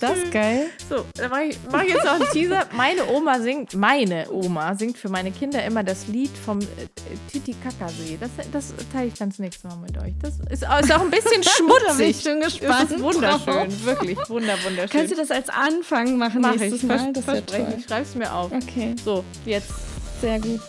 Ist 0.00 0.24
das 0.24 0.30
geil? 0.32 0.66
So, 0.88 1.04
da 1.14 1.28
mache 1.28 1.42
ich, 1.44 1.58
mach 1.70 1.82
ich 1.82 1.90
jetzt 1.92 2.04
noch 2.04 2.14
einen 2.14 2.24
Teaser. 2.32 2.66
Meine 2.72 3.06
Oma 3.06 3.38
singt, 3.40 3.74
meine 3.74 4.30
Oma 4.30 4.74
singt 4.74 4.96
für 4.96 5.08
meine 5.10 5.30
Kinder 5.30 5.62
immer 5.64 5.82
das 5.84 6.06
Lied 6.06 6.30
vom 6.36 6.58
äh, 6.60 6.64
Titicacasee. 7.30 8.16
Das, 8.20 8.30
das 8.50 8.72
teile 8.92 9.08
ich 9.08 9.14
ganz 9.14 9.38
nächstes 9.38 9.64
Mal 9.70 9.76
mit 9.76 9.98
euch. 9.98 10.14
Das 10.22 10.34
ist, 10.50 10.62
ist 10.62 10.64
auch 10.64 11.00
ein 11.02 11.10
bisschen 11.10 11.30
bin 11.32 11.40
ich 11.42 11.50
schmutzig. 11.50 12.22
schon 12.22 12.40
Das 12.40 12.58
gespannt. 12.58 12.90
ist 12.92 13.00
wunderschön, 13.00 13.44
drauf. 13.54 13.84
wirklich 13.84 14.18
wunder, 14.28 14.54
wunderschön. 14.64 14.90
Kannst 14.90 15.12
du 15.12 15.16
das 15.16 15.30
als 15.30 15.48
Anfang 15.50 16.16
machen 16.16 16.40
Mach 16.40 16.54
ich, 16.54 16.60
nächstes 16.60 16.80
vers 16.88 17.02
Mal? 17.02 17.12
Das 17.12 17.24
verspreche 17.24 17.74
ich. 17.78 17.84
Schreib's 17.84 18.14
mir 18.14 18.32
auf. 18.32 18.50
Okay, 18.52 18.94
So, 19.04 19.22
jetzt 19.44 19.70
sehr 20.20 20.40
gut. 20.40 20.60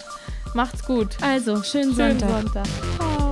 macht's 0.53 0.83
gut. 0.83 1.09
Also, 1.21 1.63
schönen 1.63 1.95
Schönen 1.95 2.19
Sonntag. 2.19 2.41
Sonntag. 2.43 2.65
Ciao. 2.97 3.30